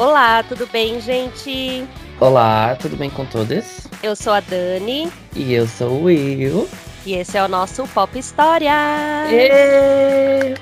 Olá, 0.00 0.42
tudo 0.42 0.66
bem, 0.66 0.98
gente? 0.98 1.86
Olá, 2.18 2.74
tudo 2.74 2.96
bem 2.96 3.10
com 3.10 3.26
todos? 3.26 3.86
Eu 4.02 4.16
sou 4.16 4.32
a 4.32 4.40
Dani. 4.40 5.12
E 5.36 5.52
eu 5.52 5.66
sou 5.66 5.90
o 5.90 6.04
Will. 6.04 6.66
E 7.04 7.12
esse 7.12 7.36
é 7.36 7.44
o 7.44 7.48
nosso 7.48 7.86
Pop 7.88 8.18
História. 8.18 8.72
E... 9.30 10.54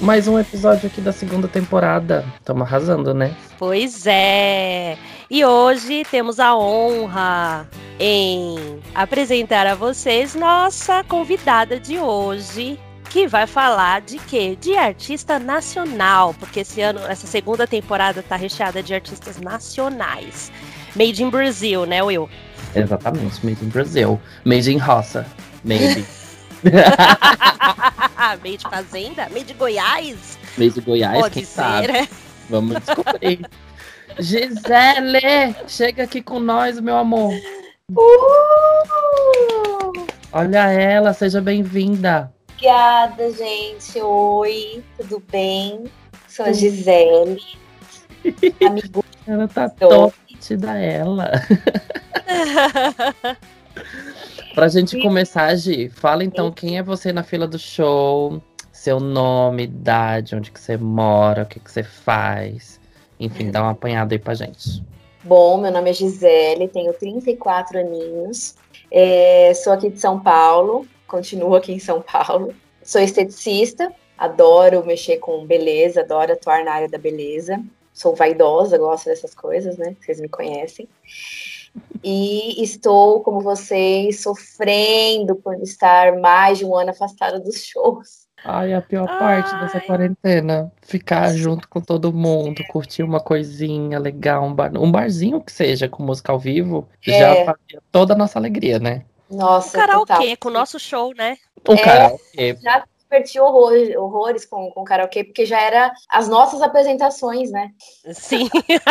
Mais 0.00 0.28
um 0.28 0.38
episódio 0.38 0.86
aqui 0.86 1.00
da 1.00 1.10
segunda 1.10 1.48
temporada. 1.48 2.24
Estamos 2.38 2.62
arrasando, 2.62 3.12
né? 3.12 3.34
Pois 3.58 4.06
é. 4.06 4.96
E 5.28 5.44
hoje 5.44 6.04
temos 6.08 6.38
a 6.38 6.56
honra 6.56 7.68
em 7.98 8.78
apresentar 8.94 9.66
a 9.66 9.74
vocês 9.74 10.36
nossa 10.36 11.02
convidada 11.02 11.80
de 11.80 11.98
hoje, 11.98 12.78
que 13.14 13.28
vai 13.28 13.46
falar 13.46 14.00
de 14.00 14.18
quê? 14.18 14.58
De 14.60 14.76
artista 14.76 15.38
nacional, 15.38 16.34
porque 16.34 16.60
esse 16.60 16.80
ano, 16.80 16.98
essa 17.06 17.28
segunda 17.28 17.64
temporada 17.64 18.24
tá 18.24 18.34
recheada 18.34 18.82
de 18.82 18.92
artistas 18.92 19.40
nacionais. 19.40 20.50
Made 20.96 21.22
in 21.22 21.30
Brazil, 21.30 21.86
né, 21.86 22.02
Will? 22.02 22.28
Exatamente, 22.74 23.46
made 23.46 23.64
in 23.64 23.68
Brazil. 23.68 24.20
Made 24.44 24.72
in 24.72 24.78
roça. 24.78 25.24
Made. 25.62 26.04
made 28.42 28.64
fazenda? 28.68 29.28
Made 29.28 29.54
Goiás? 29.54 30.36
Made 30.58 30.80
Goiás, 30.80 31.20
Pode 31.20 31.34
quem 31.34 31.44
ser, 31.44 31.54
sabe? 31.54 31.92
né? 31.92 32.08
Vamos 32.50 32.80
descobrir. 32.80 33.48
Gisele, 34.18 35.54
chega 35.68 36.02
aqui 36.02 36.20
com 36.20 36.40
nós, 36.40 36.80
meu 36.80 36.96
amor. 36.96 37.32
Uh! 37.92 38.04
Olha 40.32 40.68
ela, 40.68 41.12
seja 41.12 41.40
bem-vinda. 41.40 42.33
Obrigada, 42.64 43.30
gente. 43.30 44.00
Oi, 44.00 44.82
tudo 44.96 45.22
bem? 45.30 45.84
Sou 46.26 46.46
a 46.46 46.52
Gisele, 46.52 47.38
amigo. 48.66 49.04
Ela 49.26 49.46
tá 49.46 49.68
top 49.68 50.16
da 50.58 50.74
ela. 50.78 51.30
Pra 54.54 54.68
gente 54.68 54.98
começar, 55.02 55.54
Gi, 55.56 55.90
fala 55.90 56.24
então 56.24 56.50
quem 56.50 56.78
é 56.78 56.82
você 56.82 57.12
na 57.12 57.22
fila 57.22 57.46
do 57.46 57.58
show, 57.58 58.42
seu 58.72 58.98
nome, 58.98 59.64
idade, 59.64 60.34
onde 60.34 60.50
que 60.50 60.58
você 60.58 60.78
mora, 60.78 61.42
o 61.42 61.46
que 61.46 61.60
que 61.60 61.70
você 61.70 61.82
faz. 61.82 62.80
Enfim, 63.20 63.50
dá 63.50 63.60
uma 63.60 63.72
apanhada 63.72 64.14
aí 64.14 64.18
pra 64.18 64.32
gente. 64.32 64.82
Bom, 65.22 65.58
meu 65.58 65.70
nome 65.70 65.90
é 65.90 65.92
Gisele, 65.92 66.68
tenho 66.68 66.94
34 66.94 67.80
aninhos, 67.80 68.54
é, 68.90 69.52
sou 69.52 69.74
aqui 69.74 69.90
de 69.90 70.00
São 70.00 70.18
Paulo, 70.18 70.86
continuo 71.14 71.54
aqui 71.54 71.72
em 71.72 71.78
São 71.78 72.02
Paulo. 72.02 72.52
Sou 72.82 73.00
esteticista, 73.00 73.92
adoro 74.18 74.84
mexer 74.84 75.18
com 75.18 75.46
beleza, 75.46 76.00
adoro 76.00 76.32
atuar 76.32 76.64
na 76.64 76.72
área 76.72 76.88
da 76.88 76.98
beleza. 76.98 77.62
Sou 77.92 78.16
vaidosa, 78.16 78.76
gosto 78.76 79.04
dessas 79.04 79.32
coisas, 79.32 79.78
né? 79.78 79.94
Vocês 80.00 80.20
me 80.20 80.28
conhecem. 80.28 80.88
E 82.02 82.60
estou, 82.60 83.20
como 83.20 83.40
vocês, 83.40 84.22
sofrendo 84.22 85.36
por 85.36 85.54
estar 85.62 86.18
mais 86.18 86.58
de 86.58 86.64
um 86.64 86.74
ano 86.74 86.90
afastada 86.90 87.38
dos 87.38 87.64
shows. 87.64 88.24
Ai, 88.44 88.74
a 88.74 88.82
pior 88.82 89.06
parte 89.06 89.54
dessa 89.60 89.78
Ai. 89.78 89.86
quarentena, 89.86 90.72
ficar 90.82 91.32
junto 91.32 91.68
com 91.68 91.80
todo 91.80 92.12
mundo, 92.12 92.62
curtir 92.68 93.04
uma 93.04 93.20
coisinha 93.20 94.00
legal, 94.00 94.44
um, 94.44 94.52
bar, 94.52 94.76
um 94.76 94.90
barzinho 94.90 95.40
que 95.40 95.52
seja 95.52 95.88
com 95.88 96.02
música 96.02 96.32
ao 96.32 96.38
vivo, 96.40 96.88
já 97.00 97.36
É. 97.36 97.44
fazia 97.44 97.80
toda 97.92 98.14
a 98.14 98.16
nossa 98.18 98.36
alegria, 98.38 98.80
né? 98.80 99.04
Nossa, 99.30 99.78
Karaokê, 99.78 100.12
total. 100.14 100.36
com 100.40 100.48
o 100.48 100.52
nosso 100.52 100.78
show, 100.78 101.14
né? 101.14 101.36
Um 101.68 101.74
É. 101.74 101.82
karaokê, 101.82 102.58
já 102.62 102.84
diverti 102.98 103.38
horrores, 103.40 103.96
horrores 103.96 104.44
com, 104.44 104.70
com 104.70 104.84
karaokê, 104.84 105.24
porque 105.24 105.46
já 105.46 105.60
era 105.60 105.92
as 106.08 106.28
nossas 106.28 106.60
apresentações, 106.62 107.50
né? 107.50 107.70
Sim. 108.12 108.48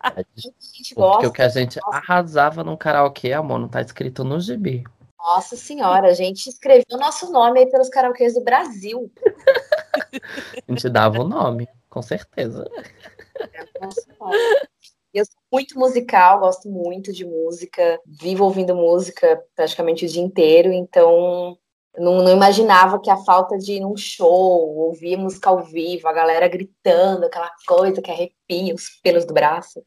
A 0.00 0.22
gente 0.36 0.94
porque 0.94 0.94
gosta. 0.94 1.28
o 1.28 1.32
que 1.32 1.42
a 1.42 1.48
gente 1.48 1.80
Nossa. 1.84 1.98
arrasava 1.98 2.62
no 2.62 2.76
karaokê, 2.76 3.32
amor, 3.32 3.58
não 3.58 3.68
tá 3.68 3.80
escrito 3.80 4.22
no 4.24 4.38
gibi. 4.40 4.84
Nossa 5.18 5.56
senhora, 5.56 6.08
a 6.08 6.12
gente 6.12 6.46
escreveu 6.48 6.84
o 6.92 6.96
nosso 6.98 7.32
nome 7.32 7.60
aí 7.60 7.66
pelos 7.70 7.88
karaokês 7.88 8.34
do 8.34 8.42
Brasil. 8.44 9.10
A 10.12 10.70
gente 10.72 10.88
dava 10.90 11.20
o 11.20 11.28
nome, 11.28 11.66
com 11.88 12.02
certeza. 12.02 12.70
Nossa 13.80 14.02
senhora. 14.02 14.68
Eu 15.14 15.24
sou 15.24 15.40
muito 15.52 15.78
musical, 15.78 16.40
gosto 16.40 16.68
muito 16.68 17.12
de 17.12 17.24
música, 17.24 18.00
vivo 18.04 18.44
ouvindo 18.44 18.74
música 18.74 19.40
praticamente 19.54 20.04
o 20.04 20.08
dia 20.08 20.20
inteiro, 20.20 20.72
então 20.72 21.56
não, 21.96 22.24
não 22.24 22.32
imaginava 22.32 23.00
que 23.00 23.08
a 23.08 23.16
falta 23.18 23.56
de 23.56 23.74
ir 23.74 23.80
num 23.80 23.96
show, 23.96 24.76
ouvir 24.76 25.16
música 25.16 25.50
ao 25.50 25.62
vivo, 25.62 26.08
a 26.08 26.12
galera 26.12 26.48
gritando, 26.48 27.26
aquela 27.26 27.52
coisa 27.64 28.02
que 28.02 28.10
arrepia 28.10 28.74
os 28.74 28.88
pelos 29.04 29.24
do 29.24 29.32
braço, 29.32 29.80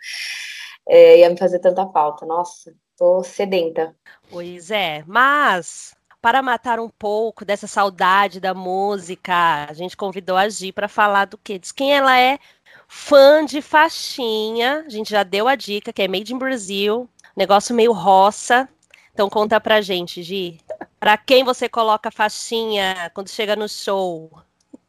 é, 0.88 1.20
ia 1.20 1.30
me 1.30 1.38
fazer 1.38 1.60
tanta 1.60 1.86
falta. 1.90 2.26
Nossa, 2.26 2.74
tô 2.98 3.22
sedenta. 3.22 3.94
Pois 4.32 4.72
é, 4.72 5.04
mas 5.06 5.94
para 6.22 6.42
matar 6.42 6.80
um 6.80 6.90
pouco 6.90 7.46
dessa 7.46 7.68
saudade 7.68 8.40
da 8.40 8.54
música, 8.54 9.68
a 9.70 9.74
gente 9.74 9.96
convidou 9.96 10.36
a 10.36 10.50
Gi 10.50 10.72
para 10.72 10.88
falar 10.88 11.26
do 11.26 11.38
quê? 11.38 11.60
Diz 11.60 11.72
quem 11.72 11.94
ela 11.94 12.18
é 12.18 12.40
fã 12.88 13.44
de 13.46 13.62
faixinha. 13.62 14.84
A 14.86 14.90
gente 14.90 15.10
já 15.12 15.24
deu 15.24 15.48
a 15.48 15.56
dica 15.56 15.92
que 15.92 16.02
é 16.02 16.08
Made 16.08 16.34
in 16.34 16.38
Brazil, 16.38 17.10
negócio 17.36 17.76
meio 17.76 17.92
roça. 17.92 18.68
Então 19.14 19.30
conta 19.30 19.60
pra 19.60 19.82
gente, 19.82 20.24
Gi. 20.24 20.60
Para 21.00 21.18
quem 21.18 21.44
você 21.44 21.68
coloca 21.68 22.12
faixinha 22.12 23.12
quando 23.14 23.30
chega 23.30 23.56
no 23.56 23.68
show? 23.68 24.32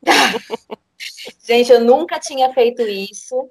Gente, 1.44 1.70
eu 1.70 1.80
nunca 1.80 2.18
tinha 2.18 2.52
feito 2.52 2.82
isso 2.82 3.50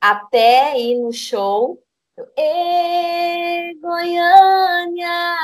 até 0.00 0.78
ir 0.78 0.98
no 0.98 1.12
show. 1.12 1.82
Eu, 2.16 2.26
Ê, 2.36 3.74
Goiânia, 3.80 5.36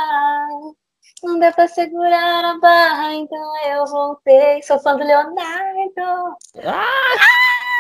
não 1.22 1.38
dá 1.38 1.52
pra 1.52 1.68
segurar 1.68 2.44
a 2.44 2.58
barra, 2.58 3.14
então 3.14 3.66
eu 3.68 3.86
voltei. 3.86 4.62
Sou 4.62 4.80
fã 4.80 4.96
do 4.96 5.04
Leonardo. 5.04 6.36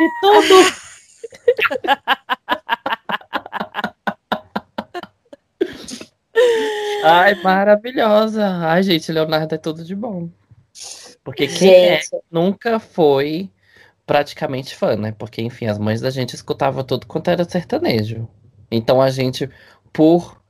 E 0.00 0.10
tudo! 0.20 0.54
Ai, 7.04 7.34
maravilhosa. 7.42 8.46
Ai, 8.46 8.82
gente, 8.82 9.12
Leonardo 9.12 9.54
é 9.54 9.58
tudo 9.58 9.84
de 9.84 9.94
bom. 9.94 10.28
Porque 11.22 11.46
quem 11.46 11.72
é 11.72 12.00
nunca 12.30 12.78
foi 12.78 13.50
praticamente 14.06 14.74
fã, 14.74 14.96
né? 14.96 15.12
Porque, 15.12 15.42
enfim, 15.42 15.66
as 15.66 15.78
mães 15.78 16.00
da 16.00 16.10
gente 16.10 16.34
escutavam 16.34 16.82
tudo 16.84 17.06
quanto 17.06 17.30
era 17.30 17.48
sertanejo. 17.48 18.28
Então 18.70 19.00
a 19.00 19.10
gente, 19.10 19.48
por 19.92 20.42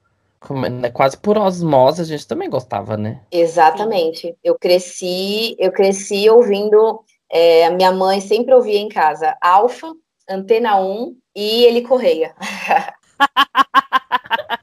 é, 0.65 0.69
né, 0.69 0.91
quase 0.91 1.17
por 1.17 1.39
osmose, 1.39 2.03
a 2.03 2.05
gente 2.05 2.27
também 2.27 2.51
gostava, 2.51 2.97
né? 2.97 3.21
exatamente. 3.33 4.37
Eu 4.45 4.59
cresci, 4.59 5.57
eu 5.59 5.73
cresci 5.73 6.29
ouvindo. 6.29 7.01
É, 7.35 7.69
minha 7.71 7.91
mãe 7.91 8.21
sempre 8.21 8.55
ouvia 8.55 8.79
em 8.79 8.89
casa 8.89 9.37
Alfa, 9.43 9.93
Antena 10.31 10.81
1 10.81 11.17
e 11.35 11.65
Ele 11.65 11.83
Correia. 11.83 12.35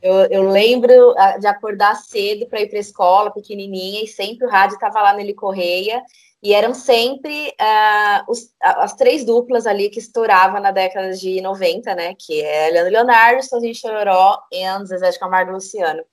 Eu, 0.01 0.15
eu 0.31 0.49
lembro 0.49 1.13
ah, 1.17 1.37
de 1.37 1.45
acordar 1.45 1.95
cedo 1.95 2.47
para 2.47 2.59
ir 2.61 2.67
para 2.67 2.77
a 2.77 2.81
escola, 2.81 3.31
pequenininha, 3.31 4.03
e 4.03 4.07
sempre 4.07 4.47
o 4.47 4.49
rádio 4.49 4.73
estava 4.73 4.99
lá 5.01 5.13
no 5.13 5.19
Ele 5.19 5.33
Correia, 5.33 6.01
e 6.41 6.53
eram 6.53 6.73
sempre 6.73 7.53
ah, 7.59 8.25
os- 8.27 8.51
as 8.59 8.95
três 8.95 9.23
duplas 9.23 9.67
ali 9.67 9.89
que 9.89 9.99
estouravam 9.99 10.59
na 10.59 10.71
década 10.71 11.11
de 11.11 11.39
90, 11.39 11.93
né? 11.93 12.15
Que 12.17 12.41
é 12.41 12.71
Leandro 12.71 12.93
Leonardo, 12.93 13.43
Sozinho 13.43 13.75
Chororó 13.75 14.39
e 14.51 14.63
Zezé 14.85 15.11
de 15.11 15.19
Camargo 15.19 15.51
Luciano. 15.51 16.03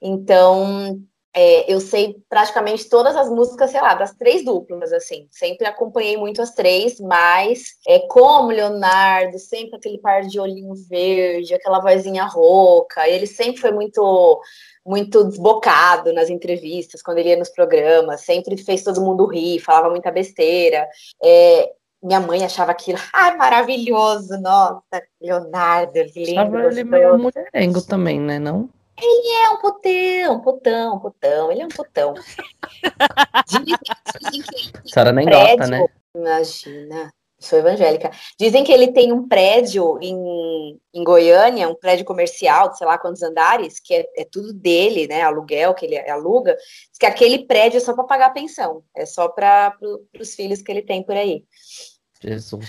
Então, 0.00 0.98
é, 1.34 1.72
eu 1.72 1.80
sei 1.80 2.16
praticamente 2.28 2.88
todas 2.88 3.14
as 3.14 3.28
músicas, 3.28 3.70
sei 3.70 3.80
lá, 3.80 3.94
das 3.94 4.12
três 4.14 4.44
duplas, 4.44 4.92
assim. 4.92 5.28
Sempre 5.30 5.66
acompanhei 5.66 6.16
muito 6.16 6.42
as 6.42 6.52
três, 6.52 6.98
mas 6.98 7.76
é 7.86 8.00
como 8.00 8.50
Leonardo, 8.50 9.38
sempre 9.38 9.76
aquele 9.76 9.98
par 9.98 10.22
de 10.22 10.40
olhinho 10.40 10.74
verde, 10.88 11.54
aquela 11.54 11.78
vozinha 11.80 12.24
rouca. 12.24 13.08
Ele 13.08 13.26
sempre 13.26 13.60
foi 13.60 13.70
muito 13.70 14.40
muito 14.84 15.22
desbocado 15.24 16.12
nas 16.12 16.30
entrevistas, 16.30 17.02
quando 17.02 17.18
ele 17.18 17.28
ia 17.28 17.36
nos 17.36 17.50
programas, 17.50 18.22
sempre 18.22 18.56
fez 18.56 18.82
todo 18.82 19.00
mundo 19.00 19.26
rir, 19.26 19.60
falava 19.60 19.90
muita 19.90 20.10
besteira. 20.10 20.88
É, 21.22 21.70
minha 22.02 22.18
mãe 22.18 22.42
achava 22.42 22.72
aquilo, 22.72 22.98
ai, 23.14 23.36
maravilhoso, 23.36 24.40
nossa, 24.40 25.02
Leonardo, 25.20 26.00
lindo, 26.16 26.40
Achava 26.40 26.64
ele 26.64 26.82
meio 26.82 27.18
mulherengo 27.18 27.82
também, 27.82 28.18
né? 28.18 28.38
Não? 28.38 28.68
É 29.02 29.50
um 29.50 29.58
putão, 29.58 30.40
putão, 30.40 30.98
putão. 31.00 31.52
Ele 31.52 31.62
é 31.62 31.66
um 31.66 31.68
putão. 31.68 32.14
Dizem, 33.46 33.76
dizem 34.20 34.42
que 34.42 34.54
ele 34.56 34.72
A 34.84 34.88
senhora 34.88 35.12
nem 35.12 35.26
um 35.26 35.30
gosta, 35.30 35.56
prédio- 35.56 35.70
né? 35.70 35.86
Imagina, 36.14 37.14
sou 37.38 37.58
evangélica. 37.58 38.10
Dizem 38.38 38.64
que 38.64 38.72
ele 38.72 38.92
tem 38.92 39.12
um 39.12 39.28
prédio 39.28 39.98
em, 40.02 40.78
em 40.92 41.04
Goiânia, 41.04 41.68
um 41.68 41.74
prédio 41.74 42.04
comercial, 42.04 42.70
de 42.70 42.78
sei 42.78 42.86
lá 42.86 42.98
quantos 42.98 43.22
andares, 43.22 43.78
que 43.80 43.94
é, 43.94 44.06
é 44.16 44.24
tudo 44.24 44.52
dele, 44.52 45.06
né? 45.06 45.22
Aluguel 45.22 45.72
que 45.74 45.86
ele 45.86 45.96
aluga. 46.10 46.54
Diz 46.56 46.98
que 46.98 47.06
aquele 47.06 47.46
prédio 47.46 47.78
é 47.78 47.80
só 47.80 47.94
para 47.94 48.04
pagar 48.04 48.26
a 48.26 48.30
pensão, 48.30 48.82
é 48.94 49.06
só 49.06 49.28
para 49.28 49.70
pro, 49.72 50.04
os 50.20 50.34
filhos 50.34 50.60
que 50.62 50.70
ele 50.70 50.82
tem 50.82 51.02
por 51.02 51.16
aí. 51.16 51.44
Jesus. 52.22 52.66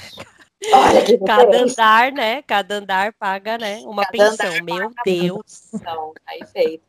Olha 0.73 1.03
que 1.03 1.17
Cada 1.17 1.57
andar, 1.57 2.11
né? 2.11 2.41
Cada 2.43 2.75
andar 2.75 3.13
paga, 3.13 3.57
né? 3.57 3.81
Uma 3.83 4.05
Cada 4.05 4.11
pensão. 4.11 4.63
Meu 4.63 4.91
Deus. 5.03 5.73
Então, 5.73 6.13
aí 6.25 6.45
feito. 6.45 6.83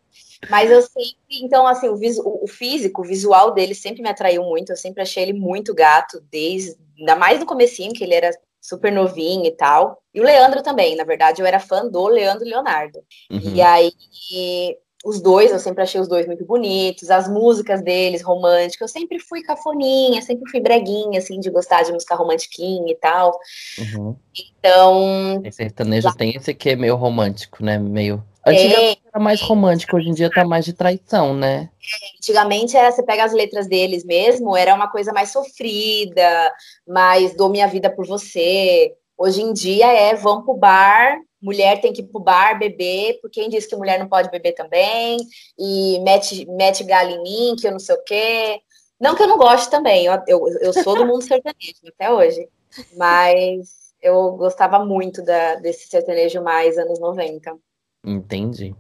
Mas 0.51 0.71
eu 0.71 0.83
sempre, 0.83 1.17
então, 1.31 1.67
assim, 1.67 1.89
o, 1.89 1.97
visu- 1.97 2.23
o 2.43 2.47
físico, 2.47 3.01
o 3.03 3.05
visual 3.05 3.53
dele 3.53 3.75
sempre 3.75 4.03
me 4.03 4.09
atraiu 4.09 4.43
muito. 4.43 4.71
Eu 4.73 4.77
sempre 4.77 5.03
achei 5.03 5.23
ele 5.23 5.33
muito 5.33 5.75
gato, 5.75 6.21
desde, 6.31 6.77
ainda 6.99 7.17
mais 7.17 7.41
no 7.41 7.47
comecinho, 7.47 7.93
que 7.93 8.03
ele 8.05 8.15
era 8.15 8.31
super 8.61 8.93
novinho 8.93 9.47
e 9.47 9.53
tal. 9.53 10.03
E 10.13 10.21
o 10.21 10.25
Leandro 10.25 10.63
também, 10.63 10.95
na 10.97 11.05
verdade, 11.05 11.41
eu 11.41 11.47
era 11.47 11.59
fã 11.61 11.87
do 11.87 12.07
Leandro 12.09 12.45
Leonardo. 12.45 12.99
Uhum. 13.31 13.55
E 13.55 13.63
aí, 13.63 13.93
os 15.05 15.21
dois, 15.21 15.51
eu 15.51 15.59
sempre 15.59 15.83
achei 15.83 16.01
os 16.01 16.07
dois 16.07 16.27
muito 16.27 16.45
bonitos, 16.45 17.11
as 17.11 17.29
músicas 17.29 17.83
deles, 17.83 18.23
românticas, 18.23 18.81
eu 18.81 19.01
sempre 19.01 19.19
fui 19.19 19.43
cafoninha, 19.43 20.23
sempre 20.23 20.49
fui 20.49 20.61
breguinha, 20.61 21.19
assim, 21.19 21.41
de 21.41 21.51
gostar 21.51 21.83
de 21.83 21.93
música 21.93 22.15
romantiquinha 22.15 22.93
e 22.93 22.95
tal. 22.95 23.39
Uhum. 23.79 24.17
Então, 24.59 25.43
Esse 25.45 25.57
sertanejo 25.57 26.15
tem 26.15 26.37
esse 26.37 26.55
que 26.55 26.77
meio 26.77 26.95
romântico, 26.95 27.65
né? 27.65 27.79
Meio. 27.79 28.23
Antigamente 28.45 29.01
é, 29.05 29.09
era 29.15 29.23
mais 29.23 29.41
romântico, 29.41 29.97
hoje 29.97 30.09
em 30.09 30.15
dia 30.15 30.31
tá 30.31 30.45
mais 30.45 30.65
de 30.65 30.73
traição, 30.73 31.35
né? 31.35 31.71
antigamente 32.17 32.77
era, 32.77 32.91
você 32.91 33.03
pega 33.03 33.25
as 33.25 33.33
letras 33.33 33.69
deles 33.69 34.05
mesmo, 34.05 34.57
era 34.57 34.75
uma 34.75 34.89
coisa 34.89 35.13
mais 35.13 35.31
sofrida, 35.31 36.53
mais 36.87 37.37
dou 37.37 37.49
minha 37.49 37.67
vida 37.67 37.91
por 37.91 38.07
você. 38.07 38.95
Hoje 39.17 39.43
em 39.43 39.53
dia 39.53 39.93
é 39.93 40.15
vamos 40.15 40.45
pro 40.45 40.55
bar, 40.55 41.19
mulher 41.43 41.81
tem 41.81 41.93
que 41.93 42.01
ir 42.01 42.07
pro 42.07 42.21
bar 42.21 42.59
beber, 42.59 43.19
porque 43.21 43.41
quem 43.41 43.51
disse 43.51 43.69
que 43.69 43.77
mulher 43.77 43.99
não 43.99 44.09
pode 44.09 44.31
beber 44.31 44.53
também, 44.53 45.19
e 45.59 45.99
mete, 46.01 46.47
mete 46.47 46.85
galho 46.85 47.11
em 47.11 47.23
mim, 47.23 47.57
que 47.59 47.67
eu 47.67 47.73
não 47.73 47.79
sei 47.79 47.97
o 47.97 48.05
quê. 48.05 48.61
Não 49.01 49.17
que 49.17 49.23
eu 49.23 49.27
não 49.27 49.37
goste 49.37 49.69
também, 49.69 50.07
eu, 50.07 50.15
eu, 50.29 50.49
eu 50.61 50.73
sou 50.73 50.95
do 50.97 51.05
mundo 51.05 51.23
sertanejo 51.27 51.81
até 51.89 52.13
hoje, 52.13 52.49
mas 52.97 53.93
eu 54.01 54.33
gostava 54.33 54.85
muito 54.85 55.23
da, 55.23 55.57
desse 55.57 55.89
sertanejo 55.89 56.41
mais 56.41 56.79
anos 56.79 57.01
90. 57.01 57.57
Entendi. 58.05 58.75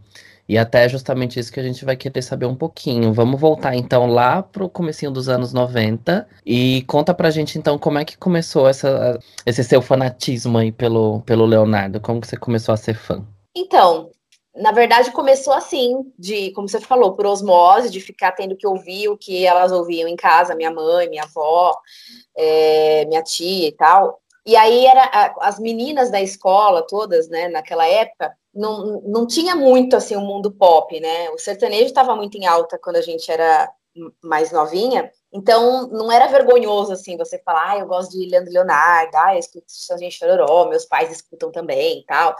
E 0.48 0.58
até 0.58 0.88
justamente 0.88 1.38
isso 1.38 1.52
que 1.52 1.60
a 1.60 1.62
gente 1.62 1.84
vai 1.84 1.96
querer 1.96 2.22
saber 2.22 2.46
um 2.46 2.54
pouquinho. 2.54 3.12
Vamos 3.12 3.40
voltar 3.40 3.74
então 3.74 4.06
lá 4.06 4.42
pro 4.42 4.68
comecinho 4.68 5.10
dos 5.10 5.28
anos 5.28 5.52
90 5.52 6.28
e 6.44 6.82
conta 6.86 7.14
pra 7.14 7.30
gente 7.30 7.58
então 7.58 7.78
como 7.78 7.98
é 7.98 8.04
que 8.04 8.18
começou 8.18 8.68
essa, 8.68 9.18
esse 9.46 9.62
seu 9.62 9.80
fanatismo 9.80 10.58
aí 10.58 10.72
pelo, 10.72 11.20
pelo 11.22 11.46
Leonardo. 11.46 12.00
Como 12.00 12.20
que 12.20 12.26
você 12.26 12.36
começou 12.36 12.74
a 12.74 12.76
ser 12.76 12.94
fã? 12.94 13.24
Então, 13.56 14.10
na 14.54 14.72
verdade, 14.72 15.10
começou 15.12 15.54
assim, 15.54 16.12
de, 16.18 16.50
como 16.52 16.68
você 16.68 16.80
falou, 16.80 17.14
por 17.14 17.24
osmose, 17.24 17.90
de 17.90 18.00
ficar 18.00 18.32
tendo 18.32 18.56
que 18.56 18.66
ouvir 18.66 19.08
o 19.08 19.16
que 19.16 19.46
elas 19.46 19.72
ouviam 19.72 20.08
em 20.08 20.16
casa, 20.16 20.54
minha 20.54 20.70
mãe, 20.70 21.08
minha 21.08 21.22
avó, 21.22 21.74
é, 22.36 23.06
minha 23.06 23.22
tia 23.22 23.68
e 23.68 23.72
tal. 23.72 24.20
E 24.44 24.56
aí 24.56 24.84
era 24.84 25.34
as 25.40 25.58
meninas 25.58 26.10
da 26.10 26.20
escola, 26.20 26.86
todas, 26.86 27.28
né, 27.28 27.48
naquela 27.48 27.86
época, 27.86 28.36
não, 28.54 29.00
não 29.02 29.26
tinha 29.26 29.54
muito 29.54 29.96
assim 29.96 30.16
o 30.16 30.20
mundo 30.20 30.50
pop, 30.50 30.98
né? 31.00 31.30
O 31.30 31.38
sertanejo 31.38 31.84
estava 31.84 32.14
muito 32.14 32.36
em 32.36 32.46
alta 32.46 32.78
quando 32.78 32.96
a 32.96 33.02
gente 33.02 33.30
era 33.30 33.70
mais 34.22 34.50
novinha, 34.50 35.10
então 35.32 35.86
não 35.88 36.10
era 36.10 36.26
vergonhoso 36.26 36.92
assim 36.92 37.16
você 37.16 37.38
falar, 37.38 37.72
ah, 37.72 37.78
eu 37.78 37.86
gosto 37.86 38.12
de 38.12 38.26
Leandro 38.26 38.52
Leonardo, 38.52 39.14
ah, 39.16 39.34
eu 39.34 39.38
escuto 39.38 39.64
Serginho 39.68 40.10
Chororó, 40.10 40.66
meus 40.66 40.86
pais 40.86 41.10
escutam 41.10 41.52
também 41.52 42.00
e 42.00 42.04
tal. 42.06 42.34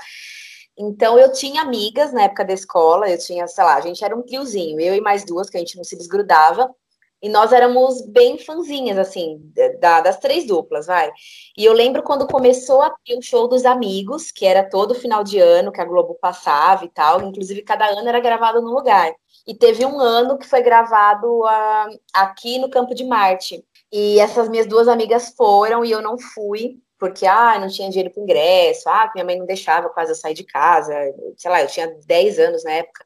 Então 0.78 1.18
eu 1.18 1.30
tinha 1.32 1.62
amigas 1.62 2.12
na 2.12 2.22
época 2.22 2.44
da 2.44 2.54
escola, 2.54 3.08
eu 3.08 3.18
tinha, 3.18 3.46
sei 3.46 3.64
lá, 3.64 3.74
a 3.74 3.80
gente 3.80 4.02
era 4.02 4.16
um 4.16 4.22
triozinho, 4.22 4.80
eu 4.80 4.94
e 4.94 5.00
mais 5.00 5.24
duas, 5.24 5.50
que 5.50 5.56
a 5.56 5.60
gente 5.60 5.76
não 5.76 5.84
se 5.84 5.96
desgrudava, 5.96 6.74
e 7.22 7.28
nós 7.28 7.52
éramos 7.52 8.02
bem 8.08 8.36
fãzinhas, 8.38 8.98
assim, 8.98 9.40
da- 9.80 10.00
das 10.00 10.18
três 10.18 10.46
duplas, 10.46 10.86
vai. 10.86 11.10
E 11.56 11.64
eu 11.64 11.72
lembro 11.72 12.02
quando 12.02 12.26
começou 12.26 12.82
a 12.82 12.90
ter 13.04 13.16
o 13.16 13.22
show 13.22 13.46
dos 13.48 13.64
amigos, 13.64 14.32
que 14.32 14.44
era 14.44 14.68
todo 14.68 14.94
final 14.94 15.22
de 15.22 15.38
ano, 15.38 15.70
que 15.70 15.80
a 15.80 15.84
Globo 15.84 16.14
passava 16.20 16.84
e 16.84 16.88
tal, 16.88 17.22
inclusive 17.22 17.62
cada 17.62 17.86
ano 17.86 18.08
era 18.08 18.20
gravado 18.20 18.60
num 18.60 18.72
lugar. 18.72 19.12
E 19.46 19.54
teve 19.54 19.84
um 19.86 19.98
ano 20.00 20.36
que 20.38 20.46
foi 20.46 20.62
gravado 20.62 21.44
ah, 21.46 21.88
aqui 22.14 22.58
no 22.58 22.68
Campo 22.70 22.94
de 22.94 23.04
Marte. 23.04 23.64
E 23.92 24.18
essas 24.18 24.48
minhas 24.48 24.66
duas 24.66 24.88
amigas 24.88 25.34
foram 25.36 25.84
e 25.84 25.90
eu 25.90 26.00
não 26.02 26.18
fui, 26.18 26.78
porque 26.98 27.26
ah, 27.26 27.58
não 27.58 27.68
tinha 27.68 27.88
dinheiro 27.90 28.12
para 28.12 28.22
ingresso, 28.22 28.88
ah, 28.88 29.10
minha 29.14 29.24
mãe 29.24 29.38
não 29.38 29.46
deixava 29.46 29.88
quase 29.90 30.12
eu 30.12 30.16
sair 30.16 30.34
de 30.34 30.44
casa, 30.44 30.94
sei 31.36 31.50
lá, 31.50 31.60
eu 31.62 31.66
tinha 31.68 31.88
10 32.06 32.38
anos 32.38 32.64
na 32.64 32.72
época. 32.72 33.04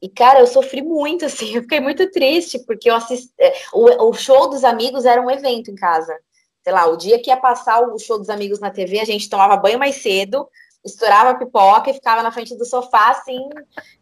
E, 0.00 0.08
cara, 0.08 0.40
eu 0.40 0.46
sofri 0.46 0.82
muito, 0.82 1.24
assim, 1.26 1.54
eu 1.54 1.62
fiquei 1.62 1.80
muito 1.80 2.10
triste, 2.10 2.58
porque 2.66 2.90
eu 2.90 2.94
assisti. 2.94 3.32
O, 3.72 4.08
o 4.08 4.12
show 4.12 4.48
dos 4.48 4.64
amigos 4.64 5.04
era 5.04 5.20
um 5.20 5.30
evento 5.30 5.70
em 5.70 5.74
casa. 5.74 6.16
Sei 6.62 6.72
lá, 6.72 6.86
o 6.86 6.96
dia 6.96 7.20
que 7.20 7.30
ia 7.30 7.36
passar 7.36 7.82
o 7.82 7.98
show 7.98 8.18
dos 8.18 8.30
amigos 8.30 8.58
na 8.58 8.70
TV, 8.70 9.00
a 9.00 9.04
gente 9.04 9.28
tomava 9.28 9.56
banho 9.56 9.78
mais 9.78 9.96
cedo, 9.96 10.48
estourava 10.84 11.38
pipoca 11.38 11.90
e 11.90 11.94
ficava 11.94 12.22
na 12.22 12.32
frente 12.32 12.56
do 12.56 12.64
sofá, 12.64 13.10
assim, 13.10 13.48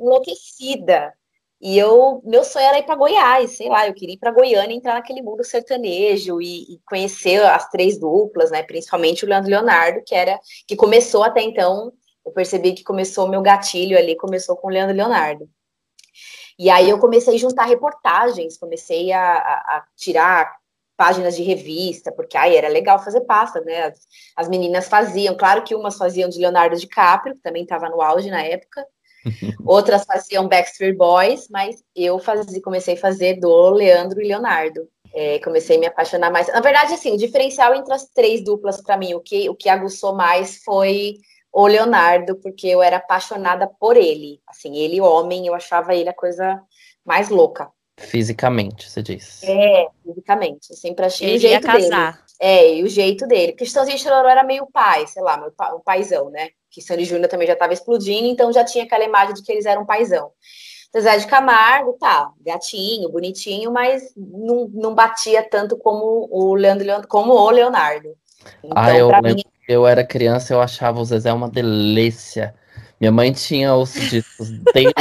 enlouquecida. 0.00 1.12
E 1.60 1.78
eu, 1.78 2.20
meu 2.24 2.42
sonho 2.42 2.66
era 2.66 2.80
ir 2.80 2.82
para 2.82 2.96
Goiás, 2.96 3.52
sei 3.52 3.68
lá, 3.68 3.86
eu 3.86 3.94
queria 3.94 4.16
ir 4.16 4.18
para 4.18 4.32
Goiânia 4.32 4.74
entrar 4.74 4.94
naquele 4.94 5.22
mundo 5.22 5.44
sertanejo 5.44 6.40
e, 6.42 6.74
e, 6.74 6.80
conhecer 6.84 7.40
as 7.44 7.68
três 7.70 7.96
duplas, 8.00 8.50
né? 8.50 8.64
Principalmente 8.64 9.24
o 9.24 9.28
Leandro 9.28 9.48
Leonardo, 9.48 10.02
que 10.04 10.12
era 10.12 10.40
que 10.66 10.74
começou 10.74 11.22
até 11.22 11.40
então. 11.40 11.92
Eu 12.26 12.32
percebi 12.32 12.72
que 12.72 12.82
começou 12.82 13.26
o 13.26 13.28
meu 13.28 13.40
gatilho 13.42 13.96
ali, 13.96 14.16
começou 14.16 14.56
com 14.56 14.66
o 14.66 14.70
Leandro 14.70 14.96
Leonardo. 14.96 15.48
E 16.58 16.70
aí 16.70 16.88
eu 16.88 16.98
comecei 16.98 17.34
a 17.34 17.38
juntar 17.38 17.64
reportagens, 17.64 18.56
comecei 18.56 19.12
a, 19.12 19.34
a, 19.34 19.76
a 19.76 19.84
tirar 19.96 20.52
páginas 20.96 21.34
de 21.34 21.42
revista, 21.42 22.12
porque 22.12 22.36
aí 22.36 22.54
era 22.54 22.68
legal 22.68 23.02
fazer 23.02 23.22
pasta, 23.22 23.60
né? 23.62 23.86
As, 23.86 24.06
as, 24.36 24.48
meninas 24.48 24.88
faziam, 24.88 25.34
claro 25.36 25.62
que 25.62 25.74
umas 25.74 25.96
faziam 25.96 26.28
de 26.28 26.38
Leonardo 26.38 26.76
DiCaprio, 26.76 27.34
que 27.34 27.42
também 27.42 27.62
estava 27.62 27.88
no 27.88 28.00
auge 28.00 28.30
na 28.30 28.42
época, 28.42 28.86
outras 29.66 30.04
faziam 30.04 30.48
Backstreet 30.48 30.96
Boys, 30.96 31.48
mas 31.50 31.82
eu 31.96 32.18
fazia, 32.18 32.62
comecei 32.62 32.94
a 32.94 33.00
fazer 33.00 33.40
do 33.40 33.70
Leandro 33.70 34.20
e 34.20 34.28
Leonardo. 34.28 34.88
É, 35.14 35.38
comecei 35.40 35.76
a 35.76 35.80
me 35.80 35.86
apaixonar 35.86 36.30
mais. 36.30 36.48
Na 36.48 36.60
verdade, 36.60 36.94
assim, 36.94 37.12
o 37.12 37.18
diferencial 37.18 37.74
entre 37.74 37.92
as 37.92 38.06
três 38.06 38.42
duplas 38.42 38.80
para 38.80 38.96
mim, 38.96 39.12
o 39.12 39.20
que, 39.20 39.48
o 39.50 39.54
que 39.54 39.68
aguçou 39.68 40.14
mais 40.14 40.62
foi 40.64 41.16
o 41.52 41.66
Leonardo, 41.66 42.36
porque 42.36 42.66
eu 42.66 42.82
era 42.82 42.96
apaixonada 42.96 43.66
por 43.66 43.96
ele. 43.96 44.40
Assim, 44.46 44.76
ele, 44.76 45.00
homem, 45.00 45.46
eu 45.46 45.54
achava 45.54 45.94
ele 45.94 46.08
a 46.08 46.14
coisa 46.14 46.60
mais 47.04 47.28
louca. 47.28 47.68
Fisicamente, 47.98 48.90
você 48.90 49.02
diz. 49.02 49.42
É, 49.42 49.86
fisicamente. 50.02 50.70
Eu 50.70 50.76
sempre 50.76 51.04
achei 51.04 51.28
ele 51.28 51.36
o 51.36 51.40
jeito 51.40 51.66
ia 51.66 51.72
casar. 51.72 52.12
dele. 52.12 52.24
É, 52.40 52.74
e 52.74 52.82
o 52.82 52.88
jeito 52.88 53.26
dele. 53.26 53.52
Porque 53.52 53.66
Chitãozinho 53.66 53.98
Chororó 53.98 54.28
era 54.28 54.42
meio 54.42 54.66
pai, 54.72 55.06
sei 55.06 55.22
lá, 55.22 55.36
meu 55.36 55.52
pa, 55.52 55.74
um 55.74 55.80
paizão, 55.80 56.30
né? 56.30 56.48
Que 56.70 56.80
Sandy 56.80 57.04
Júnior 57.04 57.28
também 57.28 57.46
já 57.46 57.52
estava 57.52 57.72
explodindo, 57.72 58.26
então 58.26 58.52
já 58.52 58.64
tinha 58.64 58.84
aquela 58.84 59.04
imagem 59.04 59.34
de 59.34 59.42
que 59.42 59.52
eles 59.52 59.66
eram 59.66 59.84
paizão. 59.84 60.32
Zé 61.00 61.16
de 61.16 61.26
Camargo, 61.26 61.94
tá, 61.94 62.30
gatinho, 62.40 63.08
bonitinho, 63.08 63.72
mas 63.72 64.12
não, 64.14 64.68
não 64.72 64.94
batia 64.94 65.42
tanto 65.42 65.76
como 65.76 66.28
o 66.30 66.54
Leandro, 66.54 67.08
como 67.08 67.32
o 67.32 67.50
Leonardo. 67.50 68.14
Então, 68.62 68.72
ah, 68.76 68.94
eu 68.94 69.08
lembro 69.08 69.34
mim... 69.36 69.42
eu 69.68 69.86
era 69.86 70.04
criança, 70.04 70.52
eu 70.52 70.60
achava 70.60 71.00
o 71.00 71.04
Zezé 71.04 71.32
uma 71.32 71.48
delícia. 71.48 72.54
Minha 73.00 73.12
mãe 73.12 73.32
tinha 73.32 73.74
os 73.74 73.92
discos 73.92 74.50
deles. 74.72 74.94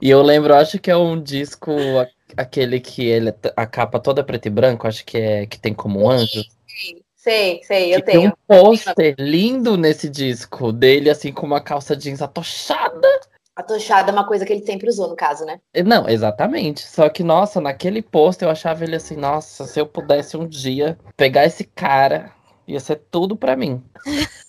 e 0.00 0.08
eu 0.08 0.22
lembro, 0.22 0.54
acho 0.54 0.78
que 0.78 0.90
é 0.90 0.96
um 0.96 1.20
disco 1.20 1.72
aquele 2.36 2.80
que 2.80 3.04
ele 3.04 3.34
a 3.56 3.66
capa 3.66 3.98
toda 3.98 4.24
preta 4.24 4.48
e 4.48 4.50
branco, 4.50 4.86
acho 4.86 5.04
que 5.04 5.18
é 5.18 5.46
que 5.46 5.58
tem 5.58 5.74
como 5.74 6.04
um 6.04 6.10
anjo. 6.10 6.44
Sei, 7.14 7.60
sei, 7.62 7.94
eu 7.94 7.98
e 8.00 8.02
tenho. 8.02 8.20
Tem 8.20 8.28
um 8.28 8.32
pôster 8.46 9.14
lindo 9.18 9.76
nesse 9.76 10.08
disco 10.08 10.72
dele, 10.72 11.08
assim, 11.08 11.32
com 11.32 11.46
uma 11.46 11.60
calça 11.60 11.94
jeans 11.94 12.20
atochada. 12.20 13.08
Atochada 13.54 14.10
é 14.10 14.12
uma 14.12 14.26
coisa 14.26 14.44
que 14.44 14.52
ele 14.52 14.64
sempre 14.64 14.88
usou, 14.88 15.08
no 15.08 15.14
caso, 15.14 15.44
né? 15.44 15.60
Não, 15.84 16.08
exatamente. 16.08 16.80
Só 16.80 17.08
que, 17.08 17.22
nossa, 17.22 17.60
naquele 17.60 18.02
pôster 18.02 18.48
eu 18.48 18.50
achava 18.50 18.82
ele 18.82 18.96
assim, 18.96 19.14
nossa, 19.14 19.66
se 19.66 19.78
eu 19.78 19.86
pudesse 19.86 20.36
um 20.36 20.48
dia 20.48 20.98
pegar 21.16 21.44
esse 21.44 21.62
cara, 21.62 22.32
ia 22.72 22.80
ser 22.80 22.96
tudo 23.10 23.36
pra 23.36 23.56
mim. 23.56 23.82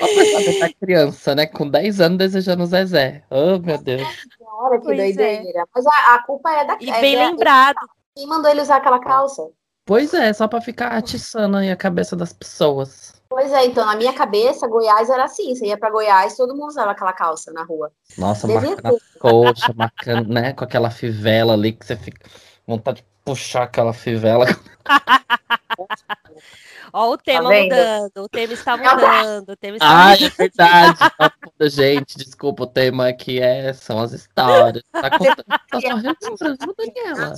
Olha 0.00 0.60
da 0.60 0.72
criança, 0.72 1.34
né? 1.34 1.46
Com 1.46 1.68
10 1.68 2.00
anos 2.00 2.18
desejando 2.18 2.66
Zezé. 2.66 3.22
Oh, 3.30 3.58
meu 3.58 3.78
Deus. 3.78 4.02
Olha 4.40 4.78
que 4.78 4.84
pois 4.84 4.96
doideira. 4.96 5.60
É. 5.60 5.64
Mas 5.74 5.86
a, 5.86 6.14
a, 6.14 6.22
culpa 6.24 6.50
é 6.50 6.64
da 6.64 6.76
E 6.80 6.90
bem 7.00 7.16
é, 7.16 7.26
lembrado. 7.26 7.78
Quem 8.14 8.26
mandou 8.26 8.50
ele 8.50 8.60
usar 8.60 8.76
aquela 8.76 8.98
calça? 8.98 9.48
Pois 9.84 10.14
é, 10.14 10.32
só 10.32 10.46
pra 10.46 10.60
ficar 10.60 10.88
atiçando 10.88 11.56
aí 11.56 11.70
a 11.70 11.76
cabeça 11.76 12.14
das 12.14 12.32
pessoas. 12.32 13.20
Pois 13.28 13.52
é, 13.52 13.64
então, 13.64 13.86
na 13.86 13.96
minha 13.96 14.12
cabeça, 14.12 14.66
Goiás 14.66 15.08
era 15.08 15.24
assim. 15.24 15.54
Você 15.54 15.66
ia 15.66 15.78
pra 15.78 15.90
Goiás, 15.90 16.36
todo 16.36 16.54
mundo 16.54 16.68
usava 16.68 16.90
aquela 16.90 17.12
calça 17.12 17.52
na 17.52 17.64
rua. 17.64 17.90
Nossa, 18.18 18.46
marcando 18.46 18.96
a 18.96 19.20
coxa, 19.20 19.72
marcando, 19.74 20.28
né? 20.28 20.52
Com 20.52 20.64
aquela 20.64 20.90
fivela 20.90 21.54
ali 21.54 21.72
que 21.72 21.86
você 21.86 21.96
fica 21.96 22.28
vontade 22.66 23.02
de 23.02 23.06
puxar 23.24 23.64
aquela 23.64 23.92
fivela. 23.92 24.46
Ó, 26.92 27.12
o 27.12 27.18
tema 27.18 27.50
tá 27.50 27.62
mudando, 27.62 28.16
o 28.18 28.28
tema 28.28 28.52
está 28.52 28.76
mudando, 28.76 29.48
o 29.50 29.56
tema 29.56 29.76
está 29.76 29.88
ah, 29.88 30.10
mudando. 30.10 30.24
é 30.24 30.30
verdade. 30.36 30.98
Gente, 31.62 32.18
desculpa, 32.18 32.64
o 32.64 32.66
tema 32.66 33.08
aqui 33.08 33.40
é, 33.40 33.72
são 33.72 34.00
as 34.00 34.12
histórias. 34.12 34.82
Tá 34.92 35.10
contando, 35.18 35.44
tá 35.44 35.58
só 35.70 35.78
relembrando, 35.78 36.74
Daniela. 36.76 37.36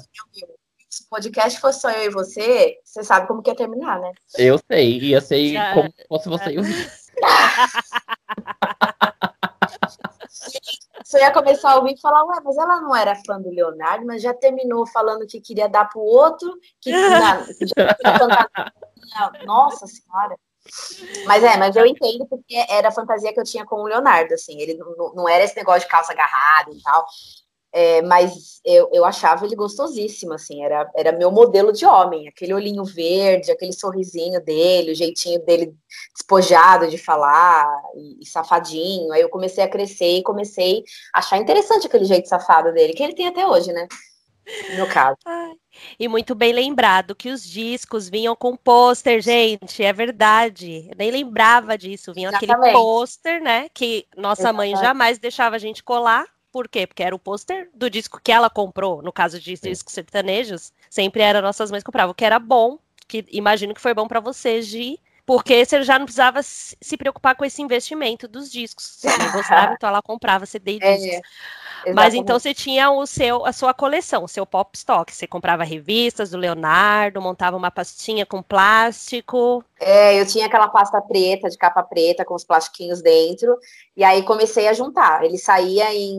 se 0.89 1.03
o 1.05 1.09
podcast 1.11 1.61
fosse 1.61 1.81
só 1.81 1.91
eu 1.91 2.05
e 2.05 2.11
você, 2.11 2.79
você 2.85 3.03
sabe 3.03 3.27
como 3.27 3.43
que 3.43 3.51
ia 3.51 3.57
terminar, 3.57 4.01
né? 4.01 4.13
Eu 4.39 4.59
sei, 4.71 4.99
ia 4.99 5.21
ser 5.21 5.53
Já... 5.53 5.75
como 5.75 5.91
se 5.91 6.07
fosse 6.09 6.29
você 6.29 6.51
e 6.53 6.59
o 6.59 6.63
Você 11.05 11.19
ia 11.19 11.31
começar 11.31 11.73
a 11.73 11.77
ouvir 11.77 11.93
e 11.93 12.01
falar, 12.01 12.25
ué, 12.25 12.41
mas 12.43 12.57
ela 12.57 12.81
não 12.81 12.97
era 12.97 13.15
fã 13.27 13.39
do 13.39 13.51
Leonardo, 13.51 14.07
mas 14.07 14.23
já 14.23 14.33
terminou 14.33 14.87
falando 14.87 15.27
que 15.27 15.43
queria 15.43 15.69
dar 15.69 15.85
pro 15.85 16.01
outro, 16.01 16.51
que, 16.81 16.91
já 17.77 17.95
cantar. 18.19 18.73
Nossa 19.45 19.87
senhora. 19.87 20.37
Mas 21.27 21.43
é, 21.43 21.57
mas 21.57 21.75
eu 21.75 21.85
entendo 21.85 22.27
porque 22.27 22.55
era 22.69 22.89
a 22.89 22.93
fantasia 22.93 23.33
que 23.33 23.41
eu 23.41 23.45
tinha 23.45 23.65
com 23.67 23.77
o 23.83 23.87
Leonardo, 23.87 24.33
assim, 24.35 24.61
ele 24.61 24.75
não, 24.75 25.15
não 25.15 25.29
era 25.29 25.43
esse 25.43 25.57
negócio 25.57 25.83
de 25.83 25.89
calça 25.89 26.13
agarrada 26.13 26.71
e 26.73 26.81
tal. 26.83 27.05
É, 27.75 28.03
mas 28.03 28.61
eu, 28.67 28.91
eu 28.93 29.03
achava 29.03 29.47
ele 29.47 29.57
gostosíssimo, 29.57 30.35
assim, 30.35 30.63
era, 30.63 30.91
era 30.95 31.11
meu 31.11 31.31
modelo 31.31 31.73
de 31.73 31.87
homem, 31.87 32.29
aquele 32.29 32.53
olhinho 32.53 32.85
verde, 32.85 33.51
aquele 33.51 33.73
sorrisinho 33.73 34.45
dele, 34.45 34.93
o 34.93 34.95
jeitinho 34.95 35.43
dele 35.43 35.75
despojado 36.15 36.87
de 36.89 36.99
falar 36.99 37.67
e, 37.95 38.23
e, 38.23 38.27
safadinho. 38.27 39.11
Aí 39.11 39.23
eu 39.23 39.31
comecei 39.31 39.65
a 39.65 39.69
crescer 39.69 40.19
e 40.19 40.23
comecei 40.23 40.85
a 41.15 41.21
achar 41.21 41.39
interessante 41.39 41.87
aquele 41.87 42.05
jeito 42.05 42.29
safado 42.29 42.73
dele, 42.75 42.93
que 42.93 43.03
ele 43.03 43.15
tem 43.15 43.27
até 43.27 43.47
hoje, 43.47 43.73
né? 43.73 43.89
No 44.79 44.87
caso. 44.89 45.19
E 45.99 46.09
muito 46.09 46.35
bem 46.35 46.53
lembrado 46.53 47.15
que 47.15 47.31
os 47.31 47.45
discos 47.45 48.09
vinham 48.09 48.35
com 48.35 48.57
pôster, 48.57 49.21
gente, 49.21 49.83
é 49.83 49.93
verdade. 49.93 50.89
Eu 50.91 50.97
nem 50.97 51.11
lembrava 51.11 51.79
disso. 51.79 52.13
Vinha 52.13 52.29
Exatamente. 52.29 52.53
aquele 52.53 52.73
pôster, 52.73 53.43
né? 53.43 53.69
Que 53.73 54.07
nossa 54.17 54.43
Exatamente. 54.43 54.75
mãe 54.75 54.83
jamais 54.83 55.19
deixava 55.19 55.57
a 55.57 55.59
gente 55.59 55.83
colar. 55.83 56.27
Por 56.51 56.69
quê? 56.69 56.87
Porque 56.87 57.03
era 57.03 57.15
o 57.15 57.19
pôster 57.19 57.71
do 57.73 57.89
disco 57.89 58.21
que 58.23 58.31
ela 58.31 58.51
comprou, 58.51 59.01
no 59.01 59.11
caso 59.11 59.41
de 59.41 59.55
discos 59.55 59.95
sertanejos, 59.95 60.71
sempre 60.91 61.23
era 61.23 61.41
nossas 61.41 61.71
mães 61.71 61.83
compravam, 61.83 62.13
que 62.13 62.25
era 62.25 62.39
bom, 62.39 62.79
que 63.09 63.25
imagino 63.31 63.73
que 63.73 63.81
foi 63.81 63.95
bom 63.95 64.07
para 64.07 64.21
você, 64.21 64.61
Gi, 64.61 65.01
porque 65.25 65.65
você 65.65 65.83
já 65.83 65.99
não 65.99 66.05
precisava 66.05 66.41
se 66.43 66.97
preocupar 66.97 67.35
com 67.37 67.45
esse 67.45 67.63
investimento 67.63 68.29
dos 68.29 68.51
discos. 68.51 68.99
Você 68.99 69.09
gostava, 69.33 69.73
então 69.79 69.89
ela 69.89 70.03
comprava 70.03 70.45
CD 70.45 70.73
e 70.73 70.79
é, 70.83 70.97
discos. 70.97 71.15
É. 71.15 71.21
Exatamente. 71.83 71.95
Mas 71.95 72.15
então 72.15 72.39
você 72.39 72.55
tinha 72.55 72.91
o 72.91 73.05
seu, 73.07 73.45
a 73.45 73.53
sua 73.53 73.75
coleção, 73.75 74.25
o 74.25 74.29
seu 74.29 74.47
pop 74.47 74.77
stock. 74.77 75.13
Você 75.13 75.27
comprava 75.27 75.65
revistas 75.65 76.31
do 76.31 76.39
Leonardo, 76.39 77.21
montava 77.21 77.57
uma 77.57 77.71
pastinha 77.71 78.25
com 78.25 78.43
plástico. 78.43 79.65
É, 79.81 80.21
eu 80.21 80.27
tinha 80.27 80.47
aquela 80.47 80.69
pasta 80.69 81.01
preta, 81.01 81.49
de 81.49 81.59
capa 81.59 81.83
preta, 81.83 82.25
com 82.25 82.35
os 82.35 82.45
plastiquinhos 82.45 83.03
dentro. 83.03 83.59
E 83.97 84.05
aí 84.05 84.23
comecei 84.23 84.69
a 84.69 84.73
juntar. 84.73 85.25
Ele 85.25 85.39
saía 85.39 85.93
em, 85.93 86.19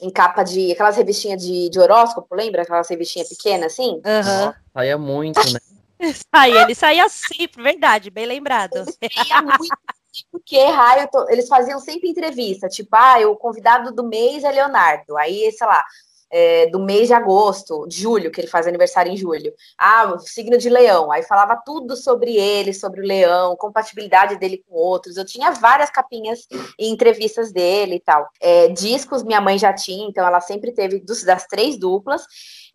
em 0.00 0.10
capa 0.10 0.42
de. 0.42 0.72
aquelas 0.72 0.96
revistinhas 0.96 1.42
de, 1.42 1.68
de 1.68 1.78
horóscopo, 1.78 2.34
lembra? 2.34 2.62
Aquelas 2.62 2.88
revistinhas 2.88 3.28
pequenas 3.28 3.72
assim? 3.72 4.02
Uhum. 4.04 4.52
Saía 4.74 4.98
muito, 4.98 5.40
né? 5.52 5.60
Saía, 6.32 6.62
ele 6.62 6.76
saía 6.76 7.08
sempre, 7.08 7.60
verdade, 7.60 8.08
bem 8.08 8.24
lembrado. 8.24 8.84
Ele 9.00 9.12
saía 9.12 9.42
muito 9.42 9.76
porque 10.30 10.62
raio, 10.64 11.08
tô... 11.10 11.28
eles 11.28 11.48
faziam 11.48 11.78
sempre 11.80 12.08
entrevista, 12.08 12.68
tipo, 12.68 12.94
ah, 12.94 13.18
o 13.26 13.36
convidado 13.36 13.92
do 13.92 14.04
mês 14.04 14.44
é 14.44 14.50
Leonardo, 14.50 15.16
aí, 15.16 15.50
sei 15.52 15.66
lá, 15.66 15.84
é, 16.30 16.66
do 16.66 16.78
mês 16.78 17.08
de 17.08 17.14
agosto, 17.14 17.86
de 17.86 18.00
julho, 18.02 18.30
que 18.30 18.40
ele 18.40 18.48
faz 18.48 18.66
aniversário 18.66 19.10
em 19.12 19.16
julho. 19.16 19.52
Ah, 19.76 20.12
o 20.14 20.18
signo 20.18 20.58
de 20.58 20.68
leão. 20.68 21.10
Aí 21.10 21.22
falava 21.22 21.60
tudo 21.64 21.96
sobre 21.96 22.36
ele, 22.36 22.72
sobre 22.72 23.00
o 23.00 23.04
leão, 23.04 23.56
compatibilidade 23.56 24.36
dele 24.36 24.64
com 24.68 24.74
outros. 24.74 25.16
Eu 25.16 25.24
tinha 25.24 25.50
várias 25.50 25.90
capinhas 25.90 26.46
e 26.78 26.88
entrevistas 26.88 27.52
dele 27.52 27.96
e 27.96 28.00
tal. 28.00 28.28
É, 28.40 28.68
discos 28.68 29.22
minha 29.22 29.40
mãe 29.40 29.58
já 29.58 29.72
tinha, 29.72 30.06
então 30.06 30.26
ela 30.26 30.40
sempre 30.40 30.72
teve 30.72 31.00
dos, 31.00 31.24
das 31.24 31.46
três 31.46 31.78
duplas. 31.78 32.22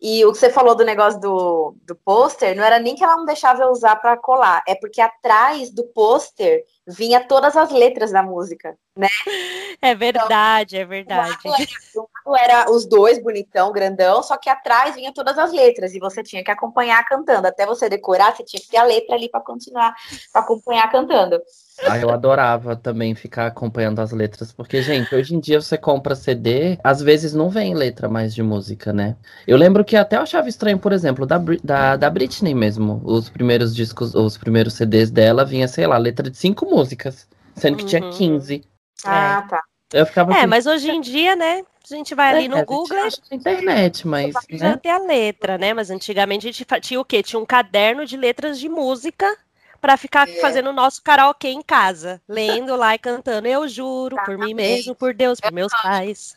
E 0.00 0.24
o 0.24 0.32
que 0.32 0.38
você 0.38 0.50
falou 0.50 0.74
do 0.74 0.84
negócio 0.84 1.20
do, 1.20 1.76
do 1.82 1.94
pôster, 1.94 2.56
não 2.56 2.64
era 2.64 2.78
nem 2.78 2.94
que 2.94 3.04
ela 3.04 3.16
não 3.16 3.24
deixava 3.24 3.62
eu 3.62 3.70
usar 3.70 3.96
para 3.96 4.16
colar, 4.16 4.62
é 4.66 4.74
porque 4.74 5.00
atrás 5.00 5.70
do 5.70 5.84
pôster 5.84 6.64
vinha 6.86 7.26
todas 7.26 7.56
as 7.56 7.70
letras 7.70 8.12
da 8.12 8.22
música, 8.22 8.76
né? 8.96 9.08
É 9.82 9.94
verdade, 9.94 10.76
então, 10.76 10.82
é 10.82 10.86
verdade. 10.86 11.38
Lado 11.44 12.08
era, 12.32 12.54
era 12.54 12.70
os 12.70 12.86
dois, 12.86 13.20
bonitão, 13.22 13.72
grandão, 13.72 14.22
só 14.22 14.36
que 14.36 14.48
atrás 14.48 14.94
vinha 14.94 15.12
todas 15.12 15.36
as 15.36 15.52
letras 15.52 15.94
e 15.94 15.98
você 15.98 16.22
tinha 16.22 16.44
que 16.44 16.50
acompanhar 16.50 17.04
cantando. 17.04 17.46
Até 17.48 17.66
você 17.66 17.88
decorar, 17.88 18.34
você 18.34 18.44
tinha 18.44 18.60
que 18.60 18.68
ter 18.68 18.76
a 18.76 18.84
letra 18.84 19.16
ali 19.16 19.28
para 19.28 19.40
continuar, 19.40 19.94
para 20.32 20.42
acompanhar 20.42 20.90
cantando. 20.90 21.40
Ah, 21.86 21.98
eu 21.98 22.10
adorava 22.10 22.76
também 22.76 23.14
ficar 23.16 23.46
acompanhando 23.46 23.98
as 23.98 24.12
letras, 24.12 24.52
porque, 24.52 24.80
gente, 24.80 25.12
hoje 25.12 25.34
em 25.34 25.40
dia 25.40 25.60
você 25.60 25.76
compra 25.76 26.14
CD, 26.14 26.78
às 26.84 27.02
vezes 27.02 27.34
não 27.34 27.50
vem 27.50 27.74
letra 27.74 28.08
mais 28.08 28.32
de 28.32 28.42
música, 28.42 28.92
né? 28.92 29.16
Eu 29.46 29.56
lembro 29.56 29.84
que 29.84 29.96
até 29.96 30.16
eu 30.16 30.22
achava 30.22 30.48
estranho, 30.48 30.78
por 30.78 30.92
exemplo, 30.92 31.26
da, 31.26 31.40
da, 31.64 31.96
da 31.96 32.10
Britney 32.10 32.54
mesmo. 32.54 33.02
Os 33.04 33.28
primeiros 33.28 33.74
discos, 33.74 34.14
os 34.14 34.38
primeiros 34.38 34.74
CDs 34.74 35.10
dela 35.10 35.44
vinha, 35.44 35.66
sei 35.66 35.86
lá, 35.86 35.98
letra 35.98 36.30
de 36.30 36.36
cinco 36.36 36.64
músicas, 36.64 37.26
sendo 37.56 37.76
que 37.76 37.82
uhum. 37.82 37.88
tinha 37.88 38.10
15. 38.10 38.64
Ah, 39.04 39.42
é. 39.44 39.48
tá. 39.48 39.62
Eu 39.92 40.06
ficava 40.06 40.32
é, 40.32 40.38
assim, 40.38 40.46
mas 40.46 40.66
hoje 40.66 40.90
em 40.90 41.00
dia, 41.00 41.36
né? 41.36 41.62
A 41.90 41.94
gente 41.94 42.14
vai 42.14 42.30
ali 42.30 42.44
é, 42.46 42.48
no 42.48 42.64
Google. 42.64 42.98
A 42.98 43.10
na 43.30 43.36
internet, 43.36 44.06
mas. 44.06 44.34
Já 44.50 44.70
né? 44.70 44.76
tem 44.76 44.90
a 44.90 44.98
letra, 44.98 45.58
né? 45.58 45.74
Mas 45.74 45.90
antigamente 45.90 46.48
a 46.48 46.52
gente 46.52 46.66
tinha 46.80 47.00
o 47.00 47.04
quê? 47.04 47.22
Tinha 47.22 47.38
um 47.38 47.44
caderno 47.44 48.06
de 48.06 48.16
letras 48.16 48.58
de 48.58 48.68
música 48.68 49.36
para 49.80 49.98
ficar 49.98 50.26
é. 50.26 50.40
fazendo 50.40 50.70
o 50.70 50.72
nosso 50.72 51.02
karaokê 51.02 51.48
em 51.48 51.60
casa, 51.60 52.20
lendo 52.26 52.74
lá 52.74 52.94
e 52.94 52.98
cantando. 52.98 53.46
Eu 53.46 53.68
juro, 53.68 54.16
por 54.24 54.38
mim 54.38 54.54
mesmo, 54.54 54.94
por 54.94 55.12
Deus, 55.12 55.38
por 55.38 55.52
meus 55.52 55.72
pais. 55.82 56.34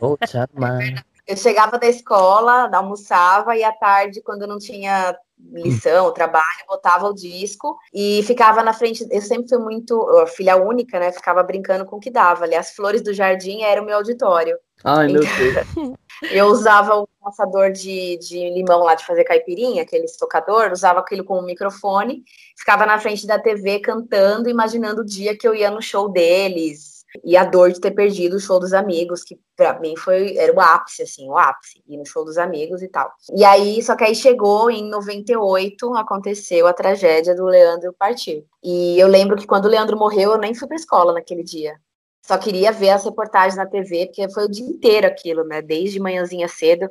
Vou 0.00 0.16
te 0.16 0.38
amar. 0.38 1.04
Eu 1.28 1.36
chegava 1.36 1.78
da 1.78 1.86
escola, 1.86 2.70
almoçava 2.74 3.54
e 3.54 3.62
à 3.62 3.70
tarde, 3.70 4.22
quando 4.22 4.46
não 4.46 4.58
tinha 4.58 5.14
lição, 5.52 6.10
trabalho, 6.12 6.64
botava 6.66 7.06
o 7.06 7.14
disco 7.14 7.76
e 7.92 8.22
ficava 8.22 8.62
na 8.62 8.72
frente. 8.72 9.06
Eu 9.10 9.20
sempre 9.20 9.46
fui 9.46 9.58
muito 9.58 10.26
filha 10.28 10.56
única, 10.56 10.98
né? 10.98 11.12
Ficava 11.12 11.42
brincando 11.42 11.84
com 11.84 11.96
o 11.96 12.00
que 12.00 12.10
dava. 12.10 12.44
Ali, 12.44 12.54
as 12.54 12.70
flores 12.70 13.02
do 13.02 13.12
jardim 13.12 13.60
era 13.60 13.80
o 13.80 13.84
meu 13.84 13.96
auditório. 13.96 14.56
Ai, 14.82 15.08
meu 15.08 15.20
Deus. 15.20 15.98
Eu 16.32 16.46
usava 16.46 16.96
o 16.96 17.08
passador 17.20 17.70
de, 17.70 18.16
de 18.18 18.50
limão 18.50 18.82
lá 18.82 18.94
de 18.96 19.06
fazer 19.06 19.22
caipirinha, 19.22 19.82
aquele 19.82 20.04
estocador, 20.04 20.72
usava 20.72 20.98
aquilo 20.98 21.22
como 21.22 21.42
microfone, 21.42 22.24
ficava 22.56 22.84
na 22.84 22.98
frente 22.98 23.24
da 23.24 23.38
TV 23.38 23.78
cantando, 23.78 24.48
imaginando 24.48 25.02
o 25.02 25.04
dia 25.04 25.36
que 25.36 25.46
eu 25.46 25.54
ia 25.54 25.70
no 25.70 25.80
show 25.80 26.08
deles, 26.08 26.97
e 27.24 27.36
a 27.36 27.44
dor 27.44 27.72
de 27.72 27.80
ter 27.80 27.90
perdido 27.92 28.36
o 28.36 28.40
show 28.40 28.60
dos 28.60 28.72
amigos, 28.72 29.22
que 29.22 29.38
para 29.56 29.78
mim 29.80 29.96
foi 29.96 30.36
era 30.36 30.52
o 30.54 30.60
ápice, 30.60 31.02
assim, 31.02 31.28
o 31.28 31.36
ápice, 31.36 31.82
ir 31.86 31.96
no 31.96 32.06
show 32.06 32.24
dos 32.24 32.38
amigos 32.38 32.82
e 32.82 32.88
tal. 32.88 33.10
E 33.34 33.44
aí, 33.44 33.82
só 33.82 33.96
que 33.96 34.04
aí 34.04 34.14
chegou 34.14 34.70
em 34.70 34.88
98, 34.88 35.94
aconteceu 35.94 36.66
a 36.66 36.72
tragédia 36.72 37.34
do 37.34 37.44
Leandro 37.44 37.94
partir. 37.98 38.44
E 38.62 38.98
eu 38.98 39.08
lembro 39.08 39.36
que 39.36 39.46
quando 39.46 39.64
o 39.64 39.68
Leandro 39.68 39.96
morreu, 39.96 40.32
eu 40.32 40.38
nem 40.38 40.54
fui 40.54 40.68
para 40.68 40.76
escola 40.76 41.12
naquele 41.12 41.42
dia. 41.42 41.76
Só 42.22 42.36
queria 42.36 42.70
ver 42.72 42.90
as 42.90 43.04
reportagens 43.04 43.56
na 43.56 43.64
TV, 43.64 44.06
porque 44.06 44.28
foi 44.28 44.44
o 44.44 44.50
dia 44.50 44.66
inteiro 44.66 45.06
aquilo, 45.06 45.44
né? 45.44 45.62
Desde 45.62 45.98
manhãzinha 45.98 46.46
cedo. 46.46 46.86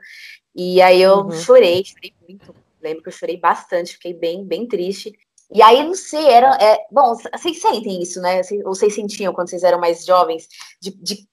E 0.56 0.82
aí 0.82 1.00
eu 1.00 1.18
uhum. 1.18 1.32
chorei, 1.32 1.84
chorei 1.86 2.14
muito. 2.28 2.56
Lembro 2.82 3.04
que 3.04 3.10
eu 3.10 3.14
chorei 3.14 3.38
bastante, 3.38 3.94
fiquei 3.94 4.14
bem, 4.14 4.44
bem 4.44 4.68
triste. 4.68 5.14
E 5.52 5.62
aí, 5.62 5.84
não 5.84 5.96
sei, 5.96 6.26
era. 6.28 6.58
É, 6.62 6.86
bom, 6.92 7.16
vocês 7.16 7.62
sentem 7.62 8.02
isso, 8.02 8.20
né? 8.22 8.42
Ou 8.66 8.76
vocês 8.76 8.94
sentiam 8.94 9.34
quando 9.34 9.50
vocês 9.50 9.64
eram 9.64 9.80
mais 9.80 10.06
jovens, 10.06 10.48
de, 10.82 10.92
de 10.92 11.28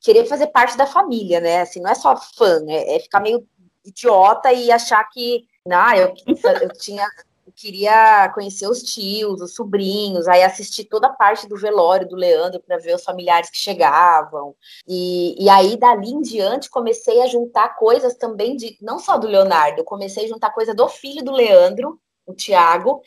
querer 0.00 0.26
fazer 0.26 0.48
parte 0.48 0.76
da 0.76 0.86
família, 0.86 1.40
né? 1.40 1.60
Assim, 1.60 1.80
não 1.80 1.90
é 1.90 1.94
só 1.94 2.16
fã, 2.16 2.64
é, 2.68 2.96
é 2.96 3.00
ficar 3.00 3.20
meio 3.20 3.46
idiota 3.84 4.52
e 4.52 4.70
achar 4.70 5.02
que. 5.10 5.46
Ah, 5.70 5.96
eu, 5.96 6.14
eu 6.62 6.68
tinha. 6.78 7.06
Eu 7.46 7.52
queria 7.54 8.30
conhecer 8.34 8.66
os 8.66 8.82
tios, 8.82 9.42
os 9.42 9.54
sobrinhos, 9.54 10.26
aí 10.26 10.42
assistir 10.42 10.84
toda 10.84 11.08
a 11.08 11.12
parte 11.12 11.46
do 11.46 11.58
velório 11.58 12.08
do 12.08 12.16
Leandro 12.16 12.58
para 12.66 12.78
ver 12.78 12.96
os 12.96 13.04
familiares 13.04 13.50
que 13.50 13.58
chegavam. 13.58 14.56
E, 14.88 15.36
e 15.38 15.48
aí, 15.50 15.76
dali 15.76 16.08
em 16.08 16.22
diante, 16.22 16.70
comecei 16.70 17.20
a 17.20 17.26
juntar 17.26 17.76
coisas 17.76 18.14
também 18.14 18.56
de. 18.56 18.78
Não 18.80 18.98
só 18.98 19.18
do 19.18 19.26
Leonardo, 19.26 19.84
comecei 19.84 20.24
a 20.24 20.28
juntar 20.28 20.50
coisa 20.50 20.74
do 20.74 20.88
filho 20.88 21.22
do 21.22 21.32
Leandro, 21.32 22.00
o 22.26 22.32
Tiago, 22.34 23.02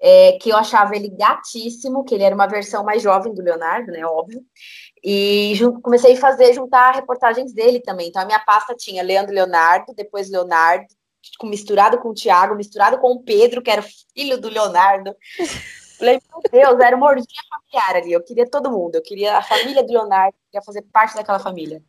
é, 0.00 0.32
que 0.40 0.50
eu 0.50 0.56
achava 0.56 0.94
ele 0.94 1.08
gatíssimo, 1.08 2.04
que 2.04 2.14
ele 2.14 2.24
era 2.24 2.34
uma 2.34 2.46
versão 2.46 2.84
mais 2.84 3.02
jovem 3.02 3.34
do 3.34 3.42
Leonardo, 3.42 3.90
né, 3.92 4.04
óbvio, 4.04 4.42
e 5.02 5.54
comecei 5.82 6.14
a 6.14 6.20
fazer, 6.20 6.52
juntar 6.54 6.94
reportagens 6.94 7.52
dele 7.52 7.80
também, 7.80 8.08
então 8.08 8.22
a 8.22 8.26
minha 8.26 8.40
pasta 8.40 8.74
tinha 8.74 9.02
Leandro 9.02 9.34
Leonardo, 9.34 9.94
depois 9.94 10.30
Leonardo, 10.30 10.86
misturado 11.42 11.98
com 11.98 12.10
o 12.10 12.14
Tiago, 12.14 12.54
misturado 12.54 12.98
com 12.98 13.12
o 13.12 13.22
Pedro, 13.22 13.60
que 13.60 13.70
era 13.70 13.84
filho 14.14 14.40
do 14.40 14.48
Leonardo, 14.48 15.14
Falei, 15.98 16.20
meu 16.30 16.42
Deus, 16.50 16.80
era 16.80 16.96
uma 16.96 17.08
orgia 17.08 17.26
familiar 17.50 17.96
ali. 17.96 18.12
Eu 18.12 18.22
queria 18.22 18.48
todo 18.48 18.70
mundo. 18.70 18.94
Eu 18.94 19.02
queria 19.02 19.36
a 19.36 19.42
família 19.42 19.82
do 19.82 19.92
Leonardo, 19.92 20.36
queria 20.48 20.64
fazer 20.64 20.82
parte 20.92 21.16
daquela 21.16 21.40
família. 21.40 21.82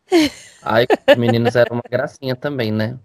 Ai, 0.64 0.88
os 1.08 1.16
meninos 1.16 1.56
eram 1.56 1.76
uma 1.76 1.84
gracinha 1.88 2.36
também, 2.36 2.72
né? 2.72 2.98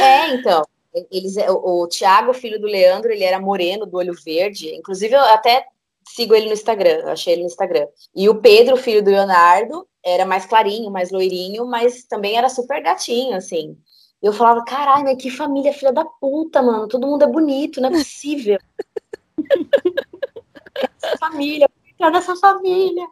É, 0.00 0.34
então. 0.34 0.62
Eles, 1.10 1.36
o, 1.36 1.82
o 1.82 1.88
Tiago, 1.88 2.32
filho 2.32 2.60
do 2.60 2.66
Leandro, 2.66 3.12
ele 3.12 3.24
era 3.24 3.40
moreno, 3.40 3.86
do 3.86 3.96
olho 3.96 4.14
verde. 4.24 4.74
Inclusive, 4.74 5.14
eu 5.14 5.20
até 5.20 5.66
sigo 6.08 6.34
ele 6.34 6.46
no 6.46 6.52
Instagram, 6.52 7.04
achei 7.06 7.34
ele 7.34 7.42
no 7.42 7.48
Instagram. 7.48 7.86
E 8.14 8.28
o 8.28 8.40
Pedro, 8.40 8.76
filho 8.76 9.02
do 9.02 9.10
Leonardo, 9.10 9.86
era 10.04 10.24
mais 10.24 10.46
clarinho, 10.46 10.90
mais 10.90 11.10
loirinho, 11.10 11.66
mas 11.66 12.04
também 12.04 12.36
era 12.36 12.48
super 12.48 12.82
gatinho, 12.82 13.36
assim. 13.36 13.76
Eu 14.22 14.32
falava, 14.32 14.64
caralho, 14.64 15.04
mas 15.04 15.16
que 15.16 15.30
família 15.30 15.72
filha 15.72 15.92
da 15.92 16.04
puta, 16.04 16.60
mano. 16.60 16.88
Todo 16.88 17.06
mundo 17.06 17.24
é 17.24 17.26
bonito, 17.28 17.80
não 17.80 17.88
é 17.88 17.92
possível. 17.92 18.58
essa 21.02 21.16
família, 21.18 21.68
entrar 21.90 22.10
nessa 22.10 22.36
família. 22.36 23.06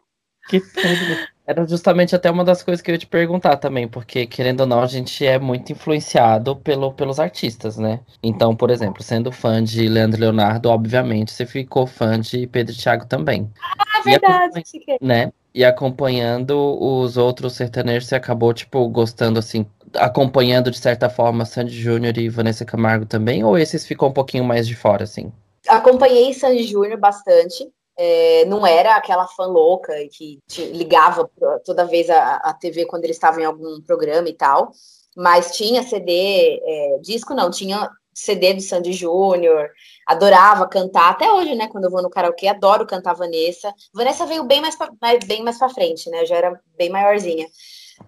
Que 0.49 0.61
tudo. 0.61 1.38
Era 1.49 1.67
justamente 1.67 2.15
até 2.15 2.31
uma 2.31 2.45
das 2.45 2.63
coisas 2.63 2.83
que 2.83 2.91
eu 2.91 2.95
ia 2.95 2.99
te 2.99 3.07
perguntar 3.07 3.57
também, 3.57 3.89
porque, 3.89 4.27
querendo 4.27 4.61
ou 4.61 4.67
não, 4.67 4.83
a 4.83 4.87
gente 4.87 5.25
é 5.25 5.39
muito 5.39 5.73
influenciado 5.73 6.55
pelo, 6.57 6.93
pelos 6.93 7.19
artistas, 7.19 7.79
né? 7.79 8.01
Então, 8.23 8.55
por 8.55 8.71
exemplo, 8.71 9.03
sendo 9.03 9.33
fã 9.33 9.65
de 9.65 9.89
Leandro 9.89 10.21
Leonardo, 10.21 10.69
obviamente, 10.69 11.33
você 11.33 11.47
ficou 11.47 11.87
fã 11.87 12.21
de 12.21 12.47
Pedro 12.49 12.77
Thiago 12.77 13.07
também. 13.07 13.51
Ah, 13.63 14.03
verdade. 14.03 14.63
E 14.75 14.99
né? 15.01 15.33
E 15.55 15.65
acompanhando 15.65 16.77
os 16.79 17.17
outros 17.17 17.55
sertanejos, 17.55 18.11
você 18.11 18.17
acabou, 18.17 18.53
tipo, 18.53 18.87
gostando, 18.87 19.39
assim, 19.39 19.65
acompanhando, 19.95 20.71
de 20.71 20.79
certa 20.79 21.09
forma, 21.09 21.47
Sandy 21.47 21.81
Júnior 21.81 22.19
e 22.19 22.29
Vanessa 22.29 22.63
Camargo 22.63 23.07
também? 23.07 23.43
Ou 23.43 23.57
esses 23.57 23.87
ficam 23.87 24.09
um 24.09 24.13
pouquinho 24.13 24.45
mais 24.45 24.67
de 24.67 24.77
fora, 24.77 25.05
assim? 25.05 25.33
Acompanhei 25.67 26.35
Sandy 26.35 26.65
Júnior 26.65 27.01
bastante. 27.01 27.73
É, 28.01 28.45
não 28.45 28.65
era 28.65 28.95
aquela 28.95 29.27
fã 29.27 29.45
louca 29.47 29.93
que 30.13 30.41
ligava 30.57 31.29
toda 31.65 31.85
vez 31.85 32.09
a, 32.09 32.37
a 32.37 32.55
TV 32.55 32.87
quando 32.87 33.03
eles 33.03 33.17
estavam 33.17 33.41
em 33.41 33.45
algum 33.45 33.81
programa 33.83 34.29
e 34.29 34.35
tal, 34.35 34.71
mas 35.17 35.57
tinha 35.57 35.83
CD, 35.83 36.61
é, 36.65 36.99
disco 37.03 37.35
não, 37.35 37.51
tinha 37.51 37.91
CD 38.15 38.55
do 38.55 38.61
Sandy 38.61 38.93
Júnior, 38.93 39.69
adorava 40.07 40.69
cantar, 40.69 41.11
até 41.11 41.31
hoje, 41.31 41.57
né, 41.57 41.67
quando 41.67 41.85
eu 41.85 41.91
vou 41.91 42.03
no 42.03 42.11
karaokê, 42.11 42.47
adoro 42.49 42.87
cantar 42.87 43.15
Vanessa. 43.15 43.73
Vanessa 43.93 44.27
veio 44.27 44.45
bem 44.45 44.61
mais 44.61 44.77
pra, 44.77 44.89
bem 45.27 45.43
mais 45.43 45.59
pra 45.59 45.69
frente, 45.69 46.09
né, 46.09 46.23
eu 46.23 46.27
já 46.27 46.37
era 46.37 46.61
bem 46.77 46.91
maiorzinha. 46.91 47.49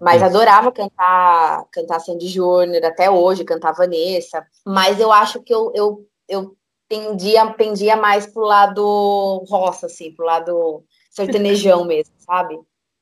Mas 0.00 0.22
adorava 0.22 0.70
cantar, 0.70 1.64
cantar 1.72 1.98
Sandy 1.98 2.28
Júnior, 2.28 2.84
até 2.84 3.10
hoje 3.10 3.44
cantar 3.44 3.72
Vanessa. 3.72 4.46
Mas 4.64 5.00
eu 5.00 5.10
acho 5.10 5.42
que 5.42 5.52
eu, 5.52 5.72
eu, 5.74 6.06
eu 6.28 6.56
pendia, 6.90 7.46
pendia 7.52 7.96
mais 7.96 8.26
pro 8.26 8.42
lado 8.42 9.44
roça, 9.48 9.86
assim, 9.86 10.12
pro 10.12 10.26
lado 10.26 10.84
sertanejão 11.08 11.84
mesmo, 11.86 12.12
sabe? 12.18 12.56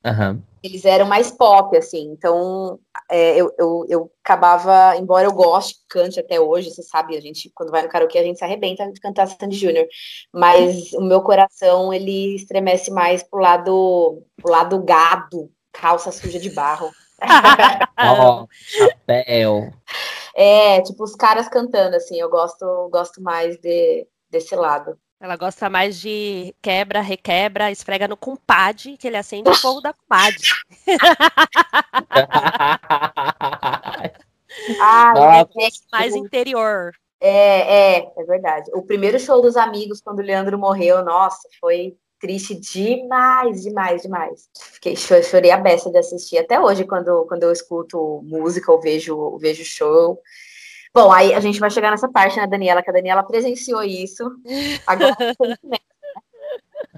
Uhum. 0.05 0.43
Eles 0.63 0.85
eram 0.85 1.07
mais 1.07 1.31
pop, 1.31 1.77
assim, 1.77 2.11
então 2.13 2.79
é, 3.11 3.37
eu, 3.37 3.53
eu, 3.59 3.87
eu 3.89 4.13
acabava, 4.23 4.97
embora 4.97 5.27
eu 5.27 5.33
goste, 5.33 5.77
cante 5.89 6.21
até 6.21 6.39
hoje, 6.39 6.71
você 6.71 6.83
sabe, 6.83 7.17
a 7.17 7.21
gente, 7.21 7.51
quando 7.55 7.71
vai 7.71 7.83
no 7.83 7.89
karaokê, 7.89 8.19
a 8.19 8.23
gente 8.23 8.39
se 8.39 8.45
arrebenta 8.45 8.91
de 8.93 9.01
cantar 9.01 9.27
Sandy 9.27 9.57
Júnior, 9.57 9.87
mas 10.33 10.93
o 10.93 11.01
meu 11.01 11.23
coração, 11.23 11.93
ele 11.93 12.35
estremece 12.35 12.91
mais 12.91 13.23
pro 13.23 13.41
lado, 13.41 14.23
pro 14.37 14.51
lado 14.51 14.83
gado, 14.83 15.51
calça 15.73 16.13
suja 16.13 16.39
de 16.39 16.51
barro. 16.51 16.91
Oh, 18.01 18.47
chapéu. 18.55 19.73
É, 20.41 20.81
tipo, 20.83 21.03
os 21.03 21.17
caras 21.17 21.49
cantando, 21.49 21.97
assim, 21.97 22.17
eu 22.17 22.31
gosto, 22.31 22.89
gosto 22.93 23.21
mais 23.21 23.59
de, 23.59 24.07
desse 24.31 24.55
lado. 24.55 24.97
Ela 25.19 25.35
gosta 25.35 25.69
mais 25.69 26.01
de 26.01 26.55
quebra, 26.63 27.01
requebra, 27.01 27.73
esfrega 27.73 28.07
no 28.07 28.17
compadre, 28.17 28.97
que 28.97 29.09
ele 29.09 29.17
acende 29.17 29.51
o 29.51 29.55
fogo 29.57 29.81
da 29.81 29.93
compadre. 29.93 30.39
ah, 34.81 35.13
é, 35.17 35.41
é, 35.41 35.69
mais 35.91 36.15
interior. 36.15 36.93
É, 37.21 37.97
é, 37.97 38.13
é 38.17 38.25
verdade. 38.25 38.71
O 38.75 38.83
primeiro 38.83 39.19
show 39.19 39.43
dos 39.43 39.57
amigos, 39.57 40.01
quando 40.01 40.21
o 40.21 40.23
Leandro 40.23 40.57
morreu, 40.57 41.05
nossa, 41.05 41.49
foi 41.59 41.99
triste 42.21 42.55
demais, 42.55 43.63
demais, 43.63 44.03
demais. 44.03 44.49
Fiquei, 44.73 44.97
chorei 44.97 45.51
a 45.51 45.57
beça 45.57 45.91
de 45.91 45.99
assistir 45.99 46.39
até 46.39 46.61
hoje, 46.61 46.85
quando, 46.85 47.25
quando 47.27 47.43
eu 47.43 47.53
escuto 47.53 48.21
música 48.25 48.71
ou 48.73 48.81
vejo, 48.81 49.37
vejo 49.39 49.65
show. 49.65 50.21
Bom, 50.95 51.13
aí 51.13 51.35
a 51.35 51.41
gente 51.41 51.61
vai 51.61 51.71
chegar 51.71 51.91
nessa 51.91 52.09
parte, 52.09 52.37
né, 52.37 52.47
Daniela? 52.47 52.83
Que 52.83 52.91
a 52.91 52.93
Daniela 52.93 53.23
presenciou 53.23 53.83
isso. 53.83 54.25
Agora, 54.87 55.15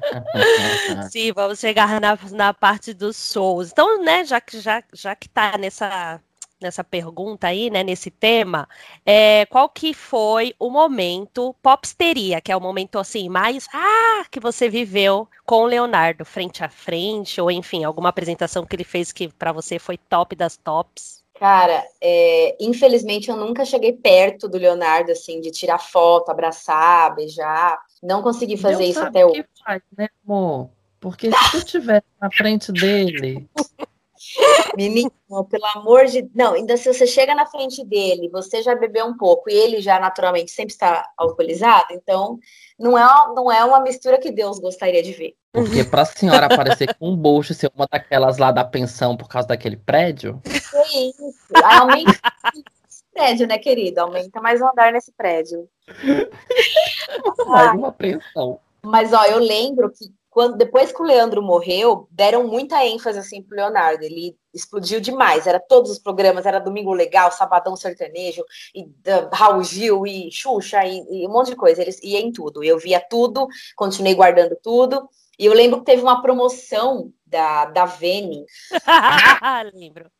Sim, 1.11 1.33
vamos 1.33 1.59
chegar 1.59 2.01
na, 2.01 2.18
na 2.33 2.55
parte 2.55 2.92
dos 2.95 3.33
shows. 3.33 3.71
Então, 3.71 4.03
né, 4.03 4.25
já 4.25 4.40
que 4.40 4.61
já, 4.61 4.83
já 4.92 5.14
que 5.14 5.29
tá 5.29 5.57
nessa 5.59 6.21
nessa 6.61 6.85
pergunta 6.85 7.46
aí, 7.46 7.70
né, 7.70 7.83
nesse 7.83 8.11
tema, 8.11 8.68
é, 9.05 9.46
qual 9.46 9.68
que 9.68 9.94
foi 9.94 10.55
o 10.59 10.70
momento 10.70 11.55
popsteria, 11.62 12.40
que 12.40 12.53
é 12.53 12.57
o 12.57 12.61
momento 12.61 12.99
assim 12.99 13.29
mais 13.29 13.66
ah 13.73 14.25
que 14.31 14.40
você 14.40 14.68
viveu 14.68 15.29
com 15.44 15.62
o 15.62 15.66
Leonardo 15.66 16.25
frente 16.25 16.62
a 16.62 16.68
frente 16.68 17.40
ou 17.40 17.51
enfim 17.51 17.85
alguma 17.85 18.11
apresentação 18.11 18.64
que 18.64 18.77
ele 18.77 18.85
fez 18.85 19.11
que 19.12 19.29
para 19.29 19.53
você 19.53 19.79
foi 19.79 19.96
top 19.96 20.37
das 20.37 20.57
tops? 20.57 21.20
Cara, 21.40 21.83
é, 22.03 22.55
infelizmente 22.61 23.31
eu 23.31 23.37
nunca 23.37 23.64
cheguei 23.64 23.94
perto 23.94 24.46
do 24.46 24.59
Leonardo 24.59 25.11
assim 25.11 25.40
de 25.40 25.51
tirar 25.51 25.79
foto, 25.79 26.31
abraçar, 26.31 27.14
beijar. 27.14 27.79
Não 28.03 28.20
consegui 28.20 28.59
fazer 28.59 28.85
Deus 28.85 28.90
isso 28.90 29.01
até 29.01 29.25
hoje. 29.25 29.46
Faz, 29.64 29.81
né, 29.96 30.09
amor? 30.23 30.68
Porque 31.01 31.33
se 31.33 31.51
tu 31.51 31.57
estivesse 31.57 32.07
na 32.20 32.31
frente 32.31 32.70
dele, 32.70 33.49
Menino, 34.77 35.11
pelo 35.49 35.66
amor 35.75 36.07
de. 36.07 36.29
Não, 36.35 36.55
ainda 36.55 36.77
se 36.77 36.93
você 36.93 37.07
chega 37.07 37.35
na 37.35 37.47
frente 37.47 37.85
dele, 37.85 38.29
você 38.29 38.62
já 38.62 38.75
bebeu 38.75 39.07
um 39.07 39.16
pouco 39.16 39.51
e 39.51 39.55
ele 39.55 39.81
já 39.81 39.99
naturalmente 39.99 40.51
sempre 40.51 40.73
está 40.73 41.09
alcoolizado, 41.16 41.93
então 41.93 42.38
não 42.79 42.97
é, 42.97 43.35
não 43.35 43.51
é 43.51 43.64
uma 43.64 43.81
mistura 43.81 44.19
que 44.19 44.31
Deus 44.31 44.59
gostaria 44.59 45.03
de 45.03 45.12
ver. 45.12 45.35
Porque 45.53 45.83
para 45.85 46.03
a 46.03 46.07
senhora 46.07 46.47
aparecer 46.47 46.95
com 46.95 47.11
um 47.11 47.16
bolso 47.16 47.53
ser 47.55 47.71
uma 47.75 47.87
daquelas 47.90 48.38
lá 48.38 48.53
da 48.53 48.64
pensão 48.64 49.16
por 49.16 49.29
causa 49.29 49.49
daquele 49.49 49.77
prédio? 49.77 50.40
É 50.47 50.99
isso. 50.99 51.35
Aumenta 51.64 52.21
esse 52.88 53.05
prédio, 53.12 53.47
né, 53.49 53.59
querido? 53.59 54.01
Aumenta 54.01 54.40
mais 54.40 54.61
um 54.61 54.69
andar 54.69 54.93
nesse 54.93 55.12
prédio. 55.12 55.69
Mais 57.47 57.75
uma 57.75 57.90
pensão. 57.90 58.61
Mas, 58.83 59.12
ó, 59.12 59.25
eu 59.25 59.38
lembro 59.38 59.90
que 59.90 60.07
quando 60.31 60.57
depois 60.57 60.93
que 60.93 61.03
o 61.03 61.05
Leandro 61.05 61.43
morreu, 61.43 62.09
deram 62.11 62.47
muita 62.47 62.87
ênfase 62.87 63.19
assim 63.19 63.43
pro 63.43 63.57
Leonardo. 63.57 64.05
Ele 64.05 64.37
explodiu 64.55 65.01
demais. 65.01 65.47
Era 65.47 65.59
todos 65.59 65.90
os 65.90 65.99
programas, 65.99 66.47
era 66.47 66.61
Domingo 66.61 66.95
Legal, 66.95 67.33
Sabadão 67.33 67.75
Sertanejo, 67.75 68.45
e 68.73 68.85
uh, 68.85 69.29
Raul 69.33 69.64
Gil 69.64 70.07
e 70.07 70.31
Xuxa 70.31 70.85
e, 70.85 71.05
e, 71.11 71.27
um 71.27 71.33
monte 71.33 71.51
de 71.51 71.57
coisa. 71.57 71.83
Eles 71.83 72.01
iam 72.03 72.21
em 72.21 72.33
tudo. 72.33 72.62
Eu 72.62 72.79
via 72.79 73.01
tudo, 73.01 73.49
continuei 73.75 74.14
guardando 74.14 74.57
tudo. 74.62 75.09
E 75.37 75.47
eu 75.47 75.53
lembro 75.53 75.81
que 75.81 75.87
teve 75.87 76.03
uma 76.03 76.23
promoção 76.23 77.12
da, 77.27 77.64
da 77.64 77.87
Vene. 77.87 78.45
lembro 79.75 80.11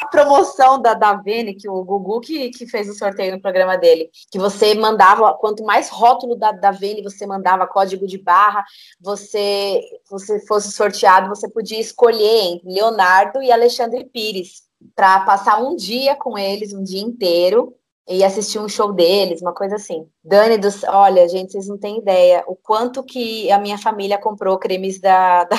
a 0.00 0.06
promoção 0.08 0.80
da, 0.80 0.94
da 0.94 1.14
Vene, 1.14 1.54
que 1.54 1.68
o 1.68 1.84
Gugu 1.84 2.20
que, 2.20 2.50
que 2.50 2.66
fez 2.66 2.88
o 2.88 2.94
sorteio 2.94 3.34
no 3.34 3.40
programa 3.40 3.76
dele, 3.76 4.10
que 4.30 4.38
você 4.38 4.74
mandava, 4.74 5.34
quanto 5.34 5.64
mais 5.64 5.88
rótulo 5.88 6.36
da, 6.36 6.52
da 6.52 6.70
Vene 6.70 7.02
você 7.02 7.26
mandava, 7.26 7.66
código 7.66 8.06
de 8.06 8.18
barra, 8.18 8.64
você, 9.00 9.80
você 10.10 10.44
fosse 10.46 10.72
sorteado, 10.72 11.28
você 11.28 11.48
podia 11.48 11.80
escolher 11.80 12.52
entre 12.52 12.72
Leonardo 12.72 13.42
e 13.42 13.52
Alexandre 13.52 14.04
Pires, 14.04 14.64
para 14.94 15.20
passar 15.20 15.62
um 15.62 15.76
dia 15.76 16.14
com 16.14 16.36
eles, 16.36 16.72
um 16.74 16.82
dia 16.82 17.00
inteiro, 17.00 17.74
e 18.06 18.22
assistir 18.22 18.58
um 18.58 18.68
show 18.68 18.92
deles, 18.92 19.40
uma 19.40 19.54
coisa 19.54 19.76
assim. 19.76 20.06
Dani 20.22 20.58
dos, 20.58 20.84
olha, 20.84 21.26
gente, 21.28 21.52
vocês 21.52 21.68
não 21.68 21.78
têm 21.78 21.98
ideia 21.98 22.44
o 22.46 22.54
quanto 22.54 23.02
que 23.02 23.50
a 23.50 23.58
minha 23.58 23.78
família 23.78 24.18
comprou 24.18 24.58
cremes 24.58 25.00
da, 25.00 25.44
da 25.44 25.56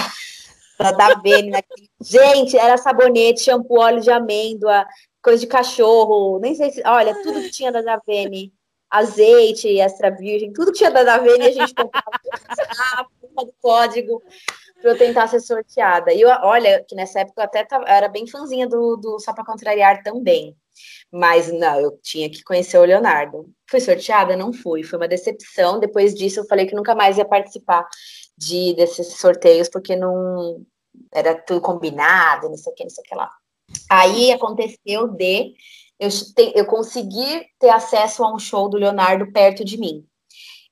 da 0.77 0.91
Davene. 0.91 1.51
Né? 1.51 1.61
Gente, 2.01 2.57
era 2.57 2.77
sabonete, 2.77 3.43
shampoo, 3.43 3.79
óleo 3.79 4.01
de 4.01 4.11
amêndoa, 4.11 4.85
coisa 5.21 5.39
de 5.39 5.47
cachorro, 5.47 6.39
nem 6.39 6.55
sei 6.55 6.71
se. 6.71 6.81
Olha, 6.85 7.13
tudo 7.23 7.41
que 7.41 7.51
tinha 7.51 7.71
da 7.71 7.81
Davene, 7.81 8.53
azeite, 8.89 9.79
extra 9.79 10.09
virgem, 10.09 10.53
tudo 10.53 10.71
que 10.71 10.79
tinha 10.79 10.91
da 10.91 11.03
Davene 11.03 11.45
a 11.45 11.51
gente 11.51 11.73
comprava 11.73 12.19
do 13.35 13.53
código 13.61 14.21
para 14.81 14.91
eu 14.91 14.97
tentar 14.97 15.27
ser 15.27 15.39
sorteada. 15.39 16.13
E 16.13 16.21
eu, 16.21 16.29
olha, 16.29 16.83
que 16.87 16.95
nessa 16.95 17.21
época 17.21 17.41
eu 17.41 17.45
até 17.45 17.63
tava, 17.63 17.85
era 17.85 18.07
bem 18.07 18.27
fãzinha 18.27 18.67
do, 18.67 18.95
do 18.97 19.19
Só 19.19 19.33
para 19.33 19.45
Contrariar 19.45 20.03
também. 20.03 20.55
Mas 21.11 21.51
não, 21.51 21.79
eu 21.79 21.97
tinha 22.03 22.29
que 22.29 22.43
conhecer 22.43 22.77
o 22.77 22.83
Leonardo. 22.83 23.49
Fui 23.69 23.79
sorteada? 23.79 24.35
Não 24.35 24.51
fui. 24.51 24.83
Foi 24.83 24.99
uma 24.99 25.07
decepção. 25.07 25.79
Depois 25.79 26.13
disso, 26.13 26.41
eu 26.41 26.45
falei 26.45 26.65
que 26.65 26.75
nunca 26.75 26.93
mais 26.93 27.17
ia 27.17 27.25
participar 27.25 27.87
de 28.37 28.73
desses 28.73 29.17
sorteios, 29.17 29.69
porque 29.69 29.95
não 29.95 30.65
era 31.11 31.35
tudo 31.35 31.61
combinado, 31.61 32.49
não 32.49 32.57
sei 32.57 32.71
o 32.71 32.75
que, 32.75 32.83
não 32.83 32.89
sei 32.89 33.03
o 33.03 33.07
que 33.07 33.15
lá. 33.15 33.31
Aí 33.89 34.31
aconteceu 34.31 35.07
de 35.07 35.53
eu, 35.99 36.09
te, 36.09 36.53
eu 36.55 36.65
conseguir 36.65 37.47
ter 37.59 37.69
acesso 37.69 38.23
a 38.23 38.33
um 38.33 38.39
show 38.39 38.69
do 38.69 38.77
Leonardo 38.77 39.31
perto 39.31 39.63
de 39.63 39.77
mim. 39.77 40.05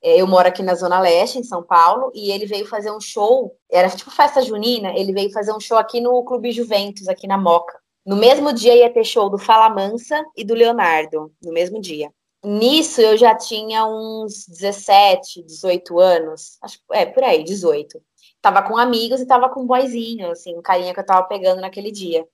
É, 0.02 0.20
eu 0.20 0.28
moro 0.28 0.48
aqui 0.48 0.62
na 0.62 0.76
Zona 0.76 1.00
Leste, 1.00 1.40
em 1.40 1.44
São 1.44 1.64
Paulo, 1.64 2.12
e 2.14 2.30
ele 2.32 2.46
veio 2.46 2.66
fazer 2.66 2.92
um 2.92 3.00
show, 3.00 3.56
era 3.72 3.90
tipo 3.90 4.12
festa 4.12 4.42
junina, 4.42 4.94
ele 4.98 5.14
veio 5.14 5.32
fazer 5.32 5.54
um 5.54 5.60
show 5.62 5.78
aqui 5.78 6.02
no 6.02 6.24
Clube 6.26 6.52
Juventus, 6.52 7.08
aqui 7.08 7.26
na 7.26 7.38
Moca. 7.38 7.80
No 8.06 8.18
mesmo 8.18 8.52
dia 8.52 8.76
ia 8.76 8.92
ter 8.92 9.06
show 9.06 9.30
do 9.30 9.38
Fala 9.38 9.70
Mansa 9.70 10.22
e 10.36 10.44
do 10.44 10.54
Leonardo, 10.54 11.32
no 11.42 11.54
mesmo 11.54 11.80
dia. 11.80 12.12
Nisso 12.44 13.00
eu 13.00 13.18
já 13.18 13.36
tinha 13.36 13.86
uns 13.86 14.46
17, 14.48 15.44
18 15.44 16.00
anos, 16.00 16.58
acho 16.62 16.78
é 16.92 17.06
por 17.06 17.24
aí, 17.24 17.44
18. 17.44 18.02
Tava 18.42 18.62
com 18.62 18.78
amigos 18.78 19.22
e 19.22 19.26
tava 19.26 19.50
com 19.50 19.62
um 19.62 19.68
boyzinho, 19.68 20.30
assim, 20.30 20.58
um 20.58 20.62
carinha 20.62 20.94
que 20.94 21.00
eu 21.00 21.06
tava 21.06 21.26
pegando 21.28 21.62
naquele 21.62 21.92
dia. 21.92 22.28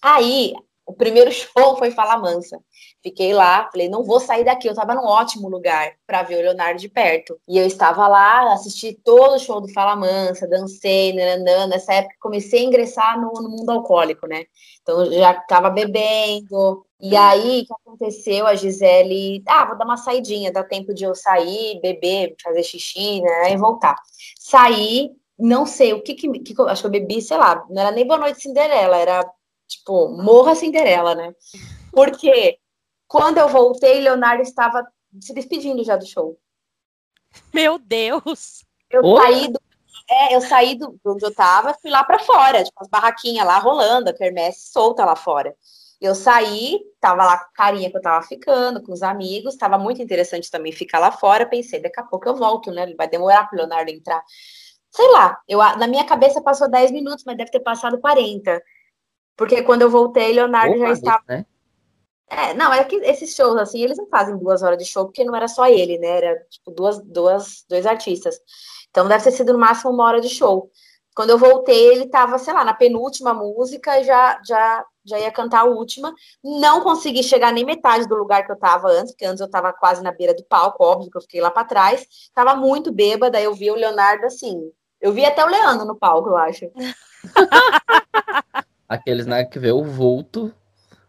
Aí 0.00 0.54
O 0.86 0.92
primeiro 0.92 1.32
show 1.32 1.76
foi 1.78 1.90
Fala 1.90 2.18
Mansa. 2.18 2.58
Fiquei 3.02 3.32
lá, 3.32 3.68
falei, 3.70 3.88
não 3.88 4.04
vou 4.04 4.20
sair 4.20 4.44
daqui. 4.44 4.68
Eu 4.68 4.72
estava 4.72 4.94
num 4.94 5.04
ótimo 5.04 5.48
lugar 5.48 5.92
para 6.06 6.22
ver 6.22 6.36
o 6.36 6.42
Leonardo 6.42 6.80
de 6.80 6.88
perto. 6.88 7.38
E 7.48 7.58
eu 7.58 7.66
estava 7.66 8.06
lá, 8.06 8.52
assisti 8.52 8.92
todo 8.92 9.34
o 9.34 9.38
show 9.38 9.60
do 9.60 9.72
Fala 9.72 9.96
Mansa, 9.96 10.46
dancei, 10.46 11.12
nananã. 11.14 11.66
Nessa 11.66 11.94
época 11.94 12.14
comecei 12.20 12.60
a 12.60 12.64
ingressar 12.64 13.20
no, 13.20 13.32
no 13.32 13.48
mundo 13.48 13.70
alcoólico, 13.70 14.26
né? 14.26 14.44
Então 14.82 15.10
já 15.12 15.32
estava 15.32 15.70
bebendo. 15.70 16.84
E 17.00 17.16
aí, 17.16 17.62
o 17.62 17.66
que 17.66 17.72
aconteceu? 17.72 18.46
A 18.46 18.54
Gisele, 18.54 19.42
ah, 19.46 19.66
vou 19.66 19.76
dar 19.76 19.84
uma 19.84 19.96
saidinha, 19.96 20.52
dá 20.52 20.64
tempo 20.64 20.94
de 20.94 21.04
eu 21.04 21.14
sair, 21.14 21.80
beber, 21.80 22.34
fazer 22.42 22.62
xixi, 22.62 23.20
né? 23.20 23.52
E 23.52 23.56
voltar. 23.56 23.96
Saí, 24.38 25.10
não 25.38 25.66
sei 25.66 25.92
o 25.92 26.02
que 26.02 26.14
que, 26.14 26.28
que 26.40 26.54
acho 26.62 26.82
que 26.82 26.86
eu 26.86 26.90
bebi, 26.90 27.20
sei 27.20 27.36
lá, 27.36 27.64
não 27.68 27.82
era 27.82 27.90
nem 27.90 28.06
Boa 28.06 28.18
Noite 28.18 28.40
Cinderela, 28.40 28.96
era 28.96 29.24
tipo 29.66 30.08
Morra 30.08 30.54
Cinderela, 30.54 31.14
né? 31.14 31.34
Porque 31.92 32.58
quando 33.06 33.38
eu 33.38 33.48
voltei, 33.48 34.00
Leonardo 34.00 34.42
estava 34.42 34.86
se 35.20 35.32
despedindo 35.32 35.84
já 35.84 35.96
do 35.96 36.06
show. 36.06 36.38
Meu 37.52 37.78
Deus! 37.78 38.64
Eu 38.90 39.16
saí 39.16 39.48
do 39.48 39.60
é, 40.10 40.36
eu 40.36 40.40
saí 40.42 40.74
do, 40.74 40.98
onde 41.06 41.24
eu 41.24 41.34
tava, 41.34 41.72
fui 41.80 41.90
lá 41.90 42.04
para 42.04 42.18
fora, 42.18 42.62
tipo, 42.62 42.76
as 42.78 42.88
barraquinhas 42.88 43.46
lá 43.46 43.58
rolando, 43.58 44.10
a 44.10 44.12
quermesse 44.12 44.70
solta 44.70 45.02
lá 45.02 45.16
fora. 45.16 45.56
Eu 45.98 46.14
saí, 46.14 46.80
tava 47.00 47.24
lá 47.24 47.38
com 47.38 47.44
a 47.44 47.52
carinha 47.54 47.90
que 47.90 47.96
eu 47.96 48.02
tava 48.02 48.22
ficando, 48.26 48.82
com 48.82 48.92
os 48.92 49.02
amigos, 49.02 49.56
tava 49.56 49.78
muito 49.78 50.02
interessante 50.02 50.50
também 50.50 50.72
ficar 50.72 50.98
lá 50.98 51.10
fora, 51.10 51.46
pensei, 51.46 51.80
daqui 51.80 51.98
a 51.98 52.04
pouco 52.04 52.28
eu 52.28 52.36
volto, 52.36 52.70
né? 52.70 52.92
Vai 52.94 53.08
demorar 53.08 53.48
pro 53.48 53.56
Leonardo 53.56 53.90
entrar 53.90 54.22
sei 54.94 55.10
lá, 55.10 55.36
eu, 55.48 55.58
na 55.58 55.88
minha 55.88 56.04
cabeça 56.04 56.40
passou 56.40 56.70
10 56.70 56.92
minutos, 56.92 57.24
mas 57.24 57.36
deve 57.36 57.50
ter 57.50 57.60
passado 57.60 57.98
40. 57.98 58.62
Porque 59.36 59.62
quando 59.62 59.82
eu 59.82 59.90
voltei, 59.90 60.32
Leonardo 60.32 60.76
Opa, 60.76 60.86
já 60.86 60.92
estava. 60.92 61.24
Né? 61.28 61.46
É, 62.28 62.54
não, 62.54 62.72
é 62.72 62.82
que 62.84 62.96
esses 62.96 63.34
shows, 63.34 63.56
assim, 63.58 63.82
eles 63.82 63.98
não 63.98 64.06
fazem 64.08 64.36
duas 64.36 64.62
horas 64.62 64.78
de 64.78 64.84
show, 64.84 65.04
porque 65.04 65.24
não 65.24 65.34
era 65.36 65.46
só 65.46 65.66
ele, 65.66 65.98
né? 65.98 66.08
Era, 66.08 66.46
tipo, 66.50 66.70
duas, 66.70 67.00
duas, 67.00 67.64
dois 67.68 67.86
artistas. 67.86 68.40
Então 68.90 69.06
deve 69.08 69.24
ter 69.24 69.32
sido 69.32 69.52
no 69.52 69.58
máximo 69.58 69.90
uma 69.90 70.04
hora 70.04 70.20
de 70.20 70.28
show. 70.28 70.70
Quando 71.14 71.30
eu 71.30 71.38
voltei, 71.38 71.92
ele 71.92 72.04
estava, 72.04 72.38
sei 72.38 72.52
lá, 72.52 72.64
na 72.64 72.74
penúltima 72.74 73.32
música, 73.32 74.02
já, 74.02 74.40
já, 74.44 74.84
já 75.04 75.18
ia 75.18 75.30
cantar 75.30 75.60
a 75.60 75.64
última. 75.64 76.12
Não 76.42 76.80
consegui 76.80 77.22
chegar 77.22 77.52
nem 77.52 77.64
metade 77.64 78.08
do 78.08 78.16
lugar 78.16 78.44
que 78.44 78.50
eu 78.50 78.56
estava 78.56 78.88
antes, 78.88 79.12
porque 79.12 79.24
antes 79.24 79.40
eu 79.40 79.46
estava 79.46 79.72
quase 79.72 80.02
na 80.02 80.10
beira 80.10 80.34
do 80.34 80.44
palco, 80.44 80.82
óbvio 80.82 81.10
que 81.10 81.16
eu 81.16 81.22
fiquei 81.22 81.40
lá 81.40 81.50
para 81.52 81.66
trás. 81.66 82.04
Tava 82.34 82.56
muito 82.56 82.90
bêbada, 82.90 83.40
eu 83.40 83.54
vi 83.54 83.70
o 83.70 83.76
Leonardo 83.76 84.26
assim, 84.26 84.72
eu 85.00 85.12
vi 85.12 85.24
até 85.24 85.44
o 85.44 85.48
Leandro 85.48 85.86
no 85.86 85.96
palco, 85.96 86.30
eu 86.30 86.36
acho. 86.36 86.64
Aqueles, 88.88 89.26
né, 89.26 89.44
que 89.44 89.58
vê 89.58 89.72
o 89.72 89.84
vulto. 89.84 90.54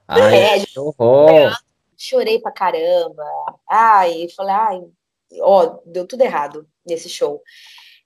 Ai, 0.08 0.36
é, 0.36 0.66
que 0.66 0.80
horror. 0.80 1.56
Chorei 1.98 2.40
pra 2.40 2.52
caramba. 2.52 3.24
Ai, 3.70 4.28
falei, 4.36 4.54
ai, 4.54 4.84
ó, 5.42 5.80
deu 5.86 6.06
tudo 6.08 6.22
errado 6.22 6.68
nesse 6.86 7.10
show. 7.10 7.42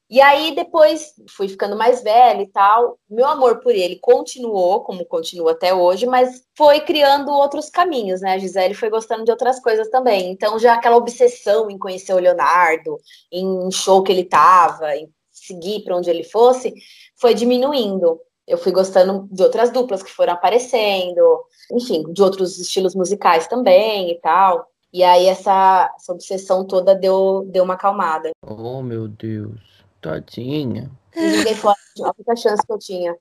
E 0.09 0.19
aí 0.21 0.55
depois 0.55 1.13
fui 1.29 1.47
ficando 1.47 1.75
mais 1.75 2.01
velha 2.01 2.41
e 2.41 2.47
tal. 2.47 2.97
Meu 3.07 3.27
amor 3.27 3.59
por 3.59 3.75
ele 3.75 3.99
continuou, 3.99 4.81
como 4.81 5.05
continua 5.05 5.51
até 5.51 5.71
hoje, 5.71 6.07
mas 6.07 6.43
foi 6.57 6.79
criando 6.79 7.31
outros 7.31 7.69
caminhos, 7.69 8.19
né? 8.19 8.33
A 8.33 8.37
Gisele 8.39 8.73
foi 8.73 8.89
gostando 8.89 9.23
de 9.23 9.29
outras 9.29 9.59
coisas 9.59 9.87
também. 9.89 10.31
Então 10.31 10.57
já 10.57 10.73
aquela 10.73 10.97
obsessão 10.97 11.69
em 11.69 11.77
conhecer 11.77 12.13
o 12.13 12.19
Leonardo, 12.19 12.97
em 13.31 13.69
show 13.69 14.01
que 14.01 14.11
ele 14.11 14.23
tava, 14.23 14.95
em 14.95 15.13
seguir 15.31 15.83
para 15.83 15.95
onde 15.95 16.09
ele 16.09 16.23
fosse, 16.23 16.73
foi 17.15 17.35
diminuindo. 17.35 18.19
Eu 18.49 18.57
fui 18.57 18.71
gostando 18.71 19.29
de 19.31 19.43
outras 19.43 19.71
duplas 19.71 20.01
que 20.01 20.11
foram 20.11 20.33
aparecendo, 20.33 21.45
enfim, 21.71 22.03
de 22.11 22.21
outros 22.21 22.59
estilos 22.59 22.95
musicais 22.95 23.47
também 23.47 24.11
e 24.11 24.19
tal. 24.19 24.67
E 24.91 25.03
aí 25.03 25.27
essa, 25.27 25.93
essa 25.95 26.11
obsessão 26.11 26.65
toda 26.65 26.95
deu, 26.95 27.47
deu 27.51 27.63
uma 27.63 27.75
acalmada. 27.75 28.31
Oh, 28.41 28.81
meu 28.81 29.07
Deus. 29.07 29.59
Tadinha. 30.01 30.89
Joguei 31.15 31.53
fora 31.53 31.75
a 32.01 32.11
única 32.17 32.35
chance 32.35 32.65
que 32.65 32.73
eu 32.73 32.79
tinha. 32.79 33.15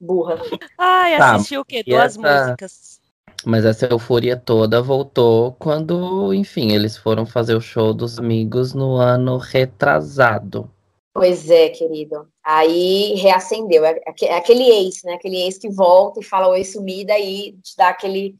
Burra. 0.00 0.40
Ai, 0.76 1.16
tá, 1.16 1.36
assistiu 1.36 1.60
o 1.60 1.64
quê? 1.64 1.84
Duas 1.86 2.18
essa... 2.18 2.44
músicas. 2.46 3.00
Mas 3.44 3.64
essa 3.64 3.86
euforia 3.86 4.36
toda 4.36 4.82
voltou 4.82 5.52
quando, 5.58 6.32
enfim, 6.34 6.72
eles 6.72 6.96
foram 6.96 7.24
fazer 7.24 7.54
o 7.54 7.60
show 7.60 7.92
dos 7.92 8.18
amigos 8.18 8.72
no 8.72 8.96
ano 8.96 9.36
retrasado. 9.36 10.68
Pois 11.14 11.50
é, 11.50 11.68
querido. 11.68 12.26
Aí 12.42 13.14
reacendeu. 13.16 13.84
É, 13.84 14.00
é 14.22 14.36
aquele 14.36 14.64
ex, 14.64 15.02
né? 15.04 15.14
Aquele 15.14 15.36
ex 15.42 15.58
que 15.58 15.68
volta 15.68 16.20
e 16.20 16.24
fala 16.24 16.48
oi 16.48 16.64
sumida 16.64 17.18
e 17.18 17.52
te 17.62 17.76
dá 17.76 17.88
aquele, 17.88 18.36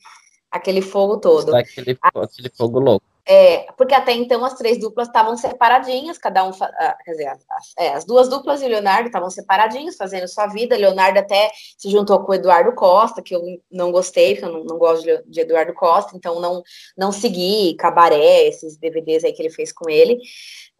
aquele 0.50 0.80
fogo 0.80 1.18
todo. 1.18 1.54
Aquele, 1.54 1.98
aquele 2.00 2.50
fogo 2.56 2.80
louco. 2.80 3.11
É, 3.24 3.70
porque 3.78 3.94
até 3.94 4.12
então 4.12 4.44
as 4.44 4.54
três 4.54 4.78
duplas 4.80 5.06
estavam 5.06 5.36
separadinhas, 5.36 6.18
cada 6.18 6.44
um, 6.44 6.50
ah, 6.60 6.96
quer 7.04 7.12
dizer, 7.12 7.28
as, 7.28 7.44
é, 7.78 7.92
as, 7.92 8.04
duas 8.04 8.28
duplas 8.28 8.60
e 8.60 8.64
o 8.64 8.68
Leonardo 8.68 9.06
estavam 9.06 9.30
separadinhos, 9.30 9.96
fazendo 9.96 10.26
sua 10.26 10.48
vida. 10.48 10.76
Leonardo 10.76 11.20
até 11.20 11.50
se 11.78 11.88
juntou 11.88 12.18
com 12.24 12.32
o 12.32 12.34
Eduardo 12.34 12.74
Costa, 12.74 13.22
que 13.22 13.34
eu 13.34 13.42
não 13.70 13.92
gostei, 13.92 14.34
porque 14.34 14.46
eu 14.46 14.52
não, 14.52 14.64
não 14.64 14.78
gosto 14.78 15.04
de, 15.04 15.22
de, 15.24 15.40
Eduardo 15.40 15.72
Costa, 15.72 16.16
então 16.16 16.40
não, 16.40 16.62
não 16.96 17.12
segui 17.12 17.74
Cabaré, 17.74 18.48
esses 18.48 18.76
DVDs 18.76 19.22
aí 19.22 19.32
que 19.32 19.40
ele 19.40 19.50
fez 19.50 19.72
com 19.72 19.88
ele. 19.88 20.18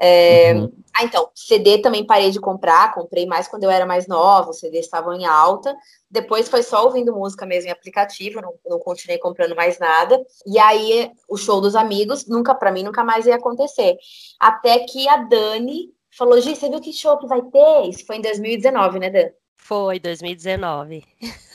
É, 0.00 0.52
uhum. 0.54 0.72
Ah, 0.92 1.04
então, 1.04 1.30
CD 1.32 1.78
também 1.78 2.04
parei 2.04 2.32
de 2.32 2.40
comprar, 2.40 2.92
comprei 2.92 3.24
mais 3.24 3.46
quando 3.46 3.62
eu 3.62 3.70
era 3.70 3.86
mais 3.86 4.08
nova, 4.08 4.50
os 4.50 4.58
CDs 4.58 4.84
estavam 4.84 5.14
em 5.14 5.24
alta. 5.24 5.76
Depois 6.12 6.46
foi 6.46 6.62
só 6.62 6.84
ouvindo 6.84 7.14
música 7.14 7.46
mesmo 7.46 7.70
em 7.70 7.72
aplicativo, 7.72 8.42
não, 8.42 8.52
não 8.66 8.78
continuei 8.78 9.18
comprando 9.18 9.56
mais 9.56 9.78
nada. 9.78 10.22
E 10.46 10.58
aí, 10.58 11.10
o 11.26 11.38
show 11.38 11.58
dos 11.58 11.74
amigos, 11.74 12.26
nunca, 12.26 12.54
para 12.54 12.70
mim, 12.70 12.82
nunca 12.82 13.02
mais 13.02 13.24
ia 13.24 13.36
acontecer. 13.36 13.96
Até 14.38 14.80
que 14.80 15.08
a 15.08 15.16
Dani 15.16 15.90
falou: 16.10 16.38
Gi, 16.38 16.54
você 16.54 16.68
viu 16.68 16.82
que 16.82 16.92
show 16.92 17.16
que 17.16 17.26
vai 17.26 17.40
ter? 17.40 17.88
Isso 17.88 18.04
foi 18.04 18.16
em 18.16 18.20
2019, 18.20 18.98
né, 18.98 19.08
Dan? 19.08 19.30
Foi, 19.56 19.98
2019. 19.98 21.02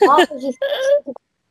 Nossa, 0.00 0.38
Gi, 0.40 0.50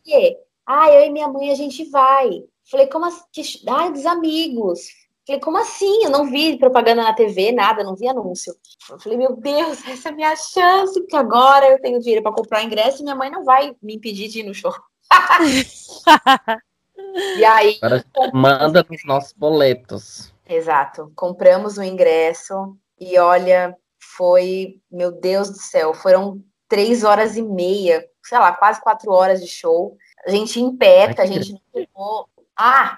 quê? 0.04 0.38
Ah, 0.66 0.92
eu 0.92 1.06
e 1.06 1.10
minha 1.10 1.30
mãe 1.30 1.50
a 1.50 1.56
gente 1.56 1.90
vai. 1.90 2.44
Falei, 2.70 2.88
como 2.88 3.06
assim? 3.06 3.24
Ai, 3.70 3.94
dos 3.94 4.06
amigos. 4.06 4.82
Falei, 5.28 5.42
como 5.42 5.58
assim? 5.58 6.06
Eu 6.06 6.10
não 6.10 6.32
vi 6.32 6.58
propaganda 6.58 7.04
na 7.04 7.14
TV, 7.14 7.52
nada, 7.52 7.84
não 7.84 7.98
vi 7.98 8.08
anúncio. 8.08 8.56
Eu 8.90 8.98
falei, 8.98 9.18
meu 9.18 9.36
Deus, 9.36 9.84
essa 9.86 10.08
é 10.08 10.12
a 10.14 10.16
minha 10.16 10.34
chance, 10.38 10.98
porque 11.02 11.18
agora 11.18 11.70
eu 11.70 11.82
tenho 11.82 12.00
dinheiro 12.00 12.24
para 12.24 12.32
comprar 12.32 12.62
o 12.62 12.66
ingresso 12.66 13.02
e 13.02 13.04
minha 13.04 13.16
mãe 13.16 13.30
não 13.30 13.44
vai 13.44 13.76
me 13.82 13.96
impedir 13.96 14.30
de 14.30 14.40
ir 14.40 14.44
no 14.44 14.54
show. 14.54 14.74
e 17.38 17.44
aí. 17.44 17.78
Agora 17.82 18.06
manda 18.34 18.86
os 18.90 19.04
nossos 19.04 19.34
boletos. 19.34 20.34
Exato. 20.48 21.12
Compramos 21.14 21.78
o 21.78 21.84
ingresso 21.84 22.78
e 22.98 23.20
olha, 23.20 23.76
foi, 24.00 24.80
meu 24.90 25.12
Deus 25.12 25.50
do 25.50 25.58
céu, 25.58 25.94
foram 25.94 26.42
três 26.70 27.04
horas 27.04 27.36
e 27.36 27.42
meia, 27.42 28.08
sei 28.24 28.40
lá, 28.40 28.54
quase 28.54 28.82
quatro 28.82 29.12
horas 29.12 29.42
de 29.42 29.48
show. 29.48 29.98
A 30.26 30.32
gente 30.32 30.62
em 30.62 30.74
pé, 30.74 31.14
a 31.18 31.26
gente 31.26 31.52
não 31.52 31.62
pegou. 31.74 32.30
Ah, 32.56 32.98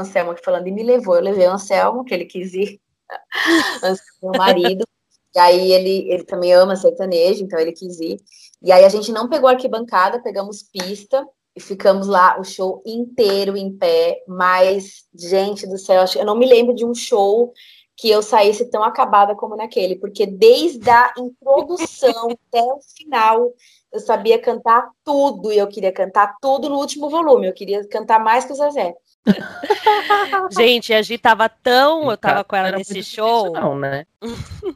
Anselmo 0.00 0.32
aqui 0.32 0.44
falando, 0.44 0.66
e 0.66 0.72
me 0.72 0.82
levou. 0.82 1.16
Eu 1.16 1.22
levei 1.22 1.46
o 1.46 1.52
Anselmo, 1.52 2.04
que 2.04 2.14
ele 2.14 2.24
quis 2.24 2.54
ir, 2.54 2.80
meu 4.22 4.32
marido. 4.36 4.84
E 5.34 5.38
aí 5.38 5.72
ele, 5.72 6.10
ele 6.10 6.24
também 6.24 6.52
ama 6.52 6.74
sertanejo, 6.74 7.44
então 7.44 7.58
ele 7.58 7.72
quis 7.72 8.00
ir. 8.00 8.16
E 8.62 8.72
aí 8.72 8.84
a 8.84 8.88
gente 8.88 9.12
não 9.12 9.28
pegou 9.28 9.48
arquibancada, 9.48 10.22
pegamos 10.22 10.62
pista 10.62 11.26
e 11.54 11.60
ficamos 11.60 12.06
lá 12.06 12.38
o 12.38 12.44
show 12.44 12.82
inteiro 12.84 13.56
em 13.56 13.76
pé. 13.76 14.22
Mas, 14.26 15.04
gente 15.14 15.66
do 15.66 15.78
céu, 15.78 16.04
eu 16.16 16.24
não 16.24 16.36
me 16.36 16.46
lembro 16.46 16.74
de 16.74 16.84
um 16.84 16.94
show 16.94 17.52
que 18.00 18.08
eu 18.08 18.22
saísse 18.22 18.64
tão 18.70 18.82
acabada 18.82 19.34
como 19.34 19.54
naquele, 19.54 19.94
porque 19.94 20.24
desde 20.24 20.88
a 20.88 21.12
introdução 21.18 22.30
até 22.48 22.62
o 22.62 22.80
final 22.96 23.52
eu 23.92 24.00
sabia 24.00 24.40
cantar 24.40 24.88
tudo 25.04 25.52
e 25.52 25.58
eu 25.58 25.68
queria 25.68 25.92
cantar 25.92 26.36
tudo 26.40 26.70
no 26.70 26.76
último 26.76 27.10
volume. 27.10 27.46
Eu 27.46 27.52
queria 27.52 27.86
cantar 27.86 28.18
mais 28.18 28.46
que 28.46 28.52
o 28.52 28.56
Zezé. 28.56 28.94
Gente, 30.50 30.94
a 30.94 31.02
Gi 31.02 31.18
tava 31.18 31.46
tão. 31.48 32.10
eu 32.10 32.16
tava 32.16 32.42
com 32.42 32.56
ela 32.56 32.72
nesse 32.72 33.02
show. 33.02 33.48
Difícil, 33.48 33.60
não, 33.60 33.78
né? 33.78 34.06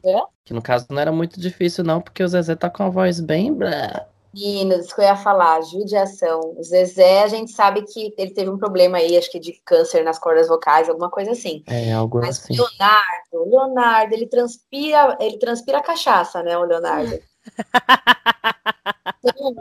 É? 0.04 0.22
Que 0.44 0.52
no 0.52 0.60
caso 0.60 0.86
não 0.90 1.00
era 1.00 1.12
muito 1.12 1.40
difícil, 1.40 1.82
não, 1.82 2.02
porque 2.02 2.22
o 2.22 2.28
Zezé 2.28 2.54
tá 2.54 2.68
com 2.68 2.82
a 2.82 2.90
voz 2.90 3.20
bem. 3.20 3.50
Meninas, 3.50 4.02
isso 4.34 4.94
que 4.94 5.00
eu 5.00 5.04
ia 5.04 5.16
falar, 5.16 5.60
judiação. 5.62 6.54
O 6.56 6.62
Zezé, 6.62 7.22
a 7.22 7.28
gente 7.28 7.52
sabe 7.52 7.82
que 7.82 8.14
ele 8.18 8.32
teve 8.32 8.50
um 8.50 8.58
problema 8.58 8.98
aí, 8.98 9.16
acho 9.16 9.30
que 9.30 9.38
de 9.38 9.60
câncer 9.64 10.02
nas 10.04 10.18
cordas 10.18 10.48
vocais, 10.48 10.88
alguma 10.88 11.10
coisa 11.10 11.32
assim. 11.32 11.62
É, 11.66 11.92
algo 11.92 12.20
Mas 12.20 12.38
assim. 12.38 12.54
Leonardo, 12.54 13.50
Leonardo, 13.50 14.14
ele 14.14 14.26
transpira, 14.26 15.16
ele 15.20 15.38
transpira 15.38 15.82
cachaça, 15.82 16.42
né, 16.42 16.56
o 16.58 16.64
Leonardo? 16.64 17.18
então, 19.24 19.54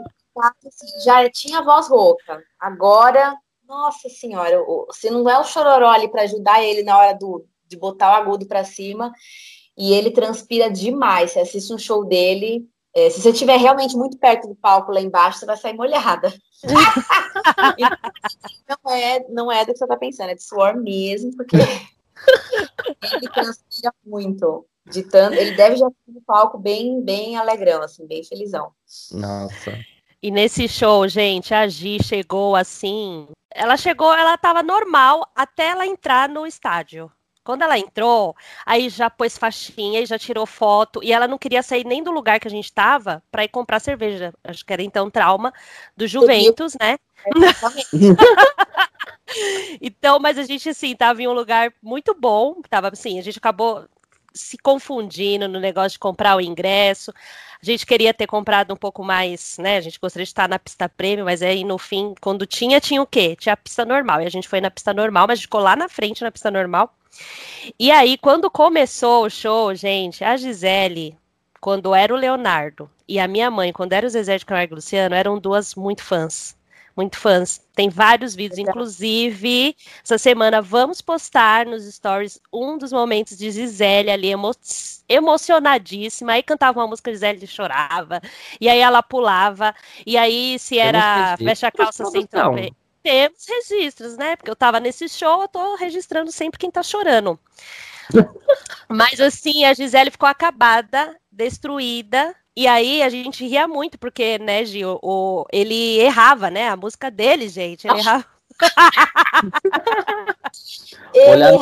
assim, 0.66 1.00
já 1.04 1.30
tinha 1.30 1.62
voz 1.62 1.88
rouca. 1.88 2.42
Agora 2.58 3.36
nossa 3.66 4.08
senhora, 4.08 4.62
se 4.92 5.10
não 5.10 5.28
é 5.28 5.38
o 5.38 5.44
chororó 5.44 5.88
ali 5.88 6.08
para 6.08 6.22
ajudar 6.22 6.62
ele 6.62 6.82
na 6.82 6.96
hora 6.96 7.14
do, 7.14 7.46
de 7.66 7.76
botar 7.76 8.12
o 8.12 8.22
agudo 8.22 8.46
para 8.46 8.64
cima, 8.64 9.12
e 9.76 9.92
ele 9.92 10.10
transpira 10.10 10.70
demais. 10.70 11.32
Você 11.32 11.40
assiste 11.40 11.72
um 11.72 11.78
show 11.78 12.04
dele, 12.04 12.64
É, 12.94 13.10
se 13.10 13.20
você 13.20 13.30
estiver 13.30 13.58
realmente 13.58 13.96
muito 13.96 14.16
perto 14.18 14.46
do 14.46 14.54
palco 14.54 14.92
lá 14.92 15.00
embaixo, 15.00 15.40
você 15.40 15.46
vai 15.46 15.56
sair 15.56 15.74
molhada. 15.74 16.32
não, 18.68 18.92
é, 18.92 19.24
não 19.28 19.52
é 19.52 19.64
do 19.64 19.72
que 19.72 19.78
você 19.78 19.84
está 19.84 19.96
pensando, 19.96 20.30
é 20.30 20.34
de 20.34 20.42
suor 20.42 20.76
mesmo, 20.76 21.36
porque 21.36 21.56
ele 21.56 23.28
transpira 23.32 23.92
muito. 24.06 24.66
De 24.86 25.02
tanto, 25.02 25.34
ele 25.34 25.56
deve 25.56 25.76
já 25.76 25.88
ter 25.88 26.12
no 26.12 26.20
palco 26.20 26.58
bem, 26.58 27.00
bem 27.00 27.36
alegrão, 27.36 27.82
assim, 27.82 28.06
bem 28.06 28.22
felizão. 28.22 28.70
Nossa. 29.10 29.72
E 30.22 30.30
nesse 30.30 30.68
show, 30.68 31.08
gente, 31.08 31.54
a 31.54 31.66
Gi 31.66 32.02
chegou 32.02 32.54
assim. 32.54 33.26
Ela 33.50 33.76
chegou, 33.76 34.12
ela 34.12 34.36
tava 34.36 34.62
normal 34.62 35.26
até 35.34 35.68
ela 35.68 35.86
entrar 35.86 36.28
no 36.28 36.46
estádio. 36.46 37.10
Quando 37.44 37.60
ela 37.60 37.78
entrou, 37.78 38.34
aí 38.64 38.88
já 38.88 39.10
pôs 39.10 39.36
faixinha 39.36 40.00
e 40.00 40.06
já 40.06 40.18
tirou 40.18 40.46
foto. 40.46 41.00
E 41.02 41.12
ela 41.12 41.28
não 41.28 41.36
queria 41.36 41.62
sair 41.62 41.84
nem 41.84 42.02
do 42.02 42.10
lugar 42.10 42.40
que 42.40 42.48
a 42.48 42.50
gente 42.50 42.64
estava 42.64 43.22
para 43.30 43.44
ir 43.44 43.48
comprar 43.48 43.80
cerveja. 43.80 44.32
Acho 44.42 44.64
que 44.64 44.72
era 44.72 44.82
então 44.82 45.10
trauma 45.10 45.52
do 45.94 46.06
Juventus, 46.06 46.74
né? 46.80 46.96
então, 49.80 50.18
mas 50.18 50.38
a 50.38 50.44
gente, 50.44 50.70
assim, 50.70 50.96
tava 50.96 51.22
em 51.22 51.28
um 51.28 51.34
lugar 51.34 51.72
muito 51.82 52.16
bom. 52.18 52.62
Tava 52.68 52.88
assim, 52.88 53.18
a 53.18 53.22
gente 53.22 53.38
acabou 53.38 53.86
se 54.32 54.58
confundindo 54.58 55.46
no 55.46 55.60
negócio 55.60 55.92
de 55.92 55.98
comprar 55.98 56.36
o 56.36 56.40
ingresso. 56.40 57.12
A 57.62 57.64
gente 57.64 57.86
queria 57.86 58.12
ter 58.12 58.26
comprado 58.26 58.74
um 58.74 58.76
pouco 58.76 59.04
mais, 59.04 59.58
né? 59.58 59.76
A 59.76 59.80
gente 59.80 60.00
gostaria 60.00 60.24
de 60.24 60.30
estar 60.30 60.48
na 60.48 60.58
pista 60.58 60.88
prêmio, 60.88 61.24
mas 61.24 61.40
aí 61.40 61.62
no 61.62 61.78
fim, 61.78 62.14
quando 62.20 62.46
tinha, 62.46 62.80
tinha 62.80 63.00
o 63.00 63.06
quê? 63.06 63.36
Tinha 63.36 63.52
a 63.52 63.56
pista 63.56 63.84
normal. 63.84 64.22
E 64.22 64.26
a 64.26 64.30
gente 64.30 64.48
foi 64.48 64.60
na 64.60 64.70
pista 64.70 64.92
normal, 64.92 65.26
mas 65.28 65.42
ficou 65.42 65.60
lá 65.60 65.76
na 65.76 65.88
frente 65.88 66.22
na 66.22 66.32
pista 66.32 66.50
normal. 66.50 66.92
E 67.78 67.90
aí, 67.90 68.18
quando 68.18 68.50
começou 68.50 69.24
o 69.24 69.30
show, 69.30 69.74
gente, 69.74 70.22
a 70.24 70.36
Gisele, 70.36 71.16
quando 71.60 71.94
era 71.94 72.12
o 72.12 72.16
Leonardo, 72.16 72.90
e 73.08 73.18
a 73.18 73.28
minha 73.28 73.50
mãe, 73.50 73.72
quando 73.72 73.92
era 73.92 74.06
o 74.06 74.10
Zezé 74.10 74.38
de 74.38 74.46
Camargo 74.46 74.74
e 74.74 74.76
Luciano, 74.76 75.14
eram 75.14 75.38
duas 75.38 75.74
muito 75.74 76.02
fãs 76.02 76.56
muito 76.96 77.18
fãs. 77.18 77.60
Tem 77.74 77.88
vários 77.88 78.34
vídeos, 78.34 78.58
inclusive, 78.58 79.76
essa 80.02 80.16
semana 80.16 80.62
vamos 80.62 81.00
postar 81.00 81.66
nos 81.66 81.84
stories 81.92 82.40
um 82.52 82.78
dos 82.78 82.92
momentos 82.92 83.36
de 83.36 83.50
Gisele 83.50 84.10
ali 84.10 84.28
emo 84.28 84.52
emocionadíssima. 85.08 86.32
Aí 86.32 86.42
cantava 86.42 86.80
uma 86.80 86.86
música, 86.86 87.10
Gisele 87.10 87.46
chorava, 87.46 88.20
e 88.60 88.68
aí 88.68 88.78
ela 88.78 89.02
pulava, 89.02 89.74
e 90.06 90.16
aí 90.16 90.58
se 90.58 90.78
era 90.78 91.36
fecha 91.36 91.68
a 91.68 91.72
calça 91.72 92.04
sem 92.06 92.26
trompete. 92.26 92.76
Temos 93.04 93.44
registros, 93.46 94.16
né? 94.16 94.34
Porque 94.34 94.50
eu 94.50 94.56
tava 94.56 94.80
nesse 94.80 95.06
show, 95.10 95.42
eu 95.42 95.48
tô 95.48 95.76
registrando 95.76 96.32
sempre 96.32 96.58
quem 96.58 96.70
tá 96.70 96.82
chorando. 96.82 97.38
Mas 98.88 99.20
assim, 99.20 99.66
a 99.66 99.74
Gisele 99.74 100.10
ficou 100.10 100.26
acabada, 100.26 101.14
destruída, 101.30 102.34
e 102.56 102.66
aí 102.66 103.02
a 103.02 103.10
gente 103.10 103.46
ria 103.46 103.68
muito, 103.68 103.98
porque, 103.98 104.38
né, 104.38 104.64
Gil, 104.64 104.98
o, 105.02 105.44
ele 105.52 105.98
errava, 105.98 106.48
né? 106.48 106.70
A 106.70 106.78
música 106.78 107.10
dele, 107.10 107.46
gente, 107.46 107.86
ele 107.86 107.98
errava. 107.98 108.24
Olhar 111.28 111.52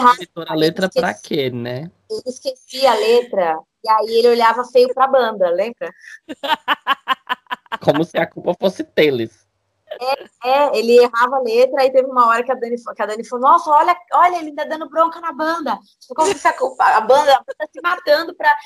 a 0.47 0.55
letra 0.55 0.87
esqueci, 0.87 1.01
pra 1.01 1.15
quê, 1.15 1.51
né? 1.51 1.91
Ele 2.09 2.23
esquecia 2.27 2.93
a 2.93 2.95
letra, 2.95 3.59
e 3.85 3.91
aí 3.91 4.19
ele 4.19 4.29
olhava 4.29 4.65
feio 4.67 4.95
pra 4.95 5.09
banda, 5.09 5.51
lembra? 5.51 5.93
Como 7.81 8.05
se 8.05 8.17
a 8.17 8.27
culpa 8.27 8.55
fosse 8.61 8.85
deles. 8.85 9.42
É, 10.01 10.49
é, 10.49 10.79
ele 10.79 10.99
errava 10.99 11.37
a 11.37 11.41
letra, 11.41 11.83
aí 11.83 11.93
teve 11.93 12.09
uma 12.09 12.27
hora 12.29 12.43
que 12.43 12.53
a 12.53 12.55
Dani, 12.55 12.77
que 12.77 13.03
a 13.03 13.07
Dani 13.07 13.25
falou, 13.25 13.51
nossa, 13.51 13.71
olha, 13.71 13.97
olha, 14.15 14.37
ele 14.37 14.55
tá 14.55 14.65
dando 14.65 14.89
bronca 14.89 15.21
na 15.21 15.33
banda. 15.33 15.79
Como 16.15 16.35
se 16.37 16.49
a, 16.49 16.55
a 16.97 17.01
banda 17.01 17.43
tá 17.59 17.67
se 17.73 17.81
matando 17.81 18.35
para 18.35 18.57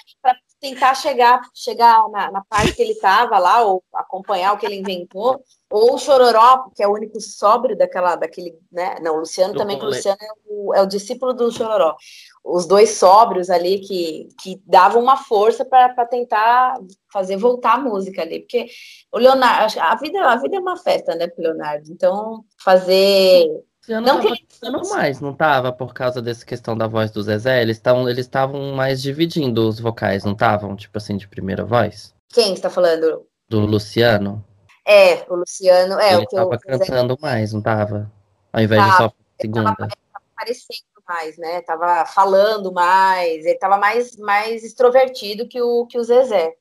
tentar 0.61 0.95
chegar, 0.95 1.41
chegar 1.55 2.09
na, 2.11 2.31
na 2.31 2.45
parte 2.45 2.75
que 2.75 2.83
ele 2.83 2.93
estava 2.93 3.39
lá, 3.39 3.63
ou 3.63 3.83
acompanhar 3.93 4.53
o 4.53 4.59
que 4.59 4.67
ele 4.67 4.77
inventou, 4.77 5.43
ou 5.71 5.95
o 5.95 5.99
Chororó, 5.99 6.71
que 6.75 6.83
é 6.83 6.89
o 6.89 6.93
único 6.93 7.21
sóbrio 7.21 7.77
daquela, 7.77 8.17
daquele, 8.17 8.55
né? 8.71 8.97
Não, 9.03 9.17
o 9.17 9.21
Luciano 9.21 9.55
também, 9.55 9.79
que 9.79 9.85
o 9.85 9.89
Luciano 9.89 10.19
é 10.21 10.29
o, 10.47 10.75
é 10.75 10.83
o 10.83 10.87
discípulo 10.87 11.33
do 11.33 11.51
Chororó. 11.51 11.97
Os 12.45 12.67
dois 12.67 12.91
sóbrios 12.91 13.51
ali 13.51 13.81
que, 13.81 14.29
que 14.41 14.63
davam 14.65 15.03
uma 15.03 15.17
força 15.17 15.65
para 15.65 16.07
tentar 16.07 16.79
fazer 17.13 17.37
voltar 17.37 17.75
a 17.75 17.81
música 17.81 18.23
ali, 18.23 18.41
porque 18.41 18.67
o 19.13 19.19
Leonardo, 19.19 19.81
a 19.81 19.95
vida, 19.97 20.21
a 20.21 20.37
vida 20.37 20.57
é 20.57 20.61
uma 20.61 20.77
festa, 20.77 21.15
né, 21.17 21.27
pro 21.27 21.43
Leonardo? 21.43 21.91
Então, 21.91 22.45
fazer 22.63 23.49
esse 23.89 24.01
não 24.01 24.21
tava 24.21 24.83
que... 24.83 24.89
mais, 24.91 25.21
não 25.21 25.35
tava? 25.35 25.73
Por 25.73 25.95
causa 25.95 26.21
dessa 26.21 26.45
questão 26.45 26.77
da 26.77 26.87
voz 26.87 27.11
do 27.11 27.23
Zezé? 27.23 27.63
Eles 27.63 27.77
estavam 27.77 28.09
eles 28.09 28.29
mais 28.75 29.01
dividindo 29.01 29.69
os 29.69 29.79
vocais, 29.79 30.25
não 30.25 30.33
estavam? 30.33 30.75
Tipo 30.75 30.99
assim, 30.99 31.17
de 31.17 31.29
primeira 31.29 31.65
voz? 31.65 32.15
Quem 32.29 32.55
está 32.55 32.69
falando? 32.69 33.27
Do 33.49 33.61
Luciano? 33.61 34.45
É, 34.87 35.25
o 35.29 35.37
Luciano. 35.37 35.99
É, 36.01 36.15
ele 36.15 36.25
o 36.25 36.27
que 36.27 36.37
tava 36.37 36.59
cantando 36.59 37.15
Zezé... 37.15 37.23
mais, 37.23 37.53
não 37.53 37.63
tava? 37.63 38.13
Ao 38.53 38.63
invés 38.63 38.81
tava, 38.81 38.93
de 38.93 38.97
só 38.97 39.13
segunda. 39.41 39.69
Ele 39.69 39.77
tava, 39.77 39.85
ele 39.85 40.13
tava 40.13 40.25
aparecendo 40.35 41.03
mais, 41.09 41.39
né? 41.39 41.61
Tava 41.63 42.07
falando 42.07 42.73
mais, 42.73 43.45
ele 43.45 43.59
tava 43.59 43.77
mais, 43.79 44.17
mais 44.17 44.65
extrovertido 44.65 45.49
que 45.49 45.61
o, 45.61 45.87
que 45.87 45.99
o 45.99 46.05
Zezé. 46.05 46.55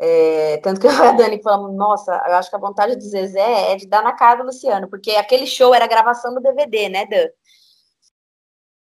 É, 0.00 0.58
tanto 0.58 0.80
que 0.80 0.86
eu 0.86 0.90
a 1.02 1.12
Dani 1.12 1.42
falamos, 1.42 1.74
nossa, 1.76 2.12
eu 2.26 2.34
acho 2.34 2.48
que 2.48 2.56
a 2.56 2.60
vontade 2.60 2.94
do 2.94 3.02
Zezé 3.02 3.72
é 3.72 3.76
de 3.76 3.86
dar 3.86 4.02
na 4.02 4.12
cara 4.12 4.36
do 4.36 4.46
Luciano, 4.46 4.88
porque 4.88 5.10
aquele 5.12 5.46
show 5.46 5.74
era 5.74 5.86
gravação 5.86 6.32
do 6.34 6.40
DVD, 6.40 6.88
né, 6.88 7.06
Dan? 7.06 7.28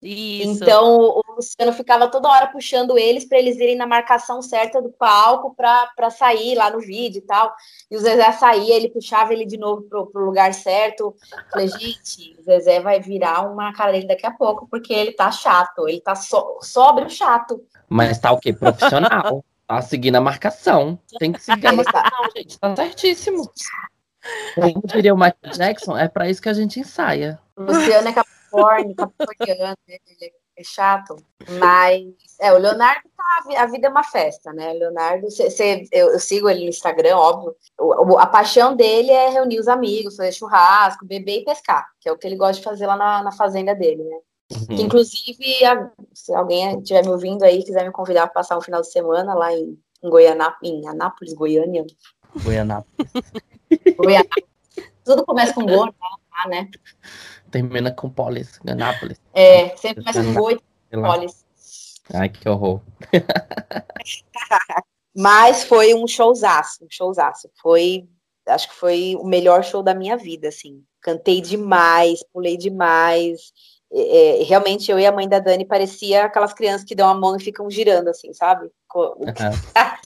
Isso. 0.01 0.63
Então 0.63 0.99
o 0.99 1.23
Luciano 1.35 1.73
ficava 1.73 2.07
toda 2.07 2.29
hora 2.29 2.47
puxando 2.47 2.95
eles 2.95 3.25
para 3.25 3.39
eles 3.39 3.55
irem 3.57 3.75
na 3.75 3.87
marcação 3.87 4.39
certa 4.39 4.79
do 4.79 4.89
palco 4.89 5.55
para 5.55 6.11
sair 6.11 6.53
lá 6.53 6.69
no 6.69 6.79
vídeo 6.79 7.19
e 7.19 7.25
tal. 7.25 7.51
E 7.89 7.95
o 7.95 7.99
Zezé 7.99 8.31
saía, 8.33 8.75
ele 8.75 8.89
puxava 8.89 9.33
ele 9.33 9.45
de 9.45 9.57
novo 9.57 9.81
pro, 9.83 10.05
pro 10.07 10.25
lugar 10.25 10.53
certo. 10.53 11.15
falei, 11.51 11.69
gente, 11.69 12.35
o 12.37 12.43
Zezé 12.43 12.79
vai 12.81 12.99
virar 12.99 13.49
uma 13.51 13.73
cara 13.73 13.93
dele 13.93 14.07
daqui 14.07 14.27
a 14.27 14.31
pouco, 14.31 14.67
porque 14.69 14.93
ele 14.93 15.13
tá 15.13 15.31
chato, 15.31 15.87
ele 15.87 16.01
tá 16.01 16.13
so, 16.13 16.59
sóbrio 16.61 17.09
chato. 17.09 17.59
Mas 17.89 18.19
tá 18.19 18.31
o 18.31 18.39
quê? 18.39 18.53
Profissional. 18.53 19.43
Tá 19.67 19.81
seguindo 19.81 20.15
a 20.15 20.21
marcação. 20.21 20.99
Tem 21.19 21.31
que 21.31 21.41
seguir 21.41 21.67
a 21.67 21.73
marcação, 21.73 22.29
gente. 22.35 22.59
Tá 22.59 22.75
certíssimo. 22.75 23.51
Como 24.55 24.81
diria 24.85 25.13
o 25.13 25.17
Michael 25.17 25.53
Jackson, 25.55 25.97
é 25.97 26.07
para 26.07 26.29
isso 26.29 26.41
que 26.41 26.49
a 26.49 26.53
gente 26.53 26.79
ensaia. 26.79 27.39
O 27.55 27.63
Luciano 27.63 28.07
é 28.07 28.13
Capricórnio, 28.13 28.95
Capricorniano, 28.95 29.77
ele 29.87 30.33
é 30.57 30.63
chato. 30.63 31.15
Mas, 31.59 32.05
é, 32.39 32.51
o 32.53 32.57
Leonardo, 32.57 33.09
tá, 33.15 33.61
a 33.61 33.65
vida 33.67 33.87
é 33.87 33.89
uma 33.89 34.03
festa, 34.03 34.51
né? 34.53 34.73
Leonardo, 34.73 35.29
cê, 35.29 35.49
cê, 35.49 35.87
eu, 35.91 36.11
eu, 36.11 36.19
sigo 36.19 36.49
ele 36.49 36.63
no 36.63 36.69
Instagram, 36.69 37.17
óbvio. 37.17 37.55
O, 37.79 38.17
a 38.17 38.25
paixão 38.25 38.75
dele 38.75 39.11
é 39.11 39.29
reunir 39.29 39.59
os 39.59 39.67
amigos, 39.67 40.15
fazer 40.15 40.31
churrasco, 40.31 41.05
beber 41.05 41.41
e 41.41 41.45
pescar, 41.45 41.87
que 41.99 42.09
é 42.09 42.11
o 42.11 42.17
que 42.17 42.25
ele 42.25 42.35
gosta 42.35 42.55
de 42.55 42.63
fazer 42.63 42.87
lá 42.87 42.95
na, 42.95 43.23
na 43.23 43.31
fazenda 43.31 43.75
dele, 43.75 44.03
né? 44.03 44.17
Uhum. 44.51 44.75
inclusive, 44.75 45.65
a, 45.65 45.91
se 46.13 46.33
alguém 46.33 46.79
estiver 46.79 47.03
me 47.03 47.09
ouvindo 47.09 47.43
aí, 47.43 47.63
quiser 47.63 47.83
me 47.83 47.91
convidar 47.91 48.27
para 48.27 48.35
passar 48.35 48.57
um 48.57 48.61
final 48.61 48.81
de 48.81 48.91
semana 48.91 49.33
lá 49.33 49.51
em, 49.51 49.77
em 50.03 50.09
Goianá, 50.09 50.55
em 50.61 50.87
Anápolis, 50.87 51.33
Goiânia. 51.33 51.83
Goianápolis. 52.43 53.11
Goianápolis. 53.97 54.49
Tudo 55.03 55.25
começa 55.25 55.53
com 55.53 55.65
Go, 55.65 55.91
tá, 55.91 56.47
né? 56.47 56.69
Termina 57.49 57.91
com 57.91 58.09
Polis, 58.09 58.59
Anápolis. 58.67 59.19
É, 59.33 59.75
sempre 59.77 60.03
começa 60.03 60.23
com 60.23 60.33
Goi, 60.33 60.59
Polis. 60.91 61.45
Ai, 62.13 62.29
que 62.29 62.47
horror. 62.47 62.81
Mas 65.15 65.63
foi 65.63 65.95
um 65.95 66.07
showzaço, 66.07 66.83
um 66.83 66.87
showzaço. 66.89 67.49
Foi, 67.61 68.07
acho 68.47 68.69
que 68.69 68.75
foi 68.75 69.15
o 69.17 69.23
melhor 69.23 69.63
show 69.63 69.81
da 69.81 69.93
minha 69.93 70.17
vida, 70.17 70.49
assim. 70.49 70.83
Cantei 71.01 71.41
demais, 71.41 72.23
pulei 72.31 72.57
demais 72.57 73.51
é, 73.91 74.43
realmente 74.43 74.91
eu 74.91 74.99
e 74.99 75.05
a 75.05 75.11
mãe 75.11 75.27
da 75.27 75.39
Dani 75.39 75.65
parecia 75.65 76.25
aquelas 76.25 76.53
crianças 76.53 76.85
que 76.85 76.95
dão 76.95 77.07
a 77.07 77.13
mão 77.13 77.35
e 77.35 77.43
ficam 77.43 77.69
girando, 77.69 78.09
assim, 78.09 78.33
sabe? 78.33 78.69
Uhum. 78.95 79.15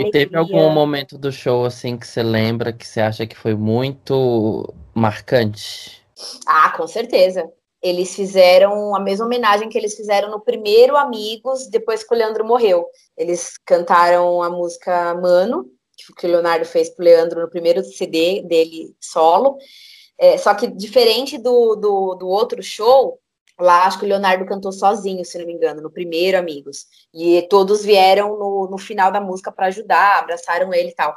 E 0.00 0.10
teve 0.10 0.36
algum 0.36 0.70
momento 0.70 1.16
do 1.16 1.30
show, 1.30 1.64
assim, 1.64 1.96
que 1.96 2.06
você 2.06 2.22
lembra, 2.22 2.72
que 2.72 2.86
você 2.86 3.00
acha 3.00 3.26
que 3.26 3.36
foi 3.36 3.54
muito 3.54 4.72
marcante? 4.94 6.02
Ah, 6.46 6.72
com 6.76 6.86
certeza. 6.86 7.48
Eles 7.82 8.14
fizeram 8.14 8.94
a 8.94 9.00
mesma 9.00 9.26
homenagem 9.26 9.68
que 9.68 9.78
eles 9.78 9.94
fizeram 9.94 10.30
no 10.30 10.40
primeiro 10.40 10.96
Amigos, 10.96 11.68
depois 11.68 12.02
que 12.02 12.14
o 12.14 12.18
Leandro 12.18 12.44
morreu. 12.44 12.86
Eles 13.16 13.56
cantaram 13.64 14.42
a 14.42 14.50
música 14.50 15.14
Mano, 15.14 15.66
que 16.16 16.26
o 16.26 16.30
Leonardo 16.30 16.64
fez 16.64 16.90
pro 16.90 17.04
Leandro 17.04 17.40
no 17.40 17.50
primeiro 17.50 17.82
CD 17.82 18.42
dele 18.42 18.94
solo. 19.00 19.56
É, 20.20 20.36
só 20.36 20.54
que 20.54 20.66
diferente 20.66 21.38
do, 21.38 21.74
do, 21.76 22.14
do, 22.14 22.28
outro 22.28 22.62
show, 22.62 23.18
lá 23.58 23.86
acho 23.86 23.98
que 23.98 24.04
o 24.04 24.08
Leonardo 24.08 24.44
cantou 24.44 24.70
sozinho, 24.70 25.24
se 25.24 25.38
não 25.38 25.46
me 25.46 25.54
engano, 25.54 25.80
no 25.80 25.90
primeiro 25.90 26.36
Amigos. 26.36 26.84
E 27.14 27.40
todos 27.48 27.82
vieram 27.82 28.38
no, 28.38 28.68
no 28.70 28.76
final 28.76 29.10
da 29.10 29.20
música 29.20 29.50
para 29.50 29.68
ajudar, 29.68 30.18
abraçaram 30.18 30.74
ele 30.74 30.90
e 30.90 30.94
tal. 30.94 31.16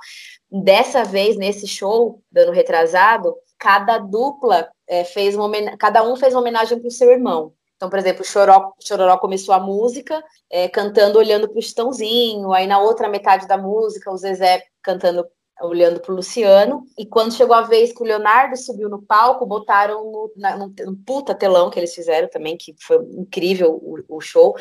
Dessa 0.50 1.04
vez, 1.04 1.36
nesse 1.36 1.68
show, 1.68 2.22
dando 2.32 2.54
retrasado, 2.54 3.36
cada 3.60 3.98
dupla 3.98 4.70
é, 4.88 5.04
fez 5.04 5.36
uma 5.36 5.52
cada 5.78 6.02
um 6.02 6.16
fez 6.16 6.34
uma 6.34 6.42
homenagem 6.42 6.80
para 6.80 6.88
o 6.88 6.92
seu 6.92 7.12
irmão. 7.12 7.54
Então, 7.76 7.90
por 7.90 8.00
exemplo, 8.00 8.22
o 8.22 8.26
Choró, 8.26 8.72
Chororó 8.80 9.18
começou 9.18 9.54
a 9.54 9.60
música 9.60 10.24
é, 10.50 10.70
cantando 10.70 11.20
olhando 11.20 11.50
para 11.50 11.60
o 11.60 11.62
Chitãozinho, 11.62 12.54
aí 12.54 12.68
na 12.68 12.80
outra 12.80 13.10
metade 13.10 13.46
da 13.48 13.58
música 13.58 14.10
o 14.10 14.18
Zezé 14.18 14.64
cantando 14.82 15.28
olhando 15.62 16.00
para 16.00 16.12
o 16.12 16.16
Luciano. 16.16 16.86
E 16.98 17.06
quando 17.06 17.34
chegou 17.34 17.56
a 17.56 17.62
vez 17.62 17.94
que 17.94 18.02
o 18.02 18.06
Leonardo 18.06 18.58
subiu 18.58 18.90
no 18.90 19.02
palco, 19.02 19.46
botaram 19.46 20.04
no, 20.12 20.32
na, 20.36 20.58
num, 20.58 20.74
num 20.86 20.96
puta 20.96 21.36
telão 21.36 21.70
que 21.70 21.80
eles 21.80 21.94
fizeram 21.94 22.28
também, 22.30 22.58
que 22.58 22.76
foi 22.82 22.98
incrível 23.12 23.74
o, 23.74 24.18
o 24.18 24.22
show. 24.22 24.56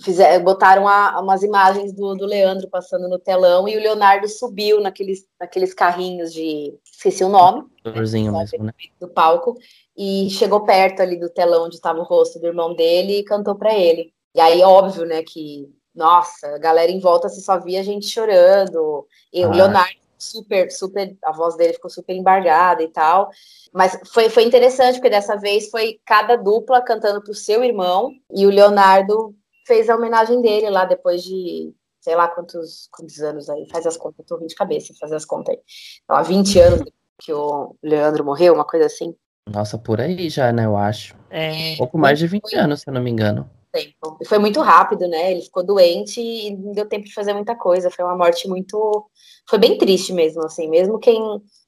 Fizer, 0.00 0.38
botaram 0.40 0.86
a, 0.86 1.20
umas 1.20 1.42
imagens 1.42 1.92
do, 1.92 2.14
do 2.14 2.26
Leandro 2.26 2.68
passando 2.68 3.08
no 3.08 3.18
telão 3.18 3.68
e 3.68 3.76
o 3.76 3.80
Leonardo 3.80 4.28
subiu 4.28 4.80
naqueles, 4.80 5.26
naqueles 5.40 5.74
carrinhos 5.74 6.32
de. 6.32 6.74
Esqueci 6.84 7.24
o 7.24 7.28
nome. 7.28 7.64
Né, 7.84 7.92
mesmo, 8.40 8.64
né? 8.64 8.72
Do 9.00 9.08
palco. 9.08 9.54
E 9.96 10.28
chegou 10.30 10.64
perto 10.64 11.00
ali 11.00 11.18
do 11.18 11.30
telão 11.30 11.66
onde 11.66 11.76
estava 11.76 11.98
o 11.98 12.04
rosto 12.04 12.38
do 12.38 12.46
irmão 12.46 12.74
dele 12.74 13.18
e 13.18 13.24
cantou 13.24 13.54
para 13.54 13.74
ele. 13.74 14.12
E 14.34 14.40
aí, 14.40 14.60
óbvio, 14.62 15.06
né, 15.06 15.22
que 15.22 15.66
nossa, 15.94 16.54
a 16.54 16.58
galera 16.58 16.92
em 16.92 17.00
volta 17.00 17.26
se 17.30 17.40
só 17.40 17.58
via 17.58 17.82
gente 17.82 18.06
chorando. 18.06 19.06
E 19.32 19.42
ah. 19.42 19.48
o 19.48 19.52
Leonardo 19.52 20.05
super, 20.18 20.70
super, 20.70 21.16
a 21.24 21.32
voz 21.32 21.56
dele 21.56 21.74
ficou 21.74 21.90
super 21.90 22.14
embargada 22.14 22.82
e 22.82 22.88
tal. 22.88 23.30
Mas 23.72 23.98
foi, 24.12 24.28
foi 24.28 24.44
interessante, 24.44 24.94
porque 24.94 25.10
dessa 25.10 25.36
vez 25.36 25.70
foi 25.70 26.00
cada 26.04 26.36
dupla 26.36 26.82
cantando 26.82 27.22
pro 27.22 27.34
seu 27.34 27.62
irmão, 27.62 28.12
e 28.34 28.46
o 28.46 28.50
Leonardo 28.50 29.34
fez 29.66 29.88
a 29.88 29.96
homenagem 29.96 30.40
dele 30.40 30.70
lá 30.70 30.84
depois 30.84 31.22
de 31.22 31.74
sei 32.06 32.14
lá 32.14 32.28
quantos, 32.28 32.88
quantos 32.92 33.20
anos 33.20 33.50
aí, 33.50 33.66
faz 33.68 33.84
as 33.84 33.96
contas, 33.96 34.20
eu 34.20 34.24
tô 34.24 34.36
ruim 34.36 34.46
de 34.46 34.54
cabeça, 34.54 34.94
fazer 35.00 35.16
as 35.16 35.24
contas 35.24 35.56
aí. 35.56 35.60
Então, 36.04 36.16
há 36.16 36.22
20 36.22 36.60
anos 36.60 36.82
que 37.18 37.32
o 37.32 37.74
Leandro 37.82 38.24
morreu, 38.24 38.54
uma 38.54 38.64
coisa 38.64 38.86
assim. 38.86 39.12
Nossa, 39.50 39.76
por 39.76 40.00
aí 40.00 40.30
já, 40.30 40.52
né, 40.52 40.66
eu 40.66 40.76
acho. 40.76 41.16
É. 41.28 41.72
Um 41.72 41.76
pouco 41.78 41.98
mais 41.98 42.16
de 42.16 42.28
20 42.28 42.54
anos, 42.54 42.82
se 42.82 42.88
eu 42.88 42.94
não 42.94 43.02
me 43.02 43.10
engano. 43.10 43.50
Tempo. 43.82 44.18
E 44.20 44.26
foi 44.26 44.38
muito 44.38 44.60
rápido, 44.60 45.06
né? 45.08 45.32
Ele 45.32 45.42
ficou 45.42 45.64
doente 45.64 46.20
e 46.20 46.56
não 46.56 46.72
deu 46.72 46.86
tempo 46.86 47.04
de 47.04 47.14
fazer 47.14 47.32
muita 47.32 47.54
coisa. 47.54 47.90
Foi 47.90 48.04
uma 48.04 48.16
morte 48.16 48.48
muito 48.48 49.08
foi 49.48 49.58
bem 49.58 49.78
triste 49.78 50.12
mesmo, 50.12 50.44
assim, 50.44 50.68
mesmo 50.68 50.98
quem, 50.98 51.20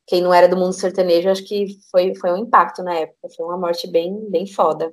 quem 0.07 0.21
não 0.21 0.35
era 0.35 0.49
do 0.49 0.57
mundo 0.57 0.73
sertanejo, 0.73 1.31
acho 1.31 1.45
que 1.45 1.79
foi, 1.91 2.15
foi 2.17 2.33
um 2.33 2.39
impacto 2.39 2.83
na 2.83 2.95
época, 2.95 3.29
foi 3.37 3.47
uma 3.47 3.57
morte 3.57 3.89
bem, 3.89 4.29
bem 4.29 4.47
foda. 4.47 4.93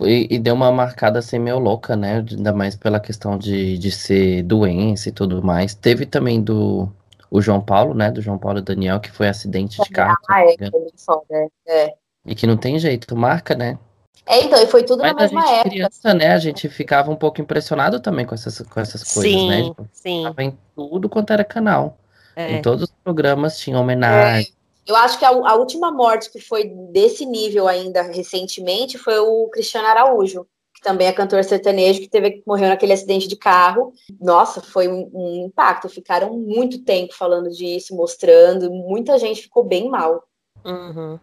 E, 0.00 0.34
e 0.34 0.38
deu 0.38 0.54
uma 0.54 0.70
marcada 0.70 1.18
assim 1.18 1.38
meio 1.38 1.58
louca, 1.58 1.96
né? 1.96 2.22
Ainda 2.30 2.52
mais 2.52 2.76
pela 2.76 3.00
questão 3.00 3.38
de, 3.38 3.78
de 3.78 3.90
ser 3.90 4.42
doença 4.42 5.08
e 5.08 5.12
tudo 5.12 5.42
mais. 5.42 5.74
Teve 5.74 6.04
também 6.04 6.42
do 6.42 6.86
o 7.30 7.40
João 7.40 7.62
Paulo, 7.62 7.94
né? 7.94 8.10
Do 8.10 8.20
João 8.20 8.36
Paulo 8.36 8.58
e 8.58 8.62
Daniel, 8.62 9.00
que 9.00 9.10
foi 9.10 9.26
acidente 9.26 9.82
de 9.82 9.88
carro. 9.88 10.18
Ah, 10.28 10.42
é, 10.42 10.70
foi 10.70 10.80
bem 10.80 10.92
foda, 10.98 11.24
é. 11.30 11.48
é. 11.66 11.94
E 12.26 12.34
que 12.34 12.46
não 12.46 12.58
tem 12.58 12.78
jeito, 12.78 13.16
marca, 13.16 13.54
né? 13.54 13.78
É, 14.26 14.42
então, 14.42 14.60
e 14.60 14.66
foi 14.66 14.82
tudo 14.82 15.02
Mas 15.02 15.14
na 15.14 15.22
mesma 15.22 15.40
a 15.40 15.46
gente, 15.46 15.54
época. 15.54 15.70
criança, 15.70 16.14
né? 16.14 16.32
A 16.32 16.38
gente 16.38 16.68
ficava 16.68 17.10
um 17.10 17.16
pouco 17.16 17.40
impressionado 17.40 18.00
também 18.00 18.26
com 18.26 18.34
essas, 18.34 18.60
com 18.60 18.80
essas 18.80 19.04
coisas, 19.04 19.32
sim, 19.32 19.48
né? 19.48 19.62
Tipo, 19.62 19.88
sim. 19.92 20.22
Tava 20.24 20.42
em 20.42 20.58
tudo 20.74 21.08
quanto 21.08 21.32
era 21.32 21.44
canal. 21.44 21.96
É. 22.34 22.54
Em 22.54 22.62
todos 22.62 22.82
os 22.82 22.90
programas 23.04 23.56
tinha 23.56 23.78
homenagem. 23.78 24.52
É. 24.52 24.56
Eu 24.90 24.96
acho 24.96 25.18
que 25.18 25.24
a, 25.24 25.30
a, 25.30 25.54
última 25.54 25.90
morte 25.90 26.30
que 26.30 26.40
foi 26.40 26.64
desse 26.92 27.24
nível 27.24 27.66
ainda 27.66 28.02
recentemente 28.02 28.98
foi 28.98 29.18
o 29.18 29.48
Cristiano 29.48 29.88
Araújo, 29.88 30.46
que 30.74 30.80
também 30.80 31.08
é 31.08 31.12
cantor 31.12 31.42
sertanejo, 31.42 32.00
que 32.00 32.08
teve 32.08 32.42
morreu 32.46 32.68
naquele 32.68 32.92
acidente 32.92 33.26
de 33.26 33.36
carro. 33.36 33.92
Nossa, 34.20 34.60
foi 34.60 34.86
um, 34.88 35.10
um 35.12 35.46
impacto. 35.46 35.88
Ficaram 35.88 36.36
muito 36.36 36.84
tempo 36.84 37.14
falando 37.14 37.48
disso, 37.50 37.96
mostrando. 37.96 38.70
Muita 38.70 39.18
gente 39.18 39.42
ficou 39.42 39.64
bem 39.64 39.88
mal. 39.88 40.22
Uhum. 40.64 41.18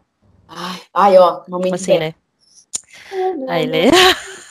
Ai, 0.47 0.81
ai, 0.93 1.17
ó, 1.17 1.43
momento 1.47 1.75
assim, 1.75 1.99
né? 1.99 2.15
Aí, 3.47 3.65
Lê. 3.65 3.89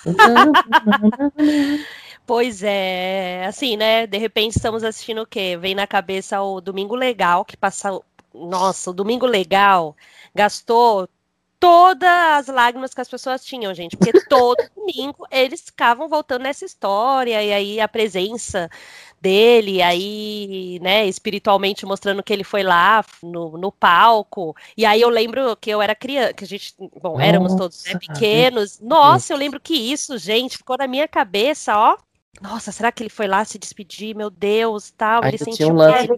Pois 2.24 2.62
é, 2.62 3.44
assim, 3.46 3.76
né? 3.76 4.06
De 4.06 4.16
repente 4.16 4.56
estamos 4.56 4.84
assistindo 4.84 5.22
o 5.22 5.26
quê? 5.26 5.56
Vem 5.60 5.74
na 5.74 5.88
cabeça 5.88 6.40
o 6.40 6.60
Domingo 6.60 6.94
Legal, 6.94 7.44
que 7.44 7.56
passa. 7.56 8.00
Nossa, 8.32 8.90
o 8.90 8.94
Domingo 8.94 9.26
Legal 9.26 9.96
gastou 10.34 11.08
todas 11.58 12.08
as 12.08 12.46
lágrimas 12.48 12.94
que 12.94 13.00
as 13.00 13.08
pessoas 13.08 13.44
tinham, 13.44 13.72
gente, 13.74 13.96
porque 13.96 14.12
todo 14.28 14.56
domingo 14.74 15.26
eles 15.30 15.60
ficavam 15.62 16.08
voltando 16.08 16.42
nessa 16.42 16.64
história, 16.64 17.42
e 17.42 17.52
aí 17.52 17.80
a 17.80 17.86
presença 17.86 18.68
dele, 19.22 19.80
aí, 19.80 20.80
né, 20.82 21.06
espiritualmente 21.06 21.86
mostrando 21.86 22.22
que 22.22 22.32
ele 22.32 22.42
foi 22.42 22.64
lá 22.64 23.04
no, 23.22 23.56
no 23.56 23.70
palco. 23.70 24.54
E 24.76 24.84
aí 24.84 25.00
eu 25.00 25.08
lembro 25.08 25.56
que 25.56 25.70
eu 25.70 25.80
era 25.80 25.94
criança, 25.94 26.34
que 26.34 26.42
a 26.42 26.46
gente, 26.46 26.74
bom, 27.00 27.20
éramos 27.20 27.54
todos 27.54 27.84
né, 27.84 27.96
pequenos. 27.98 28.80
Nossa, 28.80 29.32
eu 29.32 29.36
lembro 29.36 29.60
que 29.60 29.74
isso, 29.74 30.18
gente, 30.18 30.56
ficou 30.56 30.76
na 30.76 30.88
minha 30.88 31.06
cabeça, 31.06 31.78
ó. 31.78 31.96
Nossa, 32.40 32.72
será 32.72 32.90
que 32.90 33.02
ele 33.02 33.10
foi 33.10 33.28
lá 33.28 33.44
se 33.44 33.58
despedir? 33.58 34.16
Meu 34.16 34.28
Deus, 34.28 34.90
tal. 34.90 35.22
Aí 35.22 35.30
ele 35.30 35.38
sentiu 35.38 35.68
um 35.68 35.74
lance. 35.74 36.08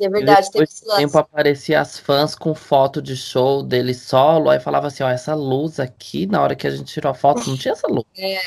É 0.00 0.08
verdade, 0.08 0.50
tem 0.50 0.62
esse 0.62 0.84
lance. 0.86 1.02
tempo 1.02 1.18
aparecia 1.18 1.80
as 1.80 2.00
fãs 2.00 2.34
com 2.34 2.52
foto 2.52 3.00
de 3.00 3.16
show 3.16 3.62
dele 3.62 3.94
solo, 3.94 4.50
aí 4.50 4.58
falava 4.58 4.88
assim, 4.88 5.04
ó, 5.04 5.08
essa 5.08 5.34
luz 5.34 5.78
aqui, 5.78 6.26
na 6.26 6.42
hora 6.42 6.56
que 6.56 6.66
a 6.66 6.70
gente 6.70 6.92
tirou 6.92 7.12
a 7.12 7.14
foto, 7.14 7.48
não 7.48 7.56
tinha 7.56 7.72
essa 7.72 7.86
luz. 7.86 8.04
É, 8.16 8.34
é. 8.34 8.40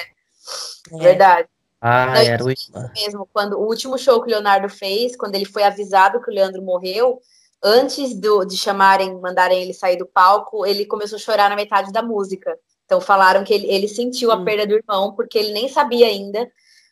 verdade. 0.92 1.48
Ah, 1.82 2.24
era 2.24 2.44
o 2.44 2.48
mesmo. 2.94 3.28
Quando 3.34 3.60
o 3.60 3.66
último 3.66 3.98
show 3.98 4.22
que 4.22 4.28
o 4.28 4.32
Leonardo 4.32 4.70
fez, 4.70 5.16
quando 5.16 5.36
ele 5.36 5.46
foi 5.46 5.64
avisado 5.64 6.22
que 6.22 6.30
o 6.30 6.34
Leandro 6.34 6.62
morreu, 6.62 7.20
antes 7.62 8.14
do, 8.14 8.46
de 8.46 8.56
chamarem, 8.56 9.20
mandarem 9.20 9.62
ele 9.62 9.74
sair 9.74 9.98
do 9.98 10.06
palco, 10.06 10.66
ele 10.66 10.86
começou 10.86 11.16
a 11.16 11.20
chorar 11.20 11.50
na 11.50 11.56
metade 11.56 11.92
da 11.92 12.04
música. 12.04 12.56
Então 12.86 13.02
falaram 13.02 13.44
que 13.44 13.54
ele, 13.54 13.68
ele 13.68 13.88
sentiu 13.88 14.32
a 14.32 14.36
hum. 14.36 14.46
perda 14.46 14.68
do 14.68 14.76
irmão, 14.76 15.16
porque 15.16 15.38
ele 15.40 15.52
nem 15.52 15.68
sabia 15.68 16.06
ainda 16.08 16.48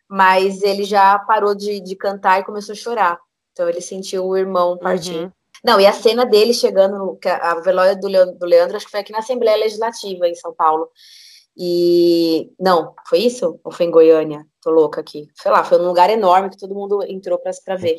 mas 0.10 0.64
ele 0.64 0.84
já 0.84 1.20
parou 1.20 1.54
de, 1.54 1.80
de 1.80 1.96
cantar 1.96 2.40
e 2.40 2.44
começou 2.44 2.74
a 2.74 2.76
chorar. 2.76 3.20
Então 3.54 3.70
ele 3.70 3.80
sentiu 3.80 4.26
o 4.26 4.36
irmão 4.36 4.76
partir. 4.76 5.16
Uhum. 5.16 5.32
Não, 5.64 5.80
e 5.80 5.86
a 5.86 5.94
cena 5.94 6.26
dele 6.26 6.54
chegando, 6.54 7.20
a 7.26 7.54
Leandro, 7.54 8.40
do 8.40 8.46
Leandro, 8.46 8.76
acho 8.76 8.86
que 8.86 8.92
foi 8.92 9.02
aqui 9.02 9.12
na 9.12 9.20
Assembleia 9.20 9.58
Legislativa, 9.58 10.28
em 10.28 10.34
São 10.34 10.54
Paulo. 10.54 10.90
E. 11.62 12.54
Não, 12.58 12.96
foi 13.06 13.20
isso? 13.20 13.60
Ou 13.62 13.72
foi 13.72 13.86
em 13.86 13.92
Goiânia? 13.92 14.48
Tô 14.62 14.72
louca 14.72 15.02
aqui. 15.02 15.28
Sei 15.36 15.52
lá, 15.52 15.62
foi 15.62 15.78
num 15.78 15.88
lugar 15.88 16.10
enorme 16.10 16.50
que 16.50 16.58
todo 16.58 16.74
mundo 16.74 17.04
entrou 17.04 17.38
para 17.38 17.76
ver. 17.76 17.98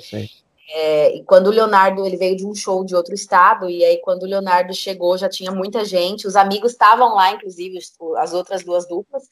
É, 0.73 1.17
e 1.17 1.25
quando 1.25 1.49
o 1.49 1.51
Leonardo 1.51 2.07
ele 2.07 2.17
veio 2.17 2.37
de 2.37 2.47
um 2.47 2.55
show 2.55 2.83
de 2.85 2.95
outro 2.95 3.13
estado, 3.13 3.69
e 3.69 3.85
aí 3.85 4.01
quando 4.01 4.23
o 4.23 4.27
Leonardo 4.27 4.73
chegou 4.73 5.19
já 5.19 5.29
tinha 5.29 5.51
muita 5.51 5.85
gente, 5.85 6.27
os 6.27 6.37
amigos 6.37 6.73
estavam 6.73 7.15
lá, 7.15 7.33
inclusive, 7.33 7.77
as 8.17 8.33
outras 8.33 8.65
duas 8.65 8.89
duplas, 8.89 9.25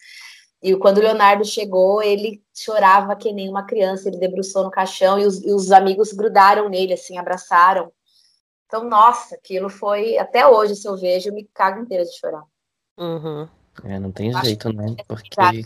e 0.61 0.77
quando 0.77 0.99
o 0.99 1.01
Leonardo 1.01 1.45
chegou, 1.45 2.03
ele 2.03 2.43
chorava 2.53 3.15
que 3.15 3.33
nem 3.33 3.49
uma 3.49 3.65
criança, 3.65 4.09
ele 4.09 4.19
debruçou 4.19 4.65
no 4.65 4.71
caixão 4.71 5.19
e 5.19 5.25
os, 5.25 5.41
e 5.43 5.53
os 5.53 5.71
amigos 5.71 6.13
grudaram 6.13 6.69
nele, 6.69 6.93
assim, 6.93 7.17
abraçaram. 7.17 7.93
Então, 8.67 8.85
nossa, 8.85 9.37
aquilo 9.37 9.71
foi. 9.71 10.19
Até 10.19 10.47
hoje, 10.47 10.75
se 10.75 10.87
eu 10.89 10.97
vejo, 10.97 11.31
eu 11.31 11.35
me 11.35 11.49
cago 11.55 11.81
inteira 11.81 12.05
de 12.05 12.19
chorar. 12.19 12.43
Uhum. 12.99 13.49
É, 13.85 13.99
não 13.99 14.11
tem 14.11 14.33
jeito, 14.43 14.73
né? 14.73 14.95
Porque 15.07 15.65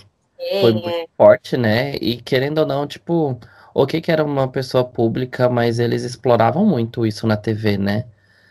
foi 0.61 0.73
muito 0.73 0.89
é. 0.89 1.07
forte, 1.17 1.57
né? 1.57 1.95
E 1.97 2.21
querendo 2.21 2.59
ou 2.59 2.67
não, 2.67 2.87
tipo, 2.87 3.39
o 3.75 3.87
que 3.87 4.01
que 4.01 4.13
era 4.13 4.25
uma 4.25 4.49
pessoa 4.49 4.85
pública, 4.85 5.49
mas 5.49 5.79
eles 5.79 6.03
exploravam 6.03 6.65
muito 6.65 7.07
isso 7.07 7.27
na 7.27 7.37
TV, 7.37 7.79
né? 7.79 8.07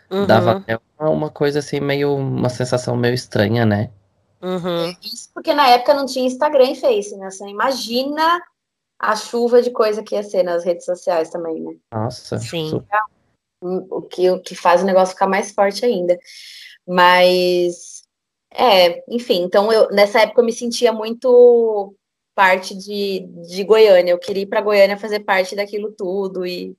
Uhum. 0.10 0.26
Dava 0.26 0.58
até 0.58 0.80
uma, 1.00 1.10
uma 1.10 1.30
coisa 1.30 1.60
assim, 1.60 1.80
meio. 1.80 2.16
uma 2.16 2.50
sensação 2.50 2.96
meio 2.96 3.14
estranha, 3.14 3.66
né? 3.66 3.90
Uhum. 4.42 4.96
Isso 5.04 5.30
porque 5.34 5.54
na 5.54 5.68
época 5.68 5.94
não 5.94 6.06
tinha 6.06 6.26
Instagram 6.26 6.72
e 6.72 6.76
Face, 6.76 7.16
né? 7.16 7.30
Você 7.30 7.48
imagina 7.48 8.42
a 9.00 9.16
chuva 9.16 9.62
de 9.62 9.72
coisa 9.72 10.04
que 10.04 10.16
ia 10.16 10.24
ser 10.24 10.44
nas 10.44 10.64
redes 10.64 10.86
sociais 10.86 11.30
também, 11.30 11.62
né? 11.62 11.76
Nossa, 11.92 12.38
sim. 12.38 12.84
O 13.62 14.02
que, 14.02 14.30
o 14.30 14.40
que 14.40 14.56
faz 14.56 14.82
o 14.82 14.86
negócio 14.86 15.14
ficar 15.14 15.28
mais 15.28 15.52
forte 15.52 15.86
ainda. 15.86 16.18
Mas, 16.88 18.01
é, 18.54 19.04
enfim, 19.08 19.44
então 19.44 19.72
eu, 19.72 19.90
nessa 19.92 20.22
época 20.22 20.42
eu 20.42 20.46
me 20.46 20.52
sentia 20.52 20.92
muito 20.92 21.96
parte 22.36 22.76
de, 22.76 23.26
de 23.48 23.64
Goiânia. 23.64 24.12
Eu 24.12 24.20
queria 24.20 24.44
ir 24.44 24.48
para 24.48 24.62
Goiânia 24.62 24.98
fazer 24.98 25.22
parte 25.22 25.56
daquilo 25.56 25.92
tudo 25.92 26.46
e 26.46 26.76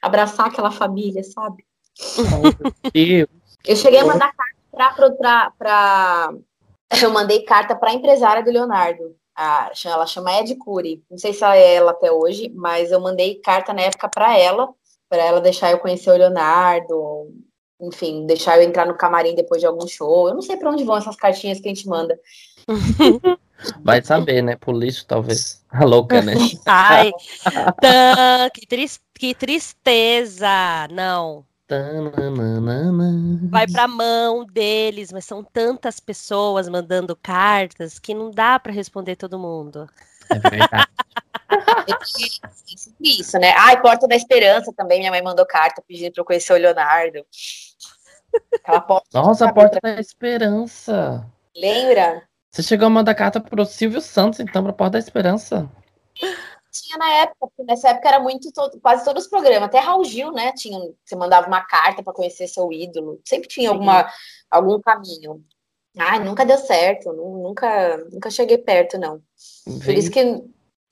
abraçar 0.00 0.46
aquela 0.46 0.70
família, 0.70 1.22
sabe? 1.24 1.64
eu 3.66 3.76
cheguei 3.76 4.00
a 4.00 4.04
mandar 4.04 4.32
carta 4.32 5.52
para 5.58 6.32
eu 7.02 7.10
mandei 7.10 7.42
carta 7.42 7.74
para 7.74 7.90
a 7.90 7.94
empresária 7.94 8.42
do 8.42 8.50
Leonardo. 8.50 9.16
A, 9.36 9.70
ela 9.84 10.06
chama 10.06 10.32
Ed 10.38 10.54
Cury. 10.56 11.02
Não 11.10 11.18
sei 11.18 11.32
se 11.32 11.44
ela 11.44 11.56
é 11.56 11.74
ela 11.74 11.90
até 11.90 12.10
hoje, 12.10 12.50
mas 12.54 12.90
eu 12.90 13.00
mandei 13.00 13.36
carta 13.36 13.72
na 13.72 13.82
época 13.82 14.08
para 14.08 14.36
ela, 14.36 14.68
para 15.08 15.22
ela 15.22 15.40
deixar 15.40 15.70
eu 15.70 15.78
conhecer 15.78 16.10
o 16.10 16.16
Leonardo, 16.16 17.32
enfim, 17.80 18.26
deixar 18.26 18.58
eu 18.58 18.62
entrar 18.62 18.86
no 18.86 18.96
camarim 18.96 19.34
depois 19.34 19.60
de 19.60 19.66
algum 19.66 19.86
show. 19.86 20.28
Eu 20.28 20.34
não 20.34 20.42
sei 20.42 20.56
para 20.56 20.70
onde 20.70 20.84
vão 20.84 20.96
essas 20.96 21.16
cartinhas 21.16 21.60
que 21.60 21.68
a 21.68 21.74
gente 21.74 21.88
manda. 21.88 22.18
Vai 23.82 24.02
saber, 24.02 24.42
né? 24.42 24.56
Por 24.56 24.72
lixo, 24.74 25.04
talvez. 25.06 25.64
A 25.70 25.84
louca, 25.84 26.22
né? 26.22 26.34
Ai, 26.64 27.10
tá, 27.80 28.50
que, 28.54 28.66
que 29.14 29.34
tristeza. 29.34 30.86
Não, 30.92 31.44
vai 33.50 33.66
para 33.66 33.84
a 33.84 33.88
mão 33.88 34.46
deles, 34.46 35.12
mas 35.12 35.26
são 35.26 35.44
tantas 35.44 36.00
pessoas 36.00 36.66
mandando 36.66 37.14
cartas 37.14 37.98
que 37.98 38.14
não 38.14 38.30
dá 38.30 38.58
para 38.58 38.72
responder 38.72 39.16
todo 39.16 39.38
mundo. 39.38 39.86
É 40.30 40.38
verdade. 40.38 40.88
Isso, 43.00 43.38
né? 43.38 43.52
Ai, 43.56 43.80
Porta 43.80 44.06
da 44.06 44.16
Esperança 44.16 44.72
também. 44.76 44.98
Minha 44.98 45.10
mãe 45.10 45.22
mandou 45.22 45.46
carta 45.46 45.82
pedindo 45.86 46.12
para 46.12 46.20
eu 46.20 46.26
conhecer 46.26 46.52
o 46.52 46.56
Leonardo. 46.56 47.24
Porta 48.86 49.08
Nossa, 49.12 49.46
a 49.46 49.52
Porta 49.52 49.78
da 49.82 50.00
Esperança. 50.00 51.26
Lembra? 51.56 52.22
Você 52.50 52.62
chegou 52.62 52.86
a 52.86 52.90
mandar 52.90 53.14
carta 53.14 53.40
pro 53.40 53.64
Silvio 53.64 54.00
Santos, 54.00 54.40
então, 54.40 54.62
pra 54.62 54.72
Porta 54.72 54.92
da 54.92 54.98
Esperança. 54.98 55.70
Tinha 56.70 56.98
na 56.98 57.10
época, 57.10 57.36
porque 57.40 57.64
nessa 57.64 57.88
época 57.88 58.08
era 58.08 58.20
muito, 58.20 58.52
todo, 58.52 58.78
quase 58.80 59.04
todos 59.04 59.24
os 59.24 59.30
programas, 59.30 59.68
até 59.68 59.78
Raul 59.78 60.04
Gil, 60.04 60.32
né? 60.32 60.52
Tinha, 60.52 60.78
você 61.04 61.16
mandava 61.16 61.46
uma 61.46 61.62
carta 61.62 62.02
para 62.02 62.12
conhecer 62.12 62.46
seu 62.46 62.70
ídolo, 62.72 63.20
sempre 63.24 63.48
tinha 63.48 63.70
alguma, 63.70 64.08
algum 64.50 64.80
caminho. 64.80 65.44
Ai, 65.96 66.22
nunca 66.22 66.44
deu 66.44 66.58
certo, 66.58 67.12
nunca, 67.12 67.96
nunca 68.12 68.30
cheguei 68.30 68.58
perto, 68.58 68.98
não. 68.98 69.20
Por 69.84 69.94
isso 69.94 70.10
que. 70.10 70.44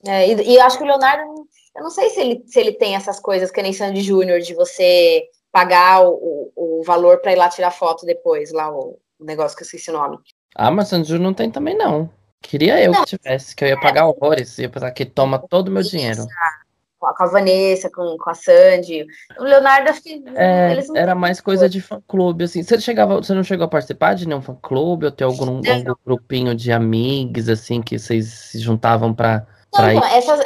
É, 0.06 0.28
e, 0.28 0.54
e 0.54 0.60
acho 0.60 0.78
que 0.78 0.84
o 0.84 0.86
Leonardo, 0.86 1.46
eu 1.76 1.82
não 1.82 1.90
sei 1.90 2.10
se 2.10 2.20
ele, 2.20 2.42
se 2.46 2.58
ele 2.60 2.72
tem 2.72 2.94
essas 2.94 3.20
coisas 3.20 3.50
que 3.50 3.62
nem 3.62 3.72
Sandy 3.72 4.00
Júnior, 4.00 4.40
de 4.40 4.54
você 4.54 5.24
pagar 5.52 6.02
o, 6.02 6.52
o, 6.54 6.80
o 6.80 6.82
valor 6.84 7.18
para 7.20 7.32
ir 7.32 7.36
lá 7.36 7.48
tirar 7.48 7.70
foto 7.70 8.04
depois, 8.04 8.52
lá 8.52 8.70
o, 8.70 8.98
o 9.18 9.24
negócio 9.24 9.56
que 9.56 9.62
eu 9.62 9.66
esqueci 9.66 9.90
o 9.90 9.94
nome. 9.94 10.18
Ah, 10.54 10.70
mas 10.70 10.88
Sandy 10.88 11.08
Júnior 11.08 11.24
não 11.24 11.34
tem 11.34 11.50
também, 11.50 11.76
não. 11.76 12.10
Queria 12.42 12.82
eu 12.82 12.92
não. 12.92 13.04
que 13.04 13.16
tivesse, 13.16 13.54
que 13.54 13.64
eu 13.64 13.68
ia 13.68 13.80
pagar 13.80 14.06
horrores, 14.06 14.58
ia 14.58 14.68
pensar 14.68 14.90
que 14.92 15.04
toma 15.04 15.38
todo 15.38 15.68
o 15.68 15.70
meu 15.70 15.82
dinheiro. 15.82 16.24
Com 16.98 17.22
a, 17.22 17.26
Vanessa, 17.26 17.90
com, 17.90 18.16
com 18.16 18.30
a 18.30 18.34
Sandy. 18.34 19.06
O 19.38 19.44
Leonardo, 19.44 19.90
acho 19.90 20.02
que. 20.02 20.24
É, 20.34 20.76
era 20.94 21.14
mais 21.14 21.40
coisa 21.40 21.68
de 21.68 21.80
fã-clube, 21.80 22.44
assim. 22.44 22.62
Você, 22.62 22.80
chegava, 22.80 23.16
você 23.16 23.34
não 23.34 23.44
chegou 23.44 23.66
a 23.66 23.68
participar 23.68 24.14
de 24.14 24.26
nenhum 24.26 24.40
fã-clube 24.40 25.06
ou 25.06 25.12
ter 25.12 25.24
algum, 25.24 25.56
algum 25.56 25.94
grupinho 26.04 26.54
de 26.54 26.72
amigos, 26.72 27.48
assim, 27.48 27.82
que 27.82 27.98
vocês 27.98 28.26
se 28.26 28.58
juntavam 28.58 29.14
pra 29.14 29.46
não, 29.82 29.90
ir? 29.90 30.14
Essas, 30.14 30.40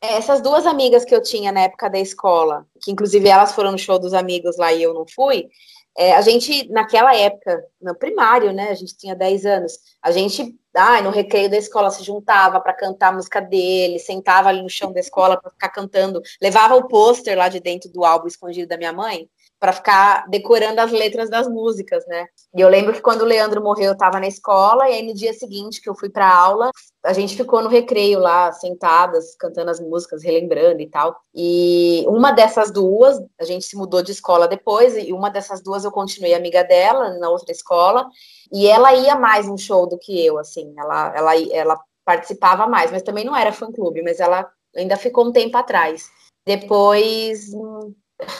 essas 0.00 0.40
duas 0.40 0.66
amigas 0.66 1.04
que 1.04 1.14
eu 1.14 1.22
tinha 1.22 1.52
na 1.52 1.62
época 1.62 1.88
da 1.88 1.98
escola, 1.98 2.66
que 2.82 2.90
inclusive 2.90 3.28
elas 3.28 3.52
foram 3.52 3.72
no 3.72 3.78
show 3.78 3.98
dos 3.98 4.14
amigos 4.14 4.56
lá 4.56 4.72
e 4.72 4.82
eu 4.82 4.92
não 4.92 5.06
fui, 5.06 5.48
é, 5.96 6.12
a 6.12 6.20
gente, 6.22 6.68
naquela 6.70 7.14
época, 7.14 7.64
no 7.80 7.94
primário, 7.94 8.52
né, 8.52 8.70
a 8.70 8.74
gente 8.74 8.96
tinha 8.96 9.14
10 9.14 9.46
anos, 9.46 9.78
a 10.02 10.10
gente, 10.10 10.58
ah, 10.74 11.00
no 11.00 11.10
recreio 11.10 11.48
da 11.48 11.56
escola, 11.56 11.88
se 11.90 12.02
juntava 12.02 12.60
para 12.60 12.72
cantar 12.72 13.08
a 13.08 13.12
música 13.12 13.40
dele, 13.40 14.00
sentava 14.00 14.48
ali 14.48 14.60
no 14.60 14.68
chão 14.68 14.92
da 14.92 14.98
escola 14.98 15.40
para 15.40 15.52
ficar 15.52 15.68
cantando, 15.68 16.20
levava 16.42 16.74
o 16.74 16.88
pôster 16.88 17.38
lá 17.38 17.48
de 17.48 17.60
dentro 17.60 17.88
do 17.90 18.04
álbum 18.04 18.26
escondido 18.26 18.68
da 18.68 18.76
minha 18.76 18.92
mãe, 18.92 19.28
para 19.64 19.72
ficar 19.72 20.28
decorando 20.28 20.78
as 20.78 20.92
letras 20.92 21.30
das 21.30 21.48
músicas, 21.48 22.06
né? 22.06 22.26
E 22.54 22.60
eu 22.60 22.68
lembro 22.68 22.92
que 22.92 23.00
quando 23.00 23.22
o 23.22 23.24
Leandro 23.24 23.62
morreu, 23.62 23.86
eu 23.86 23.92
estava 23.94 24.20
na 24.20 24.26
escola, 24.26 24.90
e 24.90 24.92
aí 24.92 25.06
no 25.06 25.14
dia 25.14 25.32
seguinte 25.32 25.80
que 25.80 25.88
eu 25.88 25.94
fui 25.94 26.10
para 26.10 26.30
aula, 26.30 26.70
a 27.02 27.14
gente 27.14 27.34
ficou 27.34 27.62
no 27.62 27.70
recreio 27.70 28.18
lá, 28.18 28.52
sentadas, 28.52 29.34
cantando 29.34 29.70
as 29.70 29.80
músicas, 29.80 30.22
relembrando 30.22 30.82
e 30.82 30.86
tal. 30.86 31.16
E 31.34 32.04
uma 32.06 32.30
dessas 32.30 32.70
duas, 32.70 33.18
a 33.40 33.44
gente 33.46 33.64
se 33.64 33.74
mudou 33.74 34.02
de 34.02 34.12
escola 34.12 34.46
depois, 34.46 34.98
e 34.98 35.14
uma 35.14 35.30
dessas 35.30 35.62
duas 35.62 35.82
eu 35.82 35.90
continuei 35.90 36.34
amiga 36.34 36.62
dela 36.62 37.18
na 37.18 37.30
outra 37.30 37.50
escola, 37.50 38.06
e 38.52 38.66
ela 38.66 38.92
ia 38.92 39.16
mais 39.16 39.48
no 39.48 39.56
show 39.56 39.88
do 39.88 39.96
que 39.96 40.26
eu, 40.26 40.36
assim, 40.36 40.74
ela, 40.76 41.10
ela, 41.16 41.36
ela 41.50 41.80
participava 42.04 42.66
mais, 42.66 42.90
mas 42.90 43.00
também 43.00 43.24
não 43.24 43.34
era 43.34 43.50
fã-clube, 43.50 44.02
mas 44.02 44.20
ela 44.20 44.46
ainda 44.76 44.98
ficou 44.98 45.24
um 45.24 45.32
tempo 45.32 45.56
atrás. 45.56 46.10
Depois, 46.46 47.50
hum, 47.54 47.94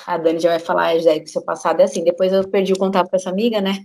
a 0.06 0.16
Dani 0.18 0.38
já 0.38 0.50
vai 0.50 0.58
falar, 0.58 0.98
já 0.98 1.18
que 1.18 1.26
seu 1.26 1.42
passado 1.42 1.80
é 1.80 1.84
assim. 1.84 2.04
Depois 2.04 2.32
eu 2.32 2.48
perdi 2.48 2.72
o 2.72 2.78
contato 2.78 3.08
com 3.08 3.16
essa 3.16 3.30
amiga, 3.30 3.60
né? 3.60 3.84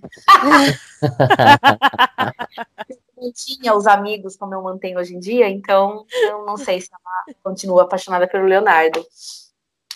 não 3.18 3.32
tinha 3.34 3.76
os 3.76 3.88
amigos 3.88 4.36
como 4.36 4.54
eu 4.54 4.62
mantenho 4.62 5.00
hoje 5.00 5.16
em 5.16 5.20
dia, 5.20 5.50
então 5.50 6.06
eu 6.12 6.46
não 6.46 6.58
sei 6.58 6.82
se 6.82 6.90
ela 6.92 7.36
continua 7.44 7.84
apaixonada 7.84 8.28
pelo 8.28 8.46
Leonardo. 8.46 9.06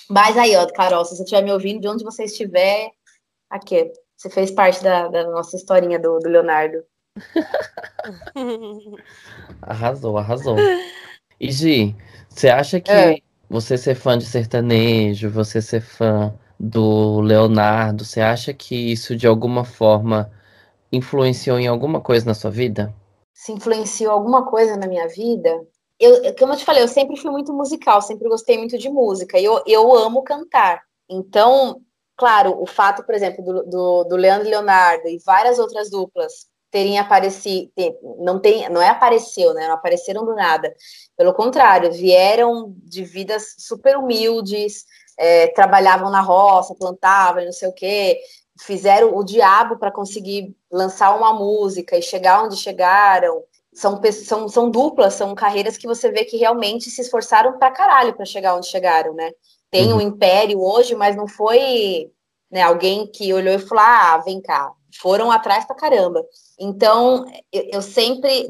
Mas 0.10 0.38
aí, 0.38 0.56
ó, 0.56 0.68
Carol, 0.68 1.06
se 1.06 1.16
você 1.16 1.24
estiver 1.24 1.41
me 1.41 1.51
ouvindo, 1.51 1.82
de 1.82 1.88
onde 1.88 2.04
você 2.04 2.26
estiver, 2.26 2.91
aqui, 3.49 3.91
você 4.18 4.30
fez 4.30 4.51
parte 4.51 4.84
da, 4.84 5.08
da 5.08 5.24
nossa 5.30 5.56
historinha 5.56 5.99
do, 5.99 6.20
do 6.20 6.30
Leonardo. 6.30 6.84
arrasou, 9.62 10.18
arrasou. 10.18 10.58
E 11.39 11.51
Gi, 11.51 11.95
você 12.30 12.49
acha 12.49 12.80
que 12.80 12.91
é 12.91 13.18
você 13.54 13.78
ser 13.78 13.93
fã 13.93 14.18
de 14.18 14.26
sertanejo, 14.26 15.30
você 15.30 15.62
ser 15.62 15.80
fã 15.80 16.34
do 16.60 17.22
Leonardo, 17.22 18.04
você 18.04 18.20
acha 18.20 18.51
que 18.51 18.91
isso 18.91 19.16
de 19.16 19.28
alguma 19.28 19.64
forma 19.64 20.32
influenciou 20.91 21.60
em 21.60 21.68
alguma 21.68 22.01
coisa 22.01 22.26
na 22.26 22.34
sua 22.34 22.49
vida? 22.49 22.91
Se 23.32 23.51
influenciou 23.51 24.12
alguma 24.12 24.43
coisa 24.47 24.76
na 24.76 24.88
minha 24.88 25.08
vida? 25.08 25.51
Eu, 25.99 26.36
como 26.36 26.54
eu 26.54 26.58
te 26.58 26.66
falei, 26.66 26.82
eu 26.82 26.88
sempre 26.88 27.16
fui 27.16 27.30
muito 27.30 27.54
musical, 27.54 28.01
sempre 28.01 28.28
gostei 28.28 28.58
muito 28.58 28.76
de 28.76 28.89
música, 28.89 29.38
e 29.38 29.45
eu, 29.45 29.62
eu 29.68 29.95
amo 29.95 30.24
cantar. 30.24 30.82
Então, 31.08 31.80
claro, 32.18 32.60
o 32.60 32.66
fato, 32.66 33.04
por 33.04 33.14
exemplo, 33.14 33.45
do, 33.45 33.64
do, 33.66 34.04
do 34.06 34.16
Leandro 34.16 34.47
e 34.47 34.49
Leonardo 34.49 35.08
e 35.08 35.20
várias 35.24 35.60
outras 35.60 35.91
duplas 35.91 36.47
terem 36.74 36.97
aparecido, 36.97 37.71
não 38.17 38.39
tem, 38.39 38.67
não 38.67 38.82
é 38.82 38.89
apareceu, 38.89 39.53
né? 39.53 39.67
Não 39.67 39.76
apareceram 39.76 40.26
do 40.26 40.34
nada. 40.34 40.74
Pelo 41.15 41.32
contrário, 41.32 41.91
vieram 41.91 42.74
de 42.78 43.03
vidas 43.03 43.53
super 43.59 43.95
humildes, 43.95 44.84
é, 45.15 45.45
trabalhavam 45.49 46.09
na 46.09 46.19
roça, 46.19 46.74
plantavam, 46.74 47.45
não 47.45 47.51
sei 47.51 47.69
o 47.69 47.74
quê, 47.74 48.19
fizeram 48.59 49.15
o 49.15 49.24
diabo 49.24 49.78
para 49.78 49.91
conseguir 49.91 50.57
lançar 50.71 51.15
uma 51.15 51.32
música 51.32 51.95
e 51.95 52.01
chegar 52.01 52.43
onde 52.43 52.57
chegaram. 52.57 53.43
São, 53.71 54.01
são, 54.11 54.49
são 54.49 54.71
duplas, 54.71 55.13
são 55.13 55.36
carreiras 55.36 55.78
que 55.78 55.86
você 55.86 56.11
vê 56.11 56.26
que 56.26 56.38
realmente 56.38 56.89
se 56.89 57.01
esforçaram 57.01 57.59
para 57.59 57.69
caralho 57.69 58.15
para 58.15 58.26
chegar 58.26 58.55
onde 58.55 58.65
chegaram, 58.65 59.13
né? 59.13 59.30
Tem 59.69 59.93
uhum. 59.93 59.99
um 59.99 60.01
império 60.01 60.59
hoje, 60.59 60.95
mas 60.95 61.15
não 61.15 61.28
foi 61.28 62.11
né, 62.51 62.63
alguém 62.63 63.05
que 63.05 63.32
olhou 63.32 63.53
e 63.53 63.59
falou: 63.59 63.84
ah, 63.84 64.17
vem 64.26 64.41
cá, 64.41 64.71
foram 64.97 65.31
atrás 65.31 65.65
pra 65.65 65.75
caramba. 65.75 66.23
Então, 66.59 67.25
eu, 67.51 67.69
eu, 67.73 67.81
sempre, 67.81 68.47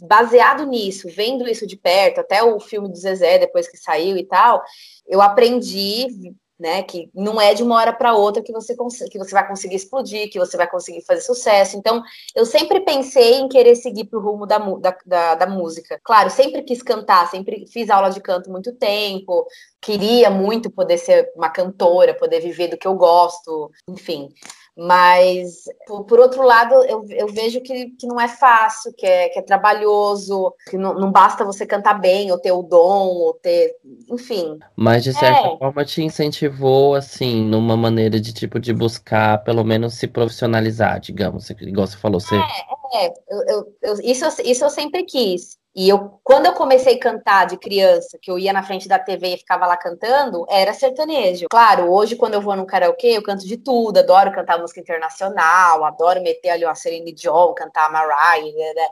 baseado 0.00 0.64
nisso, 0.66 1.08
vendo 1.08 1.48
isso 1.48 1.66
de 1.66 1.76
perto, 1.76 2.20
até 2.20 2.42
o 2.42 2.58
filme 2.58 2.88
do 2.88 2.96
Zezé, 2.96 3.38
depois 3.38 3.68
que 3.68 3.76
saiu 3.76 4.16
e 4.16 4.24
tal, 4.24 4.62
eu 5.06 5.20
aprendi, 5.20 6.34
né, 6.58 6.82
que 6.82 7.10
não 7.14 7.40
é 7.40 7.54
de 7.54 7.62
uma 7.62 7.76
hora 7.76 7.92
para 7.92 8.14
outra 8.14 8.42
que 8.42 8.52
você, 8.52 8.74
que 9.10 9.18
você 9.18 9.30
vai 9.32 9.48
conseguir 9.48 9.76
explodir, 9.76 10.30
que 10.30 10.38
você 10.38 10.56
vai 10.56 10.68
conseguir 10.68 11.02
fazer 11.02 11.22
sucesso. 11.22 11.76
Então, 11.76 12.02
eu 12.34 12.44
sempre 12.44 12.80
pensei 12.80 13.36
em 13.36 13.48
querer 13.48 13.74
seguir 13.76 14.04
pro 14.04 14.20
rumo 14.20 14.46
da, 14.46 14.58
da, 14.58 14.96
da, 15.06 15.34
da 15.34 15.46
música. 15.46 15.98
Claro, 16.04 16.30
sempre 16.30 16.62
quis 16.62 16.82
cantar, 16.82 17.30
sempre 17.30 17.66
fiz 17.66 17.88
aula 17.88 18.10
de 18.10 18.20
canto 18.20 18.50
muito 18.50 18.74
tempo, 18.74 19.46
queria 19.80 20.30
muito 20.30 20.70
poder 20.70 20.98
ser 20.98 21.32
uma 21.34 21.48
cantora, 21.48 22.14
poder 22.14 22.40
viver 22.40 22.68
do 22.68 22.76
que 22.76 22.86
eu 22.86 22.94
gosto, 22.94 23.70
enfim. 23.88 24.28
Mas, 24.76 25.64
por, 25.86 26.04
por 26.04 26.18
outro 26.18 26.42
lado, 26.42 26.74
eu, 26.84 27.04
eu 27.10 27.28
vejo 27.28 27.60
que, 27.60 27.90
que 27.90 28.06
não 28.06 28.20
é 28.20 28.28
fácil, 28.28 28.92
que 28.96 29.04
é, 29.04 29.28
que 29.28 29.38
é 29.38 29.42
trabalhoso, 29.42 30.54
que 30.68 30.76
não, 30.78 30.94
não 30.94 31.12
basta 31.12 31.44
você 31.44 31.66
cantar 31.66 31.94
bem, 31.94 32.30
ou 32.30 32.38
ter 32.38 32.52
o 32.52 32.62
dom, 32.62 33.08
ou 33.08 33.34
ter. 33.34 33.76
Enfim. 34.10 34.58
Mas, 34.76 35.04
de 35.04 35.12
certa 35.12 35.48
é. 35.48 35.58
forma, 35.58 35.84
te 35.84 36.02
incentivou, 36.02 36.94
assim, 36.94 37.44
numa 37.44 37.76
maneira 37.76 38.20
de, 38.20 38.32
tipo, 38.32 38.58
de 38.58 38.72
buscar, 38.72 39.42
pelo 39.44 39.64
menos, 39.64 39.94
se 39.94 40.06
profissionalizar, 40.06 41.00
digamos, 41.00 41.50
igual 41.50 41.86
você 41.86 41.96
falou. 41.96 42.20
Você... 42.20 42.36
É, 42.36 43.06
é. 43.06 43.12
Eu, 43.28 43.42
eu, 43.46 43.76
eu, 43.82 43.94
isso, 44.02 44.24
isso 44.42 44.64
eu 44.64 44.70
sempre 44.70 45.04
quis. 45.04 45.59
E 45.74 45.88
eu, 45.88 46.20
quando 46.24 46.46
eu 46.46 46.52
comecei 46.52 46.96
a 46.96 47.00
cantar 47.00 47.46
de 47.46 47.56
criança, 47.56 48.18
que 48.20 48.28
eu 48.30 48.38
ia 48.38 48.52
na 48.52 48.62
frente 48.62 48.88
da 48.88 48.98
TV 48.98 49.34
e 49.34 49.38
ficava 49.38 49.66
lá 49.66 49.76
cantando, 49.76 50.44
era 50.48 50.74
sertanejo. 50.74 51.46
Claro, 51.48 51.92
hoje 51.92 52.16
quando 52.16 52.34
eu 52.34 52.40
vou 52.40 52.56
no 52.56 52.66
karaokê, 52.66 53.16
eu 53.16 53.22
canto 53.22 53.46
de 53.46 53.56
tudo, 53.56 53.98
adoro 53.98 54.32
cantar 54.32 54.58
música 54.58 54.80
internacional, 54.80 55.84
adoro 55.84 56.20
meter 56.22 56.50
ali 56.50 56.64
uma 56.64 56.74
Celine 56.74 57.12
Dion, 57.12 57.54
cantar 57.54 57.86
a 57.86 57.90
Mariah, 57.90 58.52
né, 58.52 58.74
né? 58.74 58.88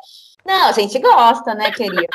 Não, 0.47 0.68
a 0.68 0.72
gente 0.72 0.99
gosta, 1.01 1.53
né, 1.55 1.70
querida? 1.72 2.07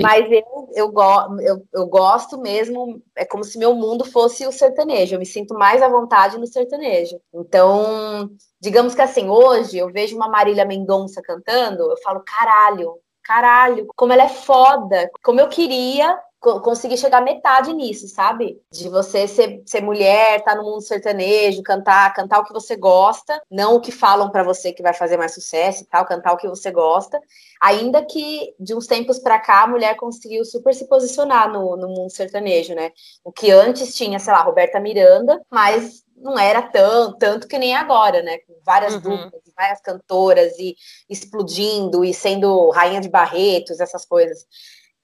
Mas 0.00 0.30
eu, 0.30 0.68
eu, 0.74 0.92
go 0.92 1.40
eu, 1.40 1.66
eu 1.72 1.86
gosto 1.86 2.38
mesmo, 2.38 3.02
é 3.16 3.24
como 3.24 3.42
se 3.42 3.58
meu 3.58 3.74
mundo 3.74 4.04
fosse 4.04 4.46
o 4.46 4.52
sertanejo, 4.52 5.16
eu 5.16 5.18
me 5.18 5.26
sinto 5.26 5.54
mais 5.54 5.82
à 5.82 5.88
vontade 5.88 6.38
no 6.38 6.46
sertanejo. 6.46 7.20
Então, 7.34 8.30
digamos 8.60 8.94
que 8.94 9.02
assim, 9.02 9.28
hoje 9.28 9.76
eu 9.76 9.92
vejo 9.92 10.16
uma 10.16 10.28
Marília 10.28 10.64
Mendonça 10.64 11.20
cantando, 11.20 11.90
eu 11.90 11.96
falo, 11.98 12.22
caralho, 12.24 12.94
caralho, 13.26 13.88
como 13.96 14.12
ela 14.12 14.24
é 14.24 14.28
foda, 14.28 15.10
como 15.22 15.40
eu 15.40 15.48
queria 15.48 16.16
conseguir 16.62 16.96
chegar 16.96 17.20
metade 17.22 17.72
nisso, 17.72 18.06
sabe? 18.06 18.60
De 18.70 18.88
você 18.88 19.26
ser, 19.26 19.62
ser 19.66 19.80
mulher, 19.80 20.38
estar 20.38 20.52
tá 20.52 20.56
no 20.56 20.62
mundo 20.62 20.80
sertanejo, 20.80 21.62
cantar, 21.62 22.14
cantar 22.14 22.38
o 22.38 22.44
que 22.44 22.52
você 22.52 22.76
gosta, 22.76 23.42
não 23.50 23.76
o 23.76 23.80
que 23.80 23.90
falam 23.90 24.30
para 24.30 24.44
você 24.44 24.72
que 24.72 24.82
vai 24.82 24.94
fazer 24.94 25.16
mais 25.16 25.34
sucesso 25.34 25.82
e 25.82 25.86
tal, 25.86 26.06
cantar 26.06 26.32
o 26.32 26.36
que 26.36 26.46
você 26.46 26.70
gosta. 26.70 27.20
Ainda 27.60 28.04
que 28.04 28.54
de 28.60 28.76
uns 28.76 28.86
tempos 28.86 29.18
para 29.18 29.40
cá 29.40 29.64
a 29.64 29.66
mulher 29.66 29.96
conseguiu 29.96 30.44
super 30.44 30.72
se 30.72 30.86
posicionar 30.86 31.52
no, 31.52 31.76
no 31.76 31.88
mundo 31.88 32.10
sertanejo, 32.10 32.74
né? 32.74 32.92
O 33.24 33.32
que 33.32 33.50
antes 33.50 33.96
tinha, 33.96 34.20
sei 34.20 34.32
lá, 34.32 34.42
Roberta 34.42 34.78
Miranda, 34.78 35.42
mas 35.50 36.05
não 36.16 36.38
era 36.38 36.62
tão, 36.62 37.16
tanto 37.16 37.46
que 37.46 37.58
nem 37.58 37.74
agora, 37.74 38.22
né? 38.22 38.38
Com 38.38 38.54
várias 38.64 38.94
Uhum. 38.94 39.00
duplas, 39.00 39.42
várias 39.56 39.80
cantoras 39.80 40.58
e 40.58 40.74
explodindo 41.08 42.04
e 42.04 42.12
sendo 42.14 42.70
rainha 42.70 43.00
de 43.00 43.08
Barretos, 43.08 43.80
essas 43.80 44.04
coisas. 44.04 44.46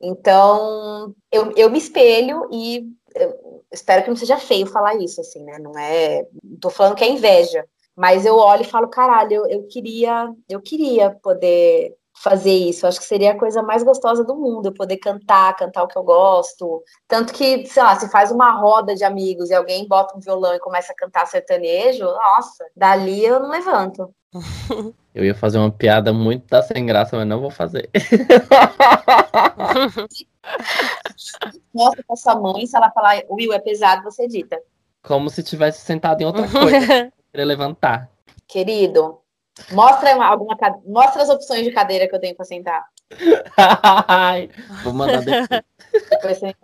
Então, 0.01 1.15
eu, 1.31 1.53
eu 1.57 1.71
me 1.71 1.79
espelho 1.79 2.49
e 2.51 2.87
espero 3.71 4.03
que 4.03 4.09
não 4.11 4.17
seja 4.17 4.37
feio 4.37 4.67
falar 4.67 4.97
isso, 4.97 5.21
assim, 5.21 5.45
né? 5.45 5.59
Não 5.59 5.79
é. 5.79 6.27
Não 6.43 6.59
tô 6.59 6.71
falando 6.71 6.97
que 6.97 7.05
é 7.05 7.09
inveja, 7.11 7.65
mas 7.95 8.27
eu 8.27 8.37
olho 8.37 8.63
e 8.63 8.67
falo, 8.69 8.89
caralho, 8.89 9.33
eu, 9.33 9.47
eu 9.47 9.67
queria, 9.69 10.33
eu 10.49 10.61
queria 10.61 11.11
poder 11.11 11.95
fazer 12.15 12.53
isso. 12.53 12.87
Acho 12.87 12.99
que 12.99 13.07
seria 13.07 13.33
a 13.33 13.39
coisa 13.39 13.63
mais 13.63 13.83
gostosa 13.83 14.25
do 14.25 14.37
mundo, 14.37 14.67
eu 14.67 14.75
poder 14.75 14.97
cantar, 14.99 15.57
cantar 15.57 15.83
o 15.83 15.89
que 15.89 15.97
eu 15.97 16.03
gosto. 16.03 16.83
Tanto 17.09 17.33
que, 17.33 17.67
sei 17.67 17.83
lá, 17.83 17.99
se 17.99 18.11
faz 18.11 18.31
uma 18.31 18.53
roda 18.53 18.95
de 18.95 19.05
amigos 19.05 19.51
e 19.51 19.55
alguém 19.55 19.87
bota 19.87 20.17
um 20.17 20.21
violão 20.21 20.55
e 20.55 20.61
começa 20.61 20.93
a 20.93 20.97
cantar 20.97 21.27
sertanejo, 21.27 22.05
nossa, 22.05 22.67
dali 22.77 23.25
eu 23.25 23.41
não 23.41 23.51
levanto. 23.51 24.15
Eu 25.15 25.27
ia 25.27 25.35
fazer 25.35 25.59
uma 25.59 25.71
piada 25.71 26.11
muito 26.11 26.49
da 26.49 26.63
sem 26.63 26.87
graça, 26.87 27.19
mas 27.19 27.27
não 27.27 27.39
vou 27.39 27.51
fazer. 27.51 27.91
Mostra 31.75 32.03
pra 32.07 32.17
sua 32.17 32.41
mãe, 32.41 32.67
se 32.67 32.75
ela 32.75 32.91
falar, 32.93 33.21
Will, 33.29 33.53
é 33.53 33.59
pesado, 33.59 34.05
você 34.05 34.23
edita. 34.23 34.59
Como 35.03 35.29
se 35.29 35.43
tivesse 35.43 35.85
sentado 35.85 36.23
em 36.23 36.25
outra 36.25 36.49
coisa. 36.49 37.13
Queria 37.31 37.47
levantar. 37.47 38.11
Querido, 38.49 39.19
mostra 39.71 40.15
uma- 40.17 40.27
alguma 40.27 40.57
mostra 40.87 41.23
as 41.23 41.29
opções 41.29 41.65
de 41.65 41.73
cadeira 41.73 42.09
que 42.09 42.15
eu 42.15 42.21
tenho 42.21 42.35
pra 42.35 42.45
sentar. 42.45 42.85
Vou 44.83 44.93
mandar 44.93 45.21
depois. 45.23 45.65
Depois 46.11 46.39
você. 46.41 46.55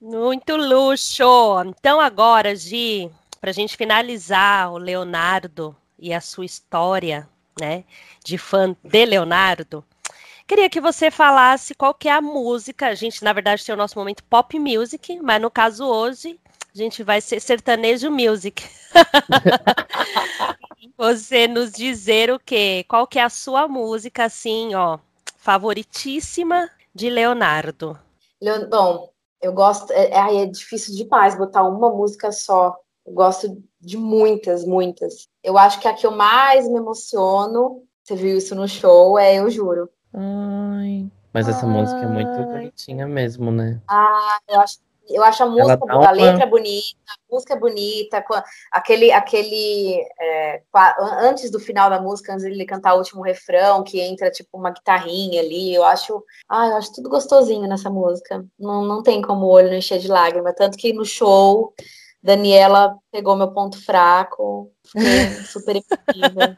Muito 0.00 0.56
luxo! 0.56 1.24
Então, 1.66 2.00
agora, 2.00 2.54
Gi, 2.54 3.10
para 3.40 3.50
a 3.50 3.52
gente 3.52 3.76
finalizar 3.76 4.72
o 4.72 4.78
Leonardo 4.78 5.74
e 5.98 6.14
a 6.14 6.20
sua 6.20 6.44
história, 6.44 7.28
né, 7.60 7.84
de 8.24 8.38
fã 8.38 8.76
de 8.84 9.04
Leonardo, 9.04 9.84
queria 10.46 10.70
que 10.70 10.80
você 10.80 11.10
falasse 11.10 11.74
qual 11.74 11.92
que 11.92 12.08
é 12.08 12.12
a 12.12 12.20
música. 12.20 12.86
A 12.86 12.94
gente, 12.94 13.24
na 13.24 13.32
verdade, 13.32 13.64
tem 13.64 13.74
o 13.74 13.78
nosso 13.78 13.98
momento 13.98 14.22
pop 14.24 14.56
music, 14.58 15.18
mas 15.20 15.42
no 15.42 15.50
caso 15.50 15.84
hoje, 15.84 16.38
a 16.78 16.82
gente 16.84 17.02
vai 17.02 17.20
ser 17.20 17.40
sertanejo 17.40 18.08
music. 18.08 18.62
você 20.96 21.48
nos 21.48 21.72
dizer 21.72 22.30
o 22.30 22.38
quê? 22.38 22.84
Qual 22.88 23.06
que 23.06 23.18
é 23.18 23.22
a 23.24 23.28
sua 23.28 23.66
música, 23.66 24.24
assim, 24.24 24.74
ó, 24.74 24.98
favoritíssima 25.36 26.70
de 26.94 27.10
Leonardo? 27.10 27.98
Leon- 28.40 28.68
Bom, 28.68 29.10
eu 29.42 29.52
gosto. 29.52 29.92
É, 29.92 30.10
é, 30.10 30.18
ai, 30.18 30.36
é 30.38 30.46
difícil 30.46 30.94
demais 30.94 31.36
botar 31.36 31.64
uma 31.64 31.90
música 31.90 32.30
só. 32.30 32.76
Eu 33.04 33.12
gosto 33.12 33.60
de 33.80 33.96
muitas, 33.96 34.64
muitas. 34.64 35.26
Eu 35.42 35.58
acho 35.58 35.80
que 35.80 35.88
a 35.88 35.94
que 35.94 36.06
eu 36.06 36.12
mais 36.12 36.68
me 36.68 36.78
emociono, 36.78 37.82
você 38.04 38.14
viu 38.14 38.36
isso 38.36 38.54
no 38.54 38.68
show, 38.68 39.18
é 39.18 39.36
Eu 39.36 39.50
Juro. 39.50 39.88
Ai. 40.14 41.10
Mas 41.32 41.48
essa 41.48 41.66
música 41.66 42.04
é 42.04 42.08
muito 42.08 42.40
Ai. 42.40 42.46
bonitinha 42.46 43.06
mesmo, 43.06 43.50
né? 43.50 43.80
Ah, 43.88 44.38
eu 44.48 44.60
acho, 44.60 44.78
eu 45.10 45.22
acho 45.24 45.42
a 45.42 45.46
música, 45.46 45.76
boa, 45.78 45.94
uma- 45.98 46.08
a 46.08 46.10
letra 46.10 46.46
bonita, 46.46 46.96
a 47.08 47.34
música 47.34 47.54
é 47.54 47.58
bonita, 47.58 48.24
aquele, 48.72 49.12
aquele 49.12 50.06
é, 50.20 50.62
antes 51.20 51.50
do 51.50 51.58
final 51.60 51.90
da 51.90 52.00
música, 52.00 52.32
antes 52.32 52.44
dele 52.44 52.64
cantar 52.64 52.94
o 52.94 52.98
último 52.98 53.22
refrão, 53.22 53.82
que 53.82 54.00
entra 54.00 54.30
tipo 54.30 54.56
uma 54.58 54.70
guitarrinha 54.70 55.40
ali, 55.40 55.74
eu 55.74 55.84
acho, 55.84 56.22
ah, 56.48 56.66
eu 56.68 56.76
acho 56.76 56.92
tudo 56.94 57.08
gostosinho 57.10 57.68
nessa 57.68 57.90
música. 57.90 58.44
Não, 58.58 58.84
não 58.84 59.02
tem 59.02 59.20
como 59.22 59.46
o 59.46 59.50
olho 59.50 59.68
não 59.68 59.76
encher 59.76 59.98
de 59.98 60.08
lágrima, 60.08 60.52
tanto 60.52 60.76
que 60.78 60.92
no 60.92 61.04
show 61.04 61.72
Daniela 62.22 62.96
pegou 63.12 63.36
meu 63.36 63.52
ponto 63.52 63.82
fraco, 63.84 64.70
super 65.46 65.76
emotiva. 66.12 66.56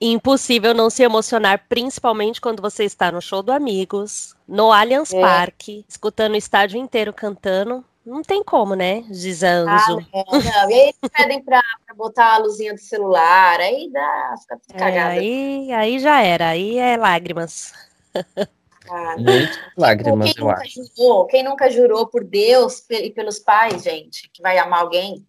Impossível 0.00 0.74
não 0.74 0.90
se 0.90 1.02
emocionar, 1.02 1.64
principalmente 1.68 2.40
quando 2.40 2.60
você 2.60 2.84
está 2.84 3.10
no 3.10 3.22
show 3.22 3.42
do 3.42 3.50
Amigos, 3.50 4.34
no 4.46 4.70
Allianz 4.70 5.12
É. 5.12 5.20
Parque, 5.20 5.84
escutando 5.88 6.34
o 6.34 6.36
estádio 6.36 6.78
inteiro 6.78 7.12
cantando. 7.12 7.82
Não 8.04 8.22
tem 8.22 8.44
como, 8.44 8.74
né, 8.74 8.98
Ah, 9.08 9.12
Gisanzo? 9.12 10.06
não, 10.12 10.24
não. 10.40 10.70
E 10.70 10.74
aí 10.74 10.80
eles 10.80 10.96
pedem 11.12 11.42
pra, 11.42 11.60
pra 11.84 11.94
botar 11.94 12.34
a 12.34 12.38
luzinha 12.38 12.72
do 12.72 12.78
celular, 12.80 13.58
aí 13.58 13.90
dá, 13.90 14.34
fica 14.40 14.56
tudo 14.58 14.76
É, 14.76 14.78
cagada. 14.78 15.10
aí, 15.12 15.72
aí 15.72 15.98
já 15.98 16.20
era, 16.22 16.48
aí 16.50 16.78
é 16.78 16.96
lágrimas. 16.96 17.72
Ah, 18.88 19.16
Muitas 19.18 19.58
lágrimas, 19.76 20.32
quem 20.32 20.40
eu 20.44 20.46
nunca 20.48 20.62
acho. 20.62 20.80
jurou? 20.96 21.26
Quem 21.26 21.42
nunca 21.42 21.68
jurou 21.68 22.06
por 22.06 22.22
Deus 22.22 22.84
e 22.88 23.10
pelos 23.10 23.40
pais, 23.40 23.82
gente, 23.82 24.30
que 24.32 24.40
vai 24.40 24.58
amar 24.58 24.82
alguém? 24.82 25.26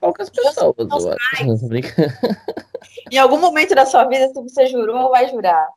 Poucas 0.00 0.30
pessoas, 0.30 0.74
eu 0.78 1.12
acho. 1.12 1.44
Em 3.10 3.18
algum 3.18 3.38
momento 3.38 3.74
da 3.74 3.86
sua 3.86 4.04
vida, 4.04 4.28
se 4.28 4.34
você 4.34 4.66
jurou, 4.66 5.10
vai 5.10 5.28
jurar. 5.28 5.68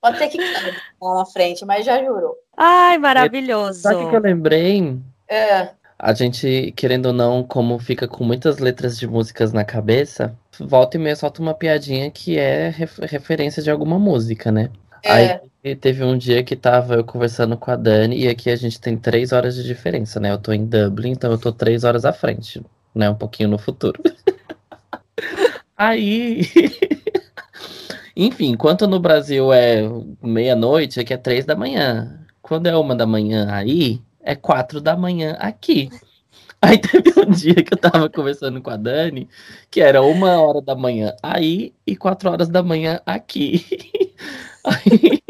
Pode 0.00 0.18
ser 0.18 0.28
que 0.28 0.38
lá 0.38 1.14
na 1.14 1.26
frente, 1.26 1.64
mas 1.64 1.84
já 1.84 2.02
jurou. 2.02 2.36
Ai, 2.56 2.98
maravilhoso. 2.98 3.80
Sabe 3.80 4.04
o 4.04 4.08
que 4.10 4.16
eu 4.16 4.20
lembrei? 4.20 4.96
É, 5.28 5.70
A 5.98 6.12
gente, 6.14 6.72
querendo 6.76 7.06
ou 7.06 7.12
não, 7.12 7.42
como 7.42 7.78
fica 7.78 8.06
com 8.06 8.22
muitas 8.22 8.58
letras 8.58 8.98
de 8.98 9.06
músicas 9.08 9.52
na 9.52 9.64
cabeça, 9.64 10.36
volta 10.60 10.96
e 10.96 11.00
meia 11.00 11.16
solta 11.16 11.42
uma 11.42 11.54
piadinha 11.54 12.10
que 12.10 12.38
é 12.38 12.68
ref- 12.68 12.98
referência 13.00 13.62
de 13.62 13.70
alguma 13.70 13.98
música, 13.98 14.52
né? 14.52 14.70
É. 15.06 15.40
Aí 15.64 15.74
teve 15.74 16.04
um 16.04 16.16
dia 16.16 16.44
que 16.44 16.54
tava 16.54 16.94
eu 16.94 17.04
conversando 17.04 17.56
com 17.56 17.70
a 17.70 17.76
Dani, 17.76 18.16
e 18.16 18.28
aqui 18.28 18.50
a 18.50 18.56
gente 18.56 18.80
tem 18.80 18.96
três 18.96 19.32
horas 19.32 19.56
de 19.56 19.64
diferença, 19.64 20.20
né? 20.20 20.30
Eu 20.30 20.38
tô 20.38 20.52
em 20.52 20.64
Dublin, 20.64 21.10
então 21.10 21.30
eu 21.30 21.38
tô 21.38 21.52
três 21.52 21.82
horas 21.82 22.04
à 22.04 22.12
frente, 22.12 22.62
né? 22.94 23.10
Um 23.10 23.14
pouquinho 23.14 23.48
no 23.48 23.58
futuro. 23.58 24.00
Aí. 25.76 26.42
Enfim, 28.16 28.52
enquanto 28.52 28.86
no 28.86 28.98
Brasil 28.98 29.52
é 29.52 29.82
meia-noite, 30.22 31.00
aqui 31.00 31.12
é 31.12 31.18
três 31.18 31.44
da 31.44 31.54
manhã. 31.54 32.18
Quando 32.40 32.66
é 32.66 32.76
uma 32.76 32.94
da 32.94 33.04
manhã 33.04 33.48
aí, 33.50 34.00
é 34.22 34.34
quatro 34.34 34.80
da 34.80 34.96
manhã 34.96 35.36
aqui. 35.38 35.90
Aí 36.62 36.78
teve 36.78 37.12
um 37.20 37.30
dia 37.30 37.54
que 37.56 37.74
eu 37.74 37.78
tava 37.78 38.08
conversando 38.08 38.62
com 38.62 38.70
a 38.70 38.76
Dani, 38.76 39.28
que 39.70 39.80
era 39.80 40.00
uma 40.00 40.40
hora 40.40 40.62
da 40.62 40.74
manhã 40.74 41.14
aí 41.22 41.74
e 41.86 41.94
quatro 41.94 42.30
horas 42.30 42.48
da 42.48 42.62
manhã 42.62 43.00
aqui. 43.04 43.64
Aí 44.66 45.22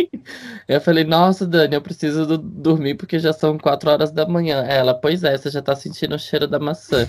eu 0.69 0.81
falei, 0.81 1.05
nossa, 1.05 1.47
Dani, 1.47 1.75
eu 1.75 1.83
preciso 1.83 2.27
do- 2.27 2.39
dormir 2.39 2.95
porque 2.97 3.19
já 3.19 3.33
são 3.33 3.57
quatro 3.59 3.91
horas 3.91 4.11
da 4.11 4.27
manhã. 4.27 4.65
Ela, 4.65 4.95
pois 4.95 5.23
é, 5.23 5.37
você 5.37 5.51
já 5.51 5.63
tá 5.63 5.77
sentindo 5.77 6.15
o 6.15 6.19
cheiro 6.19 6.47
da 6.49 6.59
maçã. 6.59 7.07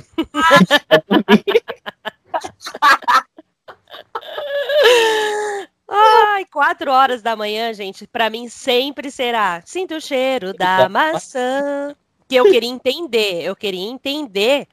Ai, 5.90 6.46
quatro 6.52 6.92
horas 6.92 7.22
da 7.22 7.36
manhã, 7.36 7.74
gente, 7.74 8.06
pra 8.08 8.30
mim 8.30 8.50
sempre 8.50 9.10
será. 9.10 9.62
Sinto 9.66 9.96
o 9.96 10.02
cheiro 10.02 10.54
da 10.54 10.90
maçã. 10.90 11.96
Que 12.28 12.36
eu 12.36 12.44
queria 12.44 12.70
entender, 12.70 13.42
eu 13.44 13.56
queria 13.56 13.88
entender 13.90 14.68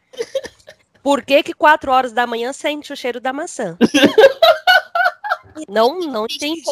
por 1.05 1.23
que 1.23 1.41
que 1.45 1.55
quatro 1.55 1.93
horas 1.93 2.13
da 2.13 2.27
manhã 2.27 2.53
sente 2.53 2.93
o 2.93 2.97
cheiro 2.97 3.21
da 3.21 3.33
maçã. 3.33 3.77
Não, 5.69 6.01
não 6.01 6.25
entendi. 6.29 6.65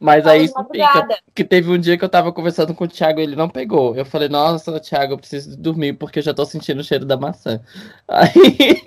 Mas 0.00 0.26
aí 0.26 0.46
fica. 0.46 1.18
Que 1.34 1.42
teve 1.44 1.70
um 1.70 1.78
dia 1.78 1.98
que 1.98 2.04
eu 2.04 2.08
tava 2.08 2.32
conversando 2.32 2.72
com 2.74 2.84
o 2.84 2.88
Thiago 2.88 3.18
e 3.18 3.22
ele 3.24 3.34
não 3.34 3.48
pegou. 3.48 3.96
Eu 3.96 4.04
falei, 4.04 4.28
nossa, 4.28 4.78
Thiago, 4.78 5.14
eu 5.14 5.18
preciso 5.18 5.56
dormir 5.56 5.94
porque 5.94 6.20
eu 6.20 6.22
já 6.22 6.32
tô 6.32 6.44
sentindo 6.44 6.80
o 6.80 6.84
cheiro 6.84 7.04
da 7.04 7.16
maçã. 7.16 7.60
Aí. 8.06 8.80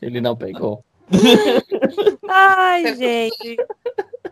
ele 0.00 0.20
não 0.20 0.36
pegou. 0.36 0.84
Ai, 2.28 2.94
gente. 2.96 3.56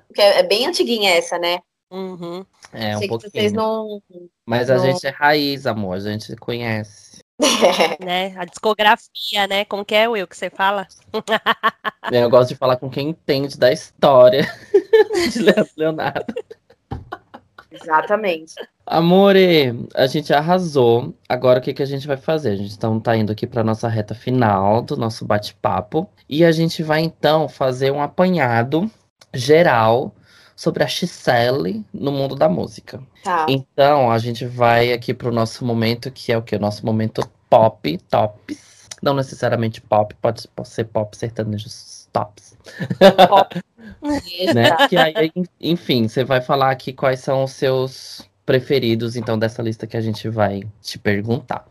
Porque 0.07 0.21
é 0.21 0.43
bem 0.43 0.67
antiguinha 0.67 1.11
essa, 1.13 1.39
né? 1.39 1.59
Uhum. 1.91 2.45
É, 2.73 2.97
um 2.97 2.99
Sei 2.99 3.03
que 3.03 3.09
pouquinho. 3.09 3.31
vocês 3.33 3.53
não. 3.53 4.03
Mas 4.47 4.71
a 4.71 4.77
não- 4.77 4.85
gente 4.85 5.07
é 5.07 5.11
raiz, 5.11 5.67
amor. 5.67 5.97
A 5.97 6.01
gente 6.01 6.35
conhece. 6.37 7.22
Né? 8.05 8.35
A 8.37 8.45
discografia, 8.45 9.47
né? 9.49 9.65
Como 9.65 9.85
que 9.85 9.95
é, 9.95 10.09
Will, 10.09 10.27
que 10.27 10.37
você 10.37 10.51
fala? 10.51 10.87
Eu 12.11 12.31
gosto 12.31 12.51
de 12.51 12.57
falar 12.57 12.77
com 12.77 12.91
quem 12.91 13.11
entende 13.11 13.59
da 13.59 13.73
história 13.73 14.43
de 15.33 15.41
Leonardo. 15.77 16.35
Exatamente. 17.71 18.55
Amore, 18.85 19.89
a 19.95 20.07
gente 20.07 20.33
arrasou. 20.33 21.15
Agora 21.29 21.59
o 21.59 21.63
que, 21.63 21.73
que 21.73 21.83
a 21.83 21.87
gente 21.87 22.07
vai 22.07 22.17
fazer? 22.17 22.51
A 22.51 22.57
gente 22.57 22.75
então 22.75 23.01
tá 23.01 23.17
indo 23.17 23.33
aqui 23.33 23.47
para 23.47 23.65
nossa 23.65 23.89
reta 23.89 24.15
final 24.15 24.83
do 24.83 24.97
nosso 24.97 25.25
bate-papo 25.25 26.09
e 26.29 26.45
a 26.45 26.53
gente 26.53 26.83
vai 26.83 27.01
então 27.01 27.49
fazer 27.49 27.91
um 27.91 28.03
apanhado 28.03 28.91
geral 29.33 30.15
sobre 30.57 30.85
a 30.85 30.87
Gisele 30.87 31.85
no 31.93 32.13
mundo 32.13 32.35
da 32.35 32.49
música. 32.49 33.03
Tá. 33.23 33.47
Então 33.49 34.11
a 34.11 34.19
gente 34.19 34.45
vai 34.47 34.93
aqui 34.93 35.13
pro 35.15 35.33
nosso 35.33 35.65
momento 35.65 36.11
que 36.11 36.33
é 36.33 36.39
o 36.39 36.43
que? 36.43 36.57
O 36.57 36.61
nosso 36.61 36.85
momento 36.85 37.23
pop, 37.49 37.99
tops. 38.09 38.89
Não 39.03 39.15
necessariamente 39.15 39.81
pop, 39.81 40.15
pode, 40.21 40.47
pode 40.49 40.69
ser 40.69 40.85
pop 40.85 41.17
sertanejo 41.17 41.69
tops. 42.13 42.57
Pop. 43.29 43.61
Né? 44.55 44.89
Que 44.89 44.97
aí, 44.97 45.33
enfim, 45.61 46.09
você 46.09 46.25
vai 46.25 46.41
falar 46.41 46.71
aqui 46.71 46.93
quais 46.93 47.21
são 47.21 47.45
os 47.45 47.53
seus 47.53 48.29
preferidos, 48.45 49.17
então, 49.17 49.39
dessa 49.39 49.63
lista 49.63 49.87
que 49.87 49.97
a 49.97 50.01
gente 50.01 50.29
vai 50.29 50.63
te 50.81 50.99
perguntar. 50.99 51.67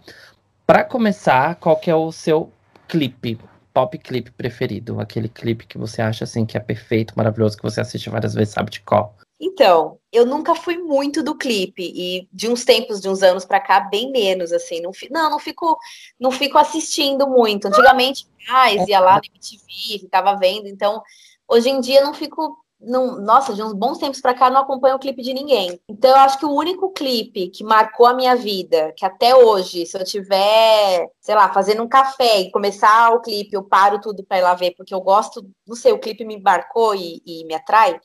Pra 0.65 0.83
começar, 0.83 1.55
qual 1.55 1.75
que 1.75 1.89
é 1.89 1.95
o 1.95 2.11
seu 2.11 2.51
clipe, 2.87 3.37
pop 3.73 3.97
clipe 3.97 4.31
preferido? 4.31 4.99
Aquele 4.99 5.29
clipe 5.29 5.65
que 5.65 5.77
você 5.77 6.01
acha, 6.01 6.23
assim, 6.23 6.45
que 6.45 6.57
é 6.57 6.59
perfeito, 6.59 7.13
maravilhoso, 7.15 7.57
que 7.57 7.63
você 7.63 7.81
assiste 7.81 8.09
várias 8.09 8.33
vezes, 8.33 8.53
sabe 8.53 8.71
de 8.71 8.81
qual? 8.81 9.15
Então, 9.43 9.97
eu 10.11 10.23
nunca 10.23 10.53
fui 10.53 10.77
muito 10.77 11.23
do 11.23 11.35
clipe 11.35 11.81
e 11.83 12.29
de 12.31 12.47
uns 12.47 12.63
tempos, 12.63 13.01
de 13.01 13.09
uns 13.09 13.23
anos 13.23 13.43
pra 13.43 13.59
cá, 13.59 13.79
bem 13.79 14.11
menos, 14.11 14.51
assim. 14.51 14.81
Não, 14.81 14.91
não, 15.09 15.31
não 15.31 15.39
fico, 15.39 15.79
não 16.19 16.29
fico 16.29 16.59
assistindo 16.59 17.27
muito. 17.27 17.67
Antigamente, 17.67 18.27
mais 18.47 18.87
ia 18.87 18.99
lá 18.99 19.13
na 19.13 19.21
MTV, 19.25 19.99
ficava 19.99 20.35
vendo. 20.35 20.67
Então, 20.67 21.01
hoje 21.47 21.69
em 21.69 21.81
dia, 21.81 22.03
não 22.03 22.13
fico. 22.13 22.60
Não, 22.83 23.21
nossa, 23.21 23.53
de 23.53 23.61
uns 23.61 23.73
bons 23.73 23.99
tempos 23.99 24.19
pra 24.19 24.33
cá, 24.33 24.49
não 24.49 24.61
acompanho 24.61 24.95
o 24.95 24.99
clipe 24.99 25.21
de 25.21 25.33
ninguém. 25.33 25.79
Então, 25.87 26.09
eu 26.09 26.17
acho 26.17 26.39
que 26.39 26.45
o 26.45 26.51
único 26.51 26.91
clipe 26.91 27.49
que 27.49 27.63
marcou 27.63 28.07
a 28.07 28.13
minha 28.13 28.35
vida, 28.35 28.91
que 28.97 29.05
até 29.05 29.35
hoje, 29.35 29.85
se 29.85 29.95
eu 29.95 30.03
tiver, 30.03 31.07
sei 31.19 31.35
lá, 31.35 31.53
fazendo 31.53 31.83
um 31.83 31.87
café 31.87 32.39
e 32.41 32.51
começar 32.51 33.11
o 33.13 33.21
clipe, 33.21 33.55
eu 33.55 33.63
paro 33.63 34.01
tudo 34.01 34.23
pra 34.23 34.39
ir 34.39 34.41
lá 34.41 34.55
ver, 34.55 34.73
porque 34.75 34.93
eu 34.93 35.01
gosto, 35.01 35.47
não 35.67 35.75
sei, 35.75 35.91
o 35.91 35.99
clipe 35.99 36.25
me 36.25 36.41
marcou 36.41 36.95
e, 36.95 37.21
e 37.25 37.45
me 37.45 37.53
atrai 37.53 37.99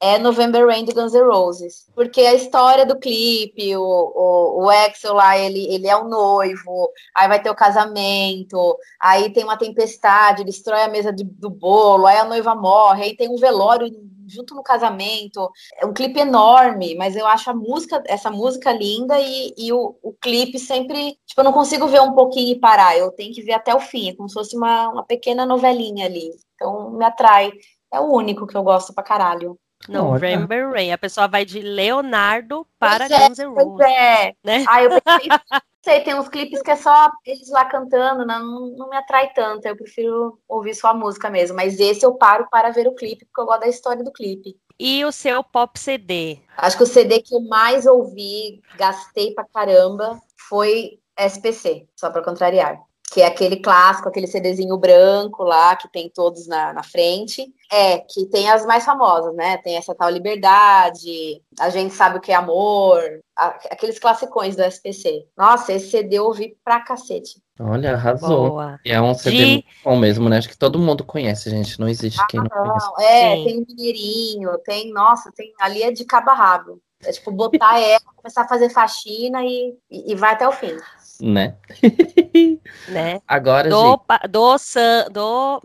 é 0.00 0.18
November 0.18 0.66
Rain 0.66 0.84
do 0.84 0.94
Guns 0.94 1.12
N' 1.12 1.22
Roses. 1.24 1.86
Porque 1.94 2.20
a 2.20 2.34
história 2.34 2.86
do 2.86 2.98
clipe, 2.98 3.76
o, 3.76 3.82
o, 3.82 4.64
o 4.64 4.70
Axel 4.70 5.14
lá, 5.14 5.36
ele, 5.38 5.66
ele 5.74 5.88
é 5.88 5.96
o 5.96 6.08
noivo, 6.08 6.90
aí 7.14 7.28
vai 7.28 7.42
ter 7.42 7.50
o 7.50 7.54
casamento, 7.54 8.76
aí 9.00 9.32
tem 9.32 9.44
uma 9.44 9.56
tempestade, 9.58 10.42
ele 10.42 10.50
destrói 10.50 10.82
a 10.82 10.88
mesa 10.88 11.12
de- 11.12 11.24
do 11.24 11.50
bolo, 11.50 12.06
aí 12.06 12.16
a 12.18 12.24
noiva 12.24 12.54
morre, 12.54 13.04
aí 13.04 13.16
tem 13.16 13.28
um 13.28 13.36
velório 13.36 13.88
junto 14.26 14.54
no 14.54 14.62
casamento. 14.62 15.50
É 15.76 15.86
um 15.86 15.92
clipe 15.92 16.20
enorme, 16.20 16.94
mas 16.96 17.16
eu 17.16 17.26
acho 17.26 17.50
a 17.50 17.54
música, 17.54 18.02
essa 18.06 18.30
música 18.30 18.72
linda 18.72 19.18
e, 19.20 19.54
e 19.56 19.72
o, 19.72 19.96
o 20.02 20.12
clipe 20.14 20.58
sempre. 20.58 21.18
Tipo, 21.26 21.40
eu 21.40 21.44
não 21.44 21.52
consigo 21.52 21.86
ver 21.88 22.00
um 22.02 22.12
pouquinho 22.14 22.52
e 22.52 22.60
parar, 22.60 22.96
eu 22.96 23.10
tenho 23.12 23.34
que 23.34 23.42
ver 23.42 23.54
até 23.54 23.74
o 23.74 23.80
fim, 23.80 24.10
é 24.10 24.16
como 24.16 24.28
se 24.28 24.34
fosse 24.34 24.56
uma, 24.56 24.88
uma 24.90 25.04
pequena 25.04 25.46
novelinha 25.46 26.06
ali. 26.06 26.30
Então 26.54 26.90
me 26.92 27.04
atrai. 27.04 27.50
É 27.92 27.98
o 28.00 28.12
único 28.12 28.46
que 28.46 28.54
eu 28.56 28.62
gosto 28.62 28.92
pra 28.94 29.02
caralho. 29.02 29.58
November 29.88 30.70
Rain. 30.70 30.92
A 30.92 30.98
pessoa 30.98 31.28
vai 31.28 31.44
de 31.44 31.60
Leonardo 31.60 32.66
para 32.78 33.08
Pois 33.08 33.10
é, 33.10 33.28
Guns 33.28 33.38
N' 33.38 33.54
Pois 33.54 33.66
Roses. 33.66 33.86
é. 33.86 34.34
né? 34.42 34.64
Ah, 34.68 34.82
eu 34.82 34.90
pensei, 34.90 35.28
não 35.52 35.60
sei, 35.84 36.00
tem 36.00 36.14
uns 36.14 36.28
clipes 36.28 36.62
que 36.62 36.70
é 36.70 36.76
só 36.76 37.10
eles 37.24 37.48
lá 37.50 37.64
cantando, 37.64 38.26
não, 38.26 38.74
não 38.76 38.88
me 38.88 38.96
atrai 38.96 39.32
tanto. 39.32 39.66
Eu 39.66 39.76
prefiro 39.76 40.38
ouvir 40.48 40.74
só 40.74 40.88
a 40.88 40.94
música 40.94 41.30
mesmo. 41.30 41.56
Mas 41.56 41.78
esse 41.78 42.04
eu 42.04 42.14
paro 42.14 42.48
para 42.50 42.70
ver 42.70 42.86
o 42.86 42.94
clipe, 42.94 43.24
porque 43.26 43.40
eu 43.40 43.46
gosto 43.46 43.60
da 43.60 43.68
história 43.68 44.02
do 44.02 44.12
clipe. 44.12 44.56
E 44.78 45.04
o 45.04 45.10
seu 45.10 45.42
pop 45.42 45.78
CD? 45.78 46.38
Acho 46.56 46.76
que 46.76 46.82
o 46.84 46.86
CD 46.86 47.20
que 47.20 47.34
eu 47.34 47.40
mais 47.40 47.84
ouvi, 47.84 48.62
gastei 48.76 49.34
pra 49.34 49.44
caramba, 49.52 50.20
foi 50.48 51.00
SPC, 51.16 51.88
só 51.96 52.10
para 52.10 52.22
contrariar. 52.22 52.80
Que 53.12 53.22
é 53.22 53.26
aquele 53.26 53.56
clássico, 53.56 54.08
aquele 54.08 54.26
CDzinho 54.26 54.76
branco 54.76 55.42
lá, 55.42 55.74
que 55.76 55.88
tem 55.90 56.10
todos 56.14 56.46
na, 56.46 56.72
na 56.74 56.82
frente. 56.82 57.46
É, 57.72 57.98
que 57.98 58.26
tem 58.26 58.50
as 58.50 58.66
mais 58.66 58.84
famosas, 58.84 59.34
né? 59.34 59.56
Tem 59.58 59.76
essa 59.76 59.94
tal 59.94 60.10
Liberdade, 60.10 61.42
A 61.58 61.70
Gente 61.70 61.94
Sabe 61.94 62.18
o 62.18 62.20
que 62.20 62.32
é 62.32 62.34
Amor, 62.34 63.00
a- 63.36 63.58
aqueles 63.70 63.98
classicões 63.98 64.56
do 64.56 64.62
SPC. 64.62 65.26
Nossa, 65.36 65.72
esse 65.72 65.90
CD 65.90 66.16
eu 66.18 66.24
ouvi 66.26 66.56
pra 66.64 66.80
cacete. 66.80 67.42
Olha, 67.60 67.94
arrasou. 67.94 68.50
Boa. 68.50 68.78
E 68.84 68.92
é 68.92 69.00
um 69.00 69.14
CD 69.14 69.36
De- 69.36 69.46
muito 69.46 69.66
bom 69.84 69.96
mesmo, 69.96 70.28
né? 70.28 70.38
Acho 70.38 70.48
que 70.48 70.56
todo 70.58 70.78
mundo 70.78 71.04
conhece, 71.04 71.50
gente. 71.50 71.80
Não 71.80 71.88
existe 71.88 72.24
quem 72.28 72.40
não 72.40 72.48
conheça. 72.48 72.86
Não, 72.86 73.04
é, 73.04 73.36
Sim. 73.36 73.44
tem 73.44 73.64
Mineirinho, 73.68 74.58
tem, 74.64 74.92
nossa, 74.92 75.32
tem 75.34 75.52
ali 75.60 75.82
é 75.82 75.90
de 75.90 76.04
cabo 76.04 76.30
a 76.30 76.34
rabo. 76.34 76.80
É 77.04 77.12
tipo 77.12 77.30
botar 77.30 77.78
ela, 77.80 78.00
começar 78.16 78.42
a 78.42 78.48
fazer 78.48 78.70
faxina 78.70 79.44
e, 79.44 79.76
e, 79.90 80.12
e 80.12 80.14
vai 80.16 80.32
até 80.34 80.48
o 80.48 80.52
fim. 80.52 80.76
Né? 81.20 81.56
Né? 82.88 83.20
Agora, 83.26 83.68
Do, 83.68 83.90
gente, 83.92 84.00
pa- 84.06 84.22
do, 84.28 84.58
Sun- 84.58 85.10
do, 85.10 85.62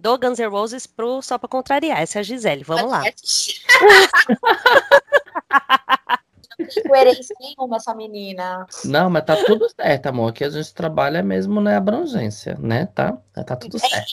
do 0.00 0.18
Guns 0.18 0.38
N' 0.38 0.48
Roses 0.48 0.86
pro 0.86 1.20
Só 1.22 1.36
pra 1.38 1.48
Contrariar. 1.48 2.00
Essa 2.00 2.18
é 2.18 2.20
a 2.20 2.22
Gisele. 2.22 2.64
Vamos 2.64 2.90
lá. 2.90 3.02
Não 6.58 6.66
tem 6.66 6.82
coerência 6.84 7.36
nenhuma 7.38 7.76
essa 7.76 7.94
menina. 7.94 8.66
não, 8.86 9.10
mas 9.10 9.24
tá 9.26 9.36
tudo 9.44 9.68
certo, 9.78 10.06
amor. 10.06 10.30
Aqui 10.30 10.42
a 10.42 10.48
gente 10.48 10.72
trabalha 10.72 11.22
mesmo 11.22 11.60
na 11.60 11.76
abrangência, 11.76 12.56
né? 12.58 12.86
Tá, 12.86 13.12
tá 13.44 13.54
tudo 13.56 13.78
certo. 13.78 14.06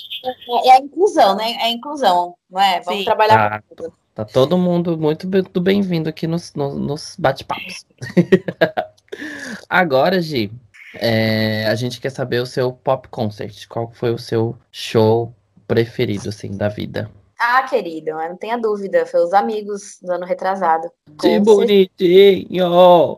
É, 0.66 0.68
é 0.68 0.72
a 0.74 0.80
inclusão, 0.80 1.36
né? 1.38 1.52
É 1.54 1.64
a 1.64 1.70
inclusão, 1.70 2.36
não 2.50 2.60
é? 2.62 2.82
Vamos 2.82 3.00
Sim. 3.00 3.06
trabalhar 3.06 3.50
Tá. 3.50 3.62
com 3.62 3.76
tudo. 3.76 3.94
Tá 4.14 4.26
todo 4.26 4.58
mundo 4.58 4.98
muito 4.98 5.26
muito 5.28 5.60
bem-vindo 5.62 6.10
aqui 6.10 6.28
nos, 6.28 6.54
nos, 6.54 6.76
nos 6.78 7.16
bate-papos. 7.18 7.86
Agora, 9.70 10.22
Gi, 10.22 10.52
é, 10.96 11.66
a 11.68 11.76
gente 11.76 12.00
quer 12.00 12.10
saber 12.10 12.40
o 12.40 12.46
seu 12.46 12.72
pop 12.72 13.08
concert. 13.08 13.68
Qual 13.68 13.92
foi 13.92 14.12
o 14.12 14.18
seu 14.18 14.58
show 14.72 15.34
preferido, 15.68 16.30
assim, 16.30 16.52
da 16.52 16.70
vida? 16.70 17.10
Ah, 17.40 17.64
querido, 17.64 18.12
não 18.12 18.38
tenha 18.38 18.58
dúvida. 18.58 19.06
Foi 19.06 19.22
os 19.22 19.34
amigos 19.34 19.98
do 20.02 20.12
ano 20.14 20.26
retrasado. 20.26 20.90
Que 21.20 21.40
bonitinho! 21.40 23.18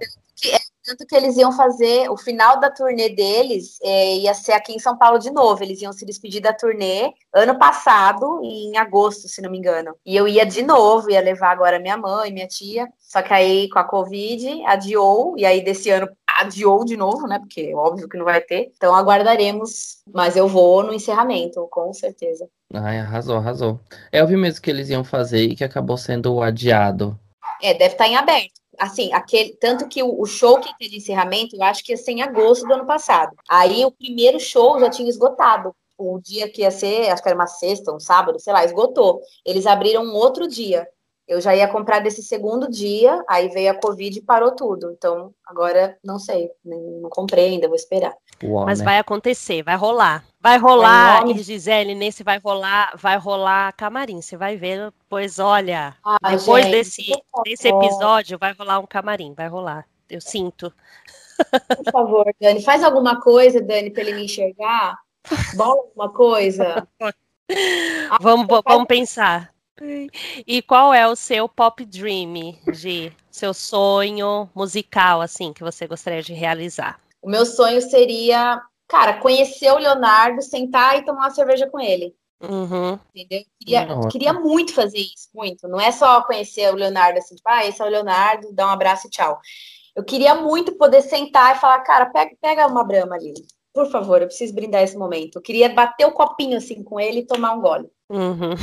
Tanto 0.86 1.04
que 1.08 1.16
eles 1.16 1.36
iam 1.36 1.52
fazer, 1.52 2.08
o 2.12 2.18
final 2.18 2.60
da 2.60 2.70
turnê 2.70 3.10
deles 3.10 3.80
é, 3.82 4.18
ia 4.18 4.36
ser 4.36 4.52
aqui 4.52 4.72
em 4.72 4.78
São 4.78 4.96
Paulo 4.96 5.18
de 5.18 5.32
novo. 5.32 5.64
Eles 5.64 5.82
iam 5.82 5.92
se 5.92 6.06
despedir 6.06 6.42
da 6.42 6.54
turnê 6.54 7.12
ano 7.34 7.58
passado, 7.58 8.40
em 8.44 8.78
agosto, 8.78 9.28
se 9.28 9.42
não 9.42 9.50
me 9.50 9.58
engano. 9.58 9.96
E 10.06 10.16
eu 10.16 10.28
ia 10.28 10.46
de 10.46 10.62
novo, 10.62 11.10
ia 11.10 11.22
levar 11.22 11.50
agora 11.50 11.80
minha 11.80 11.98
mãe, 11.98 12.32
minha 12.32 12.48
tia. 12.48 12.88
Só 13.00 13.24
que 13.24 13.34
aí 13.34 13.68
com 13.70 13.80
a 13.80 13.84
Covid 13.84 14.64
adiou, 14.68 15.36
e 15.36 15.44
aí 15.44 15.64
desse 15.64 15.90
ano 15.90 16.08
adiou 16.36 16.84
de 16.84 16.98
novo, 16.98 17.28
né? 17.28 17.40
Porque 17.40 17.62
é 17.62 17.76
óbvio 17.76 18.10
que 18.10 18.18
não 18.18 18.26
vai 18.26 18.42
ter. 18.42 18.72
Então 18.76 18.94
aguardaremos. 18.94 19.98
Mas 20.14 20.36
eu 20.36 20.48
vou 20.48 20.84
no 20.84 20.94
encerramento, 20.94 21.68
com 21.72 21.92
certeza. 21.94 22.48
Ai, 22.74 23.00
arrasou, 23.00 23.38
arrasou. 23.38 23.80
É, 24.12 24.24
vi 24.26 24.36
mesmo 24.36 24.62
que 24.62 24.70
eles 24.70 24.90
iam 24.90 25.04
fazer 25.04 25.44
e 25.44 25.56
que 25.56 25.64
acabou 25.64 25.98
sendo 25.98 26.42
adiado. 26.42 27.18
É, 27.62 27.74
deve 27.74 27.94
estar 27.94 28.08
em 28.08 28.16
aberto. 28.16 28.54
Assim, 28.78 29.14
aquele, 29.14 29.56
tanto 29.56 29.88
que 29.88 30.04
o, 30.04 30.22
o 30.22 30.26
show 30.26 30.60
que 30.60 30.78
teve 30.78 30.98
encerramento, 30.98 31.56
eu 31.56 31.64
acho 31.64 31.84
que 31.84 31.94
ia 31.94 31.98
ser 31.98 32.12
em 32.12 32.22
agosto 32.22 32.68
do 32.68 32.74
ano 32.74 32.86
passado. 32.86 33.32
Aí 33.50 33.86
o 33.86 33.92
primeiro 33.92 34.40
show 34.40 34.80
já 34.80 34.90
tinha 34.90 35.10
esgotado. 35.10 35.74
O 35.98 36.20
dia 36.20 36.50
que 36.50 36.62
ia 36.62 36.72
ser, 36.72 37.10
acho 37.10 37.24
que 37.24 37.30
era 37.30 37.38
uma 37.38 37.48
sexta, 37.48 37.94
um 37.94 38.00
sábado, 38.02 38.38
sei 38.38 38.52
lá, 38.52 38.66
esgotou. 38.66 39.22
Eles 39.46 39.66
abriram 39.66 40.04
um 40.04 40.14
outro 40.14 40.46
dia. 40.46 40.86
Eu 41.28 41.42
já 41.42 41.56
ia 41.56 41.68
comprar 41.68 42.00
desse 42.00 42.22
segundo 42.22 42.70
dia, 42.70 43.24
aí 43.28 43.50
veio 43.50 43.72
a 43.72 43.80
Covid 43.80 44.20
e 44.20 44.22
parou 44.22 44.52
tudo. 44.52 44.92
Então, 44.92 45.34
agora 45.46 45.98
não 46.04 46.20
sei, 46.20 46.52
não 46.64 47.10
comprei 47.10 47.46
ainda, 47.46 47.68
vou 47.68 47.76
esperar. 47.76 48.14
Uau, 48.44 48.66
Mas 48.66 48.80
né? 48.80 48.86
vai 48.86 49.00
acontecer, 49.00 49.64
vai 49.64 49.76
rolar. 49.76 50.24
Vai 50.40 50.60
rolar, 50.60 51.14
Vai, 51.14 51.20
nome- 51.22 51.40
e 51.40 51.44
Gisele, 51.44 51.96
nesse 51.96 52.24
vai 52.24 52.38
rolar, 52.38 52.94
vai 52.96 53.18
rolar 53.18 53.74
camarim. 53.74 54.22
Você 54.22 54.38
vai 54.38 54.56
ver, 54.56 54.94
pois 55.10 55.40
olha, 55.40 55.96
Ai, 56.22 56.38
depois 56.38 56.66
gente, 56.66 56.76
desse, 56.76 57.24
desse 57.44 57.68
episódio 57.70 58.38
vai 58.38 58.54
rolar 58.54 58.78
um 58.80 58.86
camarim, 58.86 59.34
vai 59.34 59.48
rolar. 59.48 59.88
Eu 60.08 60.22
sinto. 60.22 60.72
Por 61.76 61.92
favor, 61.92 62.32
Dani, 62.40 62.62
faz 62.62 62.84
alguma 62.84 63.20
coisa, 63.20 63.60
Dani, 63.60 63.90
para 63.90 64.04
ele 64.04 64.14
me 64.14 64.26
enxergar. 64.26 64.96
Bola 65.56 65.82
alguma 65.82 66.14
coisa. 66.14 66.88
Vamos, 68.22 68.48
vo- 68.48 68.62
vamos 68.64 68.88
pensar. 68.88 69.55
E 70.48 70.62
qual 70.62 70.94
é 70.94 71.08
o 71.08 71.16
seu 71.16 71.50
pop 71.50 71.84
dream, 71.86 72.56
de 72.74 73.12
seu 73.30 73.54
sonho 73.54 74.50
musical, 74.56 75.22
assim, 75.22 75.52
que 75.52 75.64
você 75.64 75.86
gostaria 75.88 76.22
de 76.22 76.34
realizar? 76.34 77.00
O 77.22 77.30
meu 77.30 77.46
sonho 77.46 77.82
seria, 77.82 78.62
cara, 78.88 79.20
conhecer 79.20 79.72
o 79.72 79.78
Leonardo, 79.78 80.42
sentar 80.42 80.98
e 80.98 81.04
tomar 81.04 81.22
uma 81.22 81.32
cerveja 81.32 81.68
com 81.70 81.80
ele. 81.80 82.16
Uhum. 82.42 83.00
Entendeu? 83.16 83.46
Queria, 83.60 84.00
queria 84.12 84.34
muito 84.34 84.74
fazer 84.74 85.00
isso, 85.00 85.30
muito. 85.34 85.68
Não 85.68 85.80
é 85.80 85.92
só 85.92 86.22
conhecer 86.24 86.72
o 86.72 86.76
Leonardo 86.76 87.18
assim, 87.20 87.36
tipo, 87.36 87.50
ah, 87.50 87.66
esse 87.66 87.82
é 87.82 87.86
o 87.86 87.90
Leonardo, 87.90 88.54
dá 88.54 88.68
um 88.68 88.72
abraço 88.72 89.08
e 89.08 89.10
tchau. 89.10 89.40
Eu 89.96 90.04
queria 90.04 90.36
muito 90.36 90.78
poder 90.78 91.02
sentar 91.02 91.56
e 91.56 91.60
falar, 91.60 91.80
cara, 91.80 92.06
pega, 92.08 92.32
pega 92.42 92.68
uma 92.68 92.84
brama 92.84 93.16
ali. 93.16 93.34
Por 93.74 93.90
favor, 93.90 94.22
eu 94.22 94.28
preciso 94.28 94.54
brindar 94.54 94.84
esse 94.84 94.98
momento. 94.98 95.38
Eu 95.38 95.42
queria 95.42 95.70
bater 95.70 96.06
o 96.06 96.12
copinho 96.12 96.58
assim 96.58 96.84
com 96.84 97.00
ele 97.00 97.20
e 97.20 97.26
tomar 97.26 97.54
um 97.54 97.62
gole. 97.62 97.90
Uhum. 98.10 98.56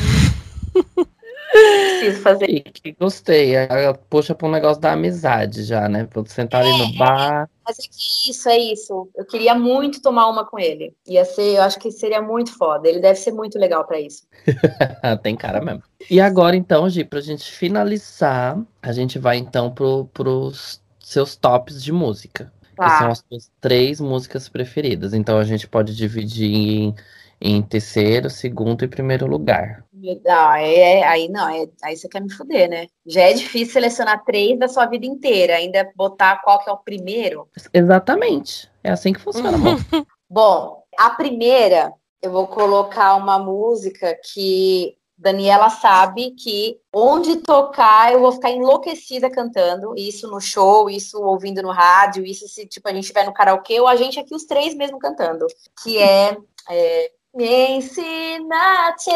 Preciso 1.53 2.23
fazer. 2.23 2.49
E 2.49 2.61
que 2.61 2.93
gostei. 2.99 3.55
Ela 3.55 3.95
puxa 3.95 4.35
pra 4.35 4.49
um 4.49 4.51
negócio 4.51 4.81
da 4.81 4.93
amizade 4.93 5.63
já, 5.65 5.89
né? 5.89 6.05
Pra 6.05 6.25
sentar 6.27 6.63
ali 6.63 6.79
no 6.79 6.97
bar. 6.97 7.49
Mas 7.65 7.79
é 7.79 7.83
que 7.83 8.31
isso, 8.31 8.49
é 8.49 8.59
isso. 8.59 9.09
Eu 9.15 9.25
queria 9.25 9.55
muito 9.55 10.01
tomar 10.01 10.29
uma 10.29 10.45
com 10.45 10.59
ele. 10.59 10.95
Ia 11.07 11.25
ser, 11.25 11.57
eu 11.57 11.63
acho 11.63 11.79
que 11.79 11.91
seria 11.91 12.21
muito 12.23 12.57
foda. 12.57 12.89
Ele 12.89 13.01
deve 13.01 13.19
ser 13.19 13.33
muito 13.33 13.59
legal 13.59 13.85
pra 13.87 14.01
isso. 14.01 14.23
Tem 15.23 15.37
cara 15.37 15.61
mesmo. 15.61 15.83
E 16.11 16.21
agora, 16.21 16.57
então, 16.57 16.89
Gi, 16.89 17.05
pra 17.05 17.21
gente 17.21 17.45
finalizar, 17.53 18.59
a 18.83 18.93
gente 18.93 19.19
vai 19.19 19.37
então 19.37 19.71
pro, 19.71 20.07
pros 20.07 20.81
seus 20.99 21.37
tops 21.37 21.83
de 21.83 21.93
música. 21.93 22.53
Que 22.71 22.77
Tá. 22.77 22.99
são 22.99 23.11
as 23.11 23.25
suas 23.29 23.51
três 23.61 24.01
músicas 24.01 24.49
preferidas. 24.49 25.13
Então 25.13 25.39
a 25.39 25.45
gente 25.45 25.69
pode 25.69 25.95
dividir 25.95 26.51
em, 26.51 26.95
em 27.41 27.63
terceiro, 27.63 28.31
segundo 28.31 28.83
e 28.83 28.89
primeiro 28.89 29.27
lugar. 29.27 29.85
Não, 30.25 30.53
é, 30.55 31.05
aí 31.05 31.29
não, 31.29 31.49
é, 31.49 31.69
aí 31.83 31.97
você 31.97 32.09
quer 32.09 32.21
me 32.21 32.33
fuder, 32.33 32.69
né? 32.69 32.87
Já 33.07 33.23
é 33.23 33.33
difícil 33.33 33.75
selecionar 33.75 34.25
três 34.25 34.59
da 34.59 34.67
sua 34.67 34.87
vida 34.87 35.07
inteira, 35.07 35.55
ainda 35.55 35.91
botar 35.95 36.43
qual 36.43 36.59
que 36.59 36.69
é 36.69 36.73
o 36.73 36.79
primeiro. 36.79 37.49
Exatamente. 37.73 38.69
É 38.83 38.91
assim 38.91 39.13
que 39.13 39.21
funciona, 39.21 39.57
amor. 39.57 39.77
Bom, 40.29 40.83
a 40.99 41.11
primeira, 41.11 41.93
eu 42.21 42.33
vou 42.33 42.49
colocar 42.49 43.15
uma 43.15 43.39
música 43.39 44.19
que 44.33 44.97
Daniela 45.17 45.71
sabe 45.71 46.33
que 46.33 46.81
onde 46.93 47.37
tocar 47.37 48.13
eu 48.13 48.21
vou 48.21 48.33
ficar 48.33 48.51
enlouquecida 48.51 49.31
cantando, 49.31 49.95
isso 49.97 50.29
no 50.29 50.41
show, 50.41 50.91
isso 50.91 51.23
ouvindo 51.23 51.63
no 51.63 51.71
rádio, 51.71 52.25
isso 52.25 52.49
se 52.49 52.67
tipo 52.67 52.89
a 52.89 52.93
gente 52.93 53.05
estiver 53.05 53.25
no 53.25 53.33
karaokê 53.33 53.81
ou 53.81 53.87
a 53.87 53.95
gente 53.95 54.19
aqui 54.19 54.35
os 54.35 54.45
três 54.45 54.75
mesmo 54.75 54.99
cantando, 54.99 55.47
que 55.83 55.97
é, 55.99 56.37
é 56.69 57.13
me 57.35 57.77
ensina 57.77 58.89
a 58.89 58.93
te 58.93 59.11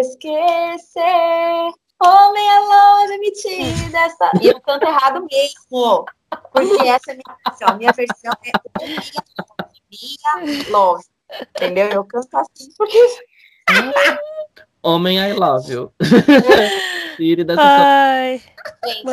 esquecer. 0.00 1.72
Homem 2.00 2.48
é 2.48 2.60
longe, 2.60 3.18
me 3.18 3.32
tira 3.32 3.90
dessa. 3.90 4.30
E 4.40 4.48
eu 4.48 4.60
canto 4.60 4.84
errado 4.84 5.26
mesmo. 5.30 6.04
Porque 6.52 6.88
essa 6.88 7.12
é 7.12 7.14
a 7.14 7.16
minha 7.16 7.32
versão. 7.46 7.68
A 7.68 7.74
minha 7.74 7.92
versão 7.92 8.32
é 8.44 8.52
minha 9.90 10.70
love. 10.70 11.04
Entendeu? 11.56 11.88
Eu 11.88 12.04
canto 12.04 12.36
assim 12.36 12.68
porque. 12.76 12.98
Homem, 14.82 15.18
I 15.18 15.32
love 15.32 15.70
you. 15.72 15.92
Tire 17.16 17.42
dessa 17.44 17.60
Ai, 17.60 18.40
Gente, 18.86 19.04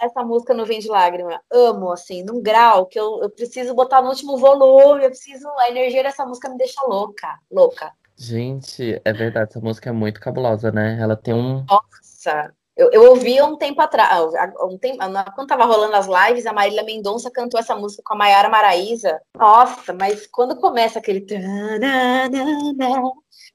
essa 0.00 0.22
música 0.22 0.54
não 0.54 0.64
vem 0.64 0.78
de 0.78 0.88
lágrima. 0.88 1.40
Amo, 1.50 1.92
assim, 1.92 2.22
num 2.22 2.40
grau 2.40 2.86
que 2.86 2.98
eu, 2.98 3.20
eu 3.22 3.30
preciso 3.30 3.74
botar 3.74 4.02
no 4.02 4.08
último 4.08 4.36
volume. 4.36 5.04
Eu 5.04 5.10
preciso. 5.10 5.48
A 5.58 5.68
energia 5.68 6.02
dessa 6.02 6.24
música 6.24 6.48
me 6.48 6.56
deixa 6.56 6.80
louca. 6.86 7.38
Louca. 7.50 7.92
Gente, 8.16 9.00
é 9.04 9.12
verdade, 9.12 9.50
essa 9.50 9.60
música 9.60 9.90
é 9.90 9.92
muito 9.92 10.20
cabulosa, 10.20 10.72
né? 10.72 10.98
Ela 11.00 11.16
tem 11.16 11.32
um. 11.32 11.64
Nossa, 11.68 12.52
eu, 12.78 12.90
eu 12.92 13.10
ouvi 13.10 13.42
um 13.42 13.56
tempo 13.56 13.80
atrás, 13.80 14.32
um 14.62 14.78
tempo, 14.78 14.98
quando 15.34 15.48
tava 15.48 15.64
rolando 15.64 15.96
as 15.96 16.06
lives, 16.06 16.46
a 16.46 16.52
Marília 16.52 16.84
Mendonça 16.84 17.28
cantou 17.28 17.58
essa 17.58 17.74
música 17.74 18.04
com 18.04 18.14
a 18.14 18.16
Mayara 18.16 18.48
Maraíza. 18.48 19.20
Nossa, 19.36 19.92
mas 19.92 20.28
quando 20.28 20.60
começa 20.60 21.00
aquele 21.00 21.26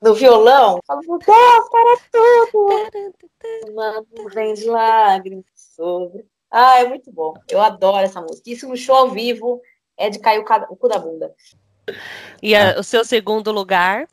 no 0.02 0.14
violão, 0.14 0.76
eu 0.76 0.84
falo, 0.86 1.02
meu 1.08 1.18
Deus, 1.20 1.70
para 1.70 1.98
tudo! 2.12 3.74
Mano, 3.74 4.06
vem 4.34 4.54
de 4.54 4.66
lágrimas 4.66 5.46
sobre. 5.56 6.26
Ah, 6.56 6.80
é 6.80 6.88
muito 6.88 7.12
bom. 7.12 7.34
Eu 7.50 7.60
adoro 7.60 8.06
essa 8.06 8.22
música. 8.22 8.44
Isso 8.46 8.70
no 8.70 8.78
show 8.78 8.96
ao 8.96 9.10
vivo 9.10 9.60
é 9.98 10.08
de 10.08 10.20
cair 10.20 10.40
o, 10.40 10.76
cu 10.76 10.88
da 10.88 11.00
bunda. 11.00 11.34
E 12.44 12.56
a, 12.56 12.80
o 12.80 12.84
seu 12.84 13.04
segundo 13.04 13.52
lugar? 13.52 14.08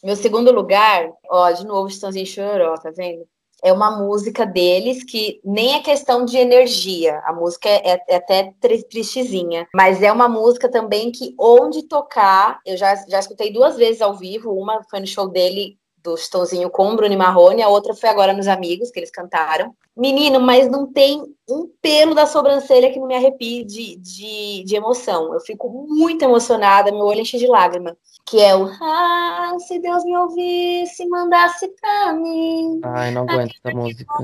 Meu 0.00 0.14
segundo 0.14 0.52
lugar, 0.52 1.10
ó, 1.28 1.50
de 1.50 1.66
novo, 1.66 1.88
Estãozinho 1.88 2.24
Chororó, 2.26 2.76
tá 2.76 2.92
vendo? 2.96 3.26
É 3.62 3.72
uma 3.72 3.98
música 3.98 4.46
deles 4.46 5.02
que 5.02 5.40
nem 5.44 5.74
é 5.74 5.82
questão 5.82 6.24
de 6.24 6.38
energia, 6.38 7.20
a 7.26 7.32
música 7.32 7.68
é, 7.68 7.94
é, 7.94 8.02
é 8.08 8.16
até 8.16 8.54
tristezinha, 8.88 9.66
mas 9.74 10.02
é 10.02 10.10
uma 10.10 10.28
música 10.28 10.70
também 10.70 11.12
que 11.12 11.34
onde 11.38 11.82
tocar, 11.82 12.58
eu 12.64 12.74
já, 12.78 12.94
já 13.06 13.18
escutei 13.18 13.52
duas 13.52 13.76
vezes 13.76 14.00
ao 14.00 14.16
vivo, 14.16 14.54
uma 14.54 14.82
foi 14.88 15.00
no 15.00 15.06
show 15.06 15.28
dele 15.28 15.76
do 16.02 16.14
Estãozinho 16.14 16.70
com 16.70 16.90
o 16.90 16.96
Bruno 16.96 17.16
Marrone, 17.16 17.62
a 17.62 17.68
outra 17.68 17.94
foi 17.94 18.08
agora 18.08 18.32
nos 18.32 18.48
Amigos, 18.48 18.90
que 18.90 18.98
eles 18.98 19.10
cantaram. 19.10 19.74
Menino, 19.96 20.40
mas 20.40 20.70
não 20.70 20.90
tem 20.90 21.22
um 21.48 21.70
pelo 21.82 22.14
da 22.14 22.26
sobrancelha 22.26 22.90
que 22.92 22.98
não 22.98 23.06
me 23.06 23.14
arrepie 23.14 23.64
de, 23.64 23.96
de, 23.96 24.64
de 24.64 24.76
emoção. 24.76 25.34
Eu 25.34 25.40
fico 25.40 25.68
muito 25.68 26.22
emocionada, 26.22 26.90
meu 26.92 27.04
olho 27.04 27.20
enche 27.20 27.38
de 27.38 27.46
lágrima 27.46 27.96
que 28.30 28.40
é 28.40 28.54
o 28.54 28.70
Ah, 28.80 29.56
se 29.58 29.80
Deus 29.80 30.04
me 30.04 30.16
ouvisse, 30.16 31.04
mandasse 31.08 31.68
pra 31.80 32.12
mim. 32.12 32.80
Ai, 32.84 33.10
não 33.10 33.22
aguento 33.22 33.56
essa 33.62 33.76
música. 33.76 34.14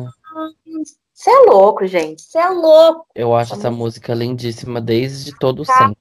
Você 1.12 1.30
é 1.30 1.50
louco, 1.50 1.86
gente. 1.86 2.22
Você 2.22 2.38
é 2.38 2.48
louco. 2.48 3.06
Eu 3.14 3.34
acho 3.34 3.54
essa, 3.54 3.68
música 3.70 4.14
lindíssima 4.14 4.80
desde 4.80 5.36
todo 5.38 5.64
sempre. 5.64 5.96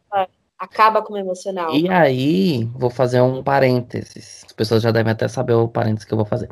Acaba 0.58 1.02
com 1.02 1.14
o 1.14 1.18
emocional. 1.18 1.74
E 1.76 1.90
aí, 1.90 2.70
vou 2.76 2.90
fazer 2.90 3.22
um 3.22 3.44
parênteses. 3.44 4.44
As 4.46 4.54
pessoas 4.54 4.82
já 4.82 4.92
devem 4.92 5.12
até 5.12 5.28
saber 5.28 5.54
o 5.54 5.68
parênteses 5.68 6.06
que 6.06 6.14
eu 6.14 6.18
vou 6.18 6.26
fazer. 6.26 6.50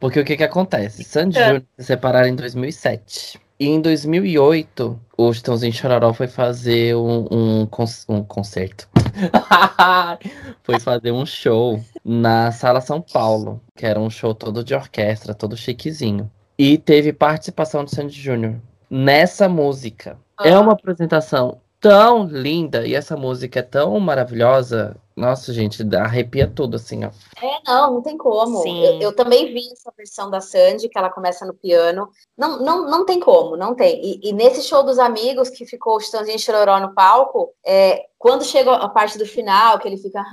Porque 0.00 0.20
o 0.20 0.24
que 0.24 0.36
que 0.36 0.44
acontece? 0.44 1.04
Sandy 1.04 1.36
e 1.36 1.40
é. 1.40 1.44
Júnior 1.46 1.64
se 1.78 1.86
separaram 1.86 2.28
em 2.28 2.36
2007. 2.36 3.40
E 3.60 3.66
em 3.66 3.80
2008, 3.80 5.00
o 5.16 5.32
Chitãozinho 5.32 5.72
Chororó 5.72 6.12
foi 6.12 6.28
fazer 6.28 6.94
um, 6.94 7.26
um, 7.30 7.68
um 8.08 8.22
concerto. 8.22 8.88
foi 10.62 10.78
fazer 10.78 11.10
um 11.10 11.26
show 11.26 11.82
na 12.04 12.52
Sala 12.52 12.80
São 12.80 13.00
Paulo, 13.00 13.60
que 13.76 13.84
era 13.84 13.98
um 13.98 14.08
show 14.08 14.32
todo 14.32 14.62
de 14.62 14.74
orquestra, 14.74 15.34
todo 15.34 15.56
chiquezinho. 15.56 16.30
E 16.56 16.78
teve 16.78 17.12
participação 17.12 17.84
de 17.84 17.90
Sandy 17.90 18.20
Júnior 18.20 18.54
nessa 18.88 19.48
música. 19.48 20.16
Ah. 20.36 20.48
É 20.48 20.56
uma 20.56 20.72
apresentação 20.72 21.58
tão 21.80 22.26
linda 22.26 22.86
e 22.86 22.94
essa 22.94 23.16
música 23.16 23.60
é 23.60 23.62
tão 23.62 23.98
maravilhosa. 24.00 24.96
Nossa, 25.16 25.52
gente, 25.52 25.82
arrepia 25.96 26.46
tudo, 26.46 26.76
assim, 26.76 27.04
ó. 27.04 27.10
É, 27.42 27.60
não, 27.66 27.94
não 27.94 28.02
tem 28.02 28.16
como. 28.16 28.64
Eu, 28.66 29.00
eu, 29.00 29.12
também 29.12 29.52
vi 29.52 29.72
essa 29.72 29.92
versão 29.96 30.30
da 30.30 30.40
Sandy, 30.40 30.88
que 30.88 30.96
ela 30.96 31.10
começa 31.10 31.44
no 31.44 31.54
piano. 31.54 32.08
Não, 32.36 32.60
não, 32.60 32.88
não 32.88 33.04
tem 33.04 33.18
como, 33.18 33.56
não 33.56 33.74
tem. 33.74 34.00
E, 34.00 34.28
e 34.28 34.32
nesse 34.32 34.62
show 34.62 34.84
dos 34.84 34.98
amigos, 34.98 35.50
que 35.50 35.66
ficou 35.66 35.96
o 35.96 36.00
Chitãozinho 36.00 36.38
Chororó 36.38 36.78
no 36.78 36.94
palco, 36.94 37.52
é, 37.66 38.06
quando 38.16 38.44
chega 38.44 38.72
a 38.74 38.88
parte 38.88 39.18
do 39.18 39.26
final, 39.26 39.80
que 39.80 39.88
ele 39.88 39.96
fica... 39.96 40.24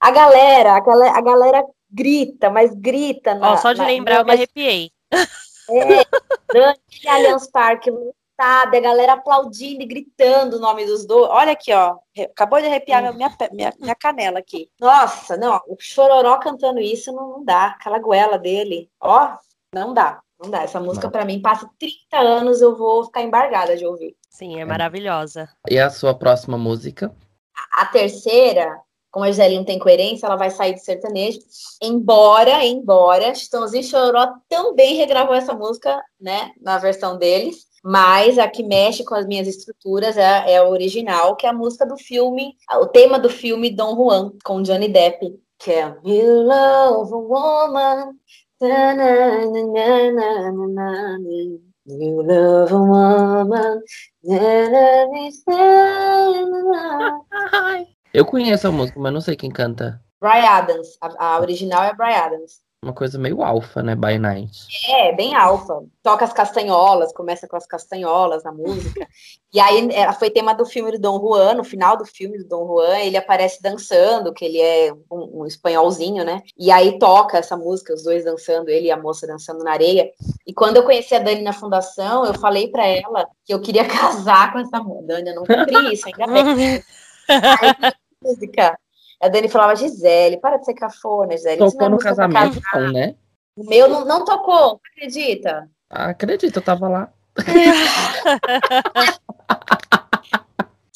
A 0.00 0.10
galera, 0.10 0.72
a 0.72 0.80
galera, 0.80 1.18
a 1.18 1.20
galera 1.20 1.64
grita, 1.90 2.48
mas 2.48 2.74
grita. 2.74 3.34
Na, 3.34 3.58
só 3.58 3.74
de 3.74 3.78
na, 3.80 3.86
lembrar, 3.86 4.14
na, 4.14 4.20
eu 4.20 4.24
me 4.24 4.32
arrepiei. 4.32 4.90
É, 5.70 6.04
Dani 6.52 6.78
Allianz 7.06 7.46
Parque, 7.50 7.92
a 8.42 8.80
galera 8.80 9.12
aplaudindo 9.12 9.82
e 9.82 9.86
gritando 9.86 10.56
o 10.56 10.60
nome 10.60 10.84
dos 10.84 11.06
dois. 11.06 11.30
Olha 11.30 11.52
aqui, 11.52 11.72
ó. 11.72 11.96
Acabou 12.18 12.60
de 12.60 12.66
arrepiar 12.66 13.04
hum. 13.04 13.14
minha, 13.14 13.36
minha, 13.52 13.72
minha 13.78 13.94
canela 13.94 14.38
aqui. 14.38 14.68
Nossa, 14.80 15.36
não, 15.36 15.60
o 15.68 15.76
Chororó 15.78 16.38
cantando 16.38 16.80
isso 16.80 17.12
não, 17.12 17.30
não 17.30 17.44
dá. 17.44 17.66
Aquela 17.66 17.98
goela 17.98 18.38
dele, 18.38 18.90
ó, 19.00 19.36
não 19.72 19.94
dá. 19.94 20.20
Não 20.42 20.50
dá. 20.50 20.62
Essa 20.62 20.80
música, 20.80 21.08
para 21.08 21.24
mim, 21.24 21.40
passa 21.40 21.70
30 21.78 22.18
anos, 22.18 22.60
eu 22.60 22.76
vou 22.76 23.04
ficar 23.04 23.22
embargada 23.22 23.76
de 23.76 23.86
ouvir. 23.86 24.16
Sim, 24.28 24.60
é 24.60 24.64
maravilhosa. 24.64 25.48
E 25.70 25.78
a 25.78 25.88
sua 25.88 26.12
próxima 26.14 26.58
música? 26.58 27.14
A, 27.72 27.82
a 27.82 27.86
terceira, 27.86 28.80
como 29.10 29.24
a 29.24 29.28
Gisele 29.28 29.56
não 29.56 29.64
tem 29.64 29.78
coerência, 29.78 30.26
ela 30.26 30.36
vai 30.36 30.50
sair 30.50 30.74
de 30.74 30.80
sertanejo. 30.82 31.38
Embora, 31.80 32.64
embora, 32.64 33.34
Chitãozinho 33.34 33.84
Chororó 33.84 34.34
também 34.48 34.96
regravou 34.96 35.34
essa 35.34 35.54
música, 35.54 36.02
né, 36.20 36.50
na 36.60 36.78
versão 36.78 37.16
deles. 37.16 37.70
Mas 37.82 38.38
a 38.38 38.48
que 38.48 38.62
mexe 38.62 39.04
com 39.04 39.14
as 39.14 39.26
minhas 39.26 39.48
estruturas 39.48 40.16
é, 40.16 40.52
é 40.52 40.58
a 40.58 40.68
original, 40.68 41.34
que 41.34 41.46
é 41.46 41.50
a 41.50 41.52
música 41.52 41.84
do 41.84 41.96
filme, 41.96 42.54
o 42.74 42.86
tema 42.86 43.18
do 43.18 43.28
filme 43.28 43.74
Dom 43.74 43.96
Juan, 43.96 44.32
com 44.44 44.62
Johnny 44.62 44.88
Depp, 44.88 45.38
que 45.58 45.72
é 45.72 45.96
You 46.04 46.42
Love 46.44 47.12
a 47.12 47.16
Woman. 47.16 48.12
You 51.84 52.22
love 52.22 52.72
a 52.72 52.78
woman. 52.78 53.82
Eu 58.14 58.24
conheço 58.24 58.68
a 58.68 58.70
música, 58.70 59.00
mas 59.00 59.12
não 59.12 59.20
sei 59.20 59.34
quem 59.34 59.50
canta. 59.50 60.00
Brian 60.20 60.44
Adams. 60.44 60.96
A, 61.00 61.34
a 61.34 61.40
original 61.40 61.82
é 61.82 61.92
Brian 61.92 62.18
Adams. 62.18 62.61
Uma 62.84 62.92
coisa 62.92 63.16
meio 63.16 63.44
alfa, 63.44 63.80
né? 63.80 63.94
By 63.94 64.18
Night. 64.18 64.66
É, 64.90 65.12
bem 65.14 65.36
alfa. 65.36 65.84
Toca 66.02 66.24
as 66.24 66.32
castanholas, 66.32 67.12
começa 67.12 67.46
com 67.46 67.56
as 67.56 67.64
castanholas 67.64 68.42
na 68.42 68.50
música. 68.50 69.06
e 69.54 69.60
aí 69.60 69.88
ela 69.92 70.12
foi 70.12 70.30
tema 70.30 70.52
do 70.52 70.66
filme 70.66 70.90
do 70.90 70.98
Dom 70.98 71.20
Juan, 71.20 71.54
no 71.54 71.62
final 71.62 71.96
do 71.96 72.04
filme 72.04 72.38
do 72.38 72.48
Dom 72.48 72.66
Juan, 72.66 72.98
ele 72.98 73.16
aparece 73.16 73.62
dançando, 73.62 74.34
que 74.34 74.44
ele 74.44 74.60
é 74.60 74.92
um, 75.08 75.42
um 75.42 75.46
espanholzinho, 75.46 76.24
né? 76.24 76.42
E 76.58 76.72
aí 76.72 76.98
toca 76.98 77.38
essa 77.38 77.56
música, 77.56 77.94
os 77.94 78.02
dois 78.02 78.24
dançando, 78.24 78.68
ele 78.68 78.88
e 78.88 78.90
a 78.90 78.96
moça 78.96 79.28
dançando 79.28 79.62
na 79.62 79.70
areia. 79.70 80.10
E 80.44 80.52
quando 80.52 80.78
eu 80.78 80.82
conheci 80.82 81.14
a 81.14 81.20
Dani 81.20 81.42
na 81.42 81.52
fundação, 81.52 82.26
eu 82.26 82.34
falei 82.34 82.66
para 82.66 82.84
ela 82.84 83.28
que 83.44 83.54
eu 83.54 83.60
queria 83.60 83.86
casar 83.86 84.52
com 84.52 84.58
essa 84.58 84.80
Dani, 85.06 85.30
eu 85.30 85.36
não 85.36 85.44
cumpri 85.44 85.94
isso, 85.94 86.08
ainda 86.08 86.26
bem. 86.26 86.82
aí, 87.30 87.92
música 88.24 88.76
a 89.22 89.28
Dani 89.28 89.48
falava, 89.48 89.76
Gisele, 89.76 90.38
para 90.38 90.56
de 90.56 90.64
ser 90.64 90.74
cafona, 90.74 91.36
Gisele. 91.36 91.58
Tocou 91.58 91.88
no 91.88 91.98
casamento, 91.98 92.60
não, 92.74 92.92
né? 92.92 93.14
O 93.56 93.64
meu 93.64 93.88
não, 93.88 94.04
não 94.04 94.24
tocou, 94.24 94.80
acredita? 94.92 95.70
Ah, 95.88 96.06
acredito, 96.06 96.56
eu 96.56 96.62
tava 96.62 96.88
lá. 96.88 97.12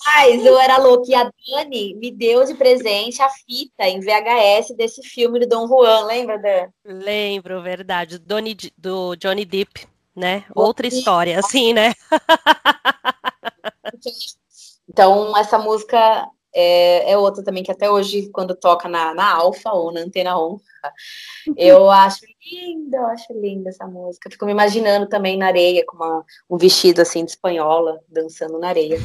Mas 0.04 0.44
eu 0.44 0.58
era 0.58 0.78
louca. 0.78 1.08
E 1.08 1.14
a 1.14 1.30
Dani 1.48 1.94
me 1.94 2.10
deu 2.10 2.44
de 2.44 2.54
presente 2.54 3.22
a 3.22 3.28
fita 3.28 3.84
em 3.84 4.00
VHS 4.00 4.74
desse 4.76 5.02
filme 5.02 5.38
do 5.38 5.46
Dom 5.46 5.68
Juan, 5.68 6.06
lembra, 6.06 6.36
Dan? 6.36 6.68
Lembro, 6.84 7.62
verdade. 7.62 8.18
Doni, 8.18 8.56
do 8.76 9.14
Johnny 9.16 9.44
Depp, 9.44 9.86
né? 10.16 10.44
Outra 10.52 10.88
história, 10.88 11.38
assim, 11.38 11.72
né? 11.72 11.92
então, 14.88 15.36
essa 15.36 15.58
música 15.58 16.28
é, 16.58 17.12
é 17.12 17.18
outra 17.18 17.44
também 17.44 17.62
que 17.62 17.70
até 17.70 17.90
hoje, 17.90 18.30
quando 18.30 18.56
toca 18.56 18.88
na, 18.88 19.12
na 19.12 19.34
Alfa 19.34 19.70
ou 19.72 19.92
na 19.92 20.00
Antena 20.00 20.40
1, 20.40 20.58
eu 21.54 21.90
acho 21.90 22.20
linda, 22.50 22.96
eu 22.96 23.06
acho 23.08 23.32
linda 23.34 23.68
essa 23.68 23.86
música. 23.86 24.30
Fico 24.30 24.46
me 24.46 24.52
imaginando 24.52 25.06
também 25.06 25.36
na 25.36 25.48
areia, 25.48 25.84
com 25.86 25.96
uma, 25.96 26.24
um 26.48 26.56
vestido 26.56 27.02
assim 27.02 27.26
de 27.26 27.32
espanhola, 27.32 28.00
dançando 28.08 28.58
na 28.58 28.68
areia. 28.68 28.98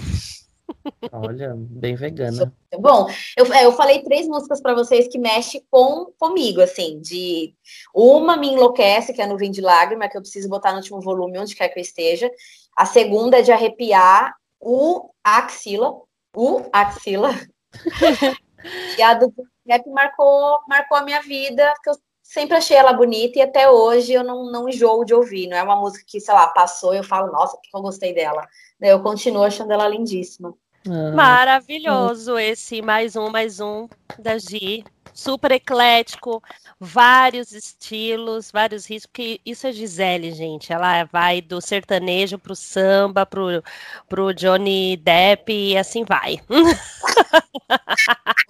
Olha, 1.11 1.53
bem 1.57 1.95
vegana. 1.95 2.53
Bom, 2.79 3.07
eu, 3.35 3.53
é, 3.53 3.65
eu 3.65 3.73
falei 3.73 4.01
três 4.01 4.29
músicas 4.29 4.61
para 4.61 4.73
vocês 4.73 5.09
que 5.09 5.19
mexem 5.19 5.61
com 5.69 6.05
comigo, 6.17 6.61
assim, 6.61 7.01
de 7.01 7.53
uma 7.93 8.37
me 8.37 8.53
enlouquece, 8.53 9.11
que 9.11 9.21
é 9.21 9.25
a 9.25 9.27
Nuvem 9.27 9.51
de 9.51 9.59
Lágrima, 9.59 10.07
que 10.07 10.17
eu 10.17 10.21
preciso 10.21 10.47
botar 10.47 10.71
no 10.71 10.77
último 10.77 11.01
volume, 11.01 11.37
onde 11.37 11.53
quer 11.53 11.67
que 11.67 11.77
eu 11.77 11.83
esteja. 11.83 12.31
A 12.77 12.85
segunda 12.85 13.39
é 13.39 13.41
de 13.41 13.51
arrepiar 13.51 14.33
o 14.57 15.09
axila, 15.21 16.01
o 16.35 16.69
axila. 16.71 17.31
e 18.97 19.01
a 19.01 19.13
do 19.13 19.33
rap 19.67 19.89
marcou, 19.89 20.59
marcou 20.67 20.97
a 20.97 21.03
minha 21.03 21.21
vida, 21.21 21.73
que 21.83 21.89
eu 21.89 21.95
sempre 22.21 22.55
achei 22.57 22.77
ela 22.77 22.93
bonita 22.93 23.39
e 23.39 23.41
até 23.41 23.69
hoje 23.69 24.13
eu 24.13 24.23
não, 24.23 24.51
não 24.51 24.69
enjoo 24.69 25.03
de 25.03 25.13
ouvir. 25.13 25.47
Não 25.47 25.57
é 25.57 25.63
uma 25.63 25.75
música 25.75 26.03
que, 26.07 26.19
sei 26.19 26.33
lá, 26.33 26.47
passou 26.47 26.93
e 26.93 26.97
eu 26.97 27.03
falo, 27.03 27.31
nossa, 27.31 27.57
que 27.61 27.69
eu 27.75 27.81
gostei 27.81 28.13
dela. 28.13 28.47
Eu 28.79 29.01
continuo 29.01 29.43
achando 29.43 29.71
ela 29.71 29.87
lindíssima. 29.87 30.53
Ah, 30.87 31.11
Maravilhoso 31.11 32.37
esse 32.39 32.81
mais 32.81 33.15
um, 33.15 33.29
mais 33.29 33.59
um 33.59 33.87
da 34.17 34.37
Gi. 34.37 34.83
Super 35.13 35.51
eclético, 35.51 36.41
vários 36.79 37.51
estilos, 37.51 38.51
vários 38.51 38.85
ritmos, 38.85 39.05
porque 39.05 39.41
isso 39.45 39.67
é 39.67 39.71
Gisele, 39.71 40.31
gente. 40.31 40.71
Ela 40.71 41.03
vai 41.05 41.41
do 41.41 41.61
sertanejo 41.61 42.37
pro 42.37 42.55
samba, 42.55 43.25
pro, 43.25 43.63
pro 44.07 44.33
Johnny 44.33 44.97
Depp 44.97 45.51
e 45.51 45.77
assim 45.77 46.03
vai. 46.03 46.39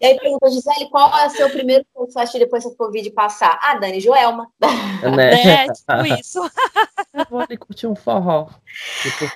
E 0.00 0.06
aí 0.06 0.18
perguntou, 0.18 0.50
Gisele, 0.50 0.90
qual 0.90 1.16
é 1.16 1.26
o 1.26 1.30
seu 1.30 1.48
primeiro 1.48 1.86
concerto 1.92 2.38
depois 2.38 2.64
que 2.64 2.70
o 2.70 2.76
Covid 2.76 3.10
passar? 3.12 3.58
Ah, 3.62 3.78
Dani 3.78 4.00
Joelma. 4.00 4.50
Né? 4.60 4.68
É, 5.64 5.72
tipo 5.72 6.20
isso. 6.20 6.40
Eu 7.14 7.26
vou 7.30 7.40
ali 7.40 7.56
curtir 7.56 7.86
um 7.86 7.94
forró. 7.94 8.48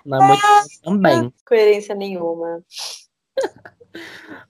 não 0.04 0.22
é 0.22 0.26
muito 0.26 0.42
também. 0.82 1.32
Coerência 1.46 1.94
nenhuma. 1.94 2.62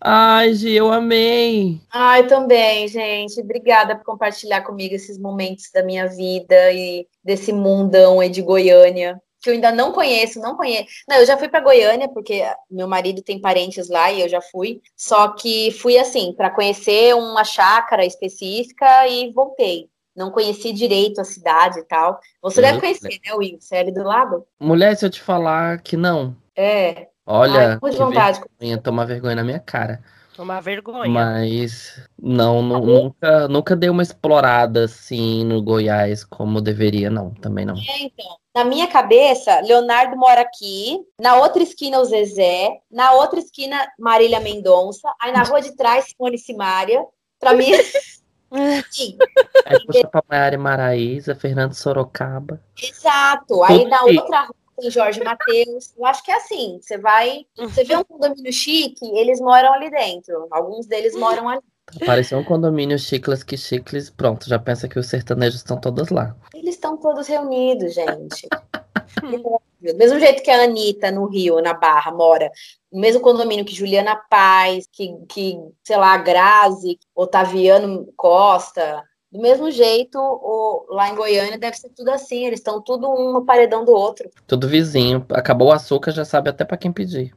Ai, 0.01 0.55
Gi, 0.55 0.74
eu 0.74 0.93
amei. 0.93 1.80
Ai, 1.93 2.26
também, 2.26 2.89
gente. 2.89 3.41
Obrigada 3.41 3.97
por 3.97 4.05
compartilhar 4.05 4.62
comigo 4.62 4.95
esses 4.95 5.18
momentos 5.18 5.70
da 5.72 5.82
minha 5.82 6.07
vida 6.07 6.72
e 6.72 7.07
desse 7.22 7.53
mundão 7.53 8.20
aí 8.20 8.28
de 8.28 8.43
Goiânia 8.43 9.20
que 9.41 9.49
eu 9.49 9.55
ainda 9.55 9.70
não 9.70 9.93
conheço, 9.93 10.41
não 10.41 10.57
conheço. 10.57 10.89
Não, 11.09 11.16
eu 11.16 11.26
já 11.26 11.36
fui 11.36 11.49
para 11.49 11.61
Goiânia 11.61 12.09
porque 12.09 12.43
meu 12.70 12.89
marido 12.89 13.22
tem 13.22 13.41
parentes 13.41 13.89
lá 13.89 14.11
e 14.11 14.20
eu 14.20 14.28
já 14.28 14.41
fui. 14.41 14.80
Só 14.97 15.28
que 15.28 15.70
fui 15.72 15.97
assim 15.97 16.32
para 16.32 16.51
conhecer 16.51 17.14
uma 17.14 17.45
chácara 17.45 18.05
específica 18.05 19.07
e 19.07 19.32
voltei. 19.32 19.89
Não 20.14 20.32
conheci 20.32 20.72
direito 20.72 21.20
a 21.20 21.24
cidade 21.24 21.78
e 21.78 21.84
tal. 21.84 22.18
Você 22.43 22.61
deve 22.61 22.80
conhecer, 22.80 23.20
né, 23.24 23.32
Will? 23.34 23.61
Você 23.61 23.76
é 23.76 23.80
ali 23.80 23.93
do 23.93 24.03
lado? 24.03 24.45
Mulher, 24.59 24.97
se 24.97 25.07
eu 25.07 25.11
te 25.11 25.22
falar 25.22 25.80
que 25.80 25.97
não. 25.97 26.36
É. 26.57 27.07
Olha, 27.30 27.78
Ai, 27.82 27.90
de 27.90 27.96
vontade. 27.98 28.40
vergonha, 28.40 28.78
toma 28.78 29.04
vergonha 29.04 29.36
na 29.36 29.44
minha 29.44 29.60
cara. 29.60 30.02
Uma 30.38 30.60
vergonha. 30.60 31.10
Mas 31.10 32.00
não, 32.18 32.62
não 32.62 32.80
nunca, 32.80 33.48
nunca 33.48 33.76
dei 33.76 33.90
uma 33.90 34.02
explorada 34.02 34.84
assim 34.84 35.44
no 35.44 35.60
Goiás 35.60 36.24
como 36.24 36.62
deveria, 36.62 37.10
não. 37.10 37.34
Também 37.34 37.66
não. 37.66 37.74
É, 37.74 38.02
então. 38.02 38.38
Na 38.54 38.64
minha 38.64 38.86
cabeça, 38.86 39.60
Leonardo 39.60 40.16
mora 40.16 40.40
aqui, 40.40 41.00
na 41.20 41.36
outra 41.36 41.62
esquina 41.62 41.98
o 41.98 42.04
Zezé, 42.04 42.78
na 42.90 43.12
outra 43.12 43.38
esquina 43.40 43.86
Marília 43.98 44.40
Mendonça, 44.40 45.12
aí 45.20 45.30
na 45.30 45.42
rua 45.42 45.60
de 45.60 45.76
trás 45.76 46.06
Simone 46.06 46.38
Simária. 46.38 47.04
Pra 47.38 47.52
mim. 47.52 47.70
Sim. 48.90 49.18
Aí 49.66 49.84
puxa 49.84 50.08
pra 50.08 50.22
Maiara 50.28 50.56
Maraíza, 50.56 51.34
Fernando 51.34 51.74
Sorocaba. 51.74 52.60
Exato. 52.80 53.62
Aí 53.64 53.80
Tudo 53.80 53.90
na 53.90 54.02
outra 54.02 54.40
rua 54.40 54.67
tem 54.78 54.90
Jorge 54.90 55.22
Matheus. 55.22 55.94
Eu 55.96 56.06
acho 56.06 56.24
que 56.24 56.30
é 56.30 56.36
assim. 56.36 56.78
Você 56.80 56.98
vai. 56.98 57.46
Você 57.56 57.84
vê 57.84 57.96
um 57.96 58.04
condomínio 58.04 58.52
chique, 58.52 59.04
eles 59.16 59.40
moram 59.40 59.72
ali 59.72 59.90
dentro. 59.90 60.46
Alguns 60.50 60.86
deles 60.86 61.14
moram 61.16 61.48
ali. 61.48 61.62
Apareceu 62.02 62.38
um 62.38 62.44
condomínio 62.44 62.98
chicles 62.98 63.42
que 63.42 63.56
chicles, 63.56 64.10
pronto, 64.10 64.46
já 64.46 64.58
pensa 64.58 64.86
que 64.86 64.98
os 64.98 65.06
sertanejos 65.06 65.60
estão 65.60 65.80
todos 65.80 66.10
lá. 66.10 66.36
Eles 66.54 66.74
estão 66.74 66.98
todos 66.98 67.26
reunidos, 67.26 67.94
gente. 67.94 68.46
Do 69.80 69.96
mesmo 69.96 70.18
jeito 70.18 70.42
que 70.42 70.50
a 70.50 70.64
Anitta 70.64 71.10
no 71.10 71.26
Rio, 71.26 71.62
na 71.62 71.72
Barra, 71.72 72.10
mora. 72.10 72.50
No 72.92 73.00
mesmo 73.00 73.20
condomínio 73.20 73.64
que 73.64 73.74
Juliana 73.74 74.16
Paz, 74.16 74.86
que, 74.92 75.14
que 75.28 75.56
sei 75.84 75.96
lá, 75.96 76.16
Grazi, 76.18 76.98
Otaviano 77.14 78.12
Costa, 78.16 79.02
do 79.30 79.40
mesmo 79.40 79.70
jeito, 79.70 80.18
o, 80.18 80.86
lá 80.88 81.10
em 81.10 81.14
Goiânia 81.14 81.58
deve 81.58 81.76
ser 81.76 81.90
tudo 81.90 82.10
assim, 82.10 82.46
eles 82.46 82.60
estão 82.60 82.80
tudo 82.80 83.10
um 83.10 83.32
no 83.32 83.44
paredão 83.44 83.84
do 83.84 83.92
outro. 83.92 84.30
Tudo 84.46 84.68
vizinho. 84.68 85.24
Acabou 85.30 85.68
o 85.68 85.72
açúcar, 85.72 86.12
já 86.12 86.24
sabe 86.24 86.48
até 86.48 86.64
para 86.64 86.78
quem 86.78 86.90
pedir. 86.90 87.34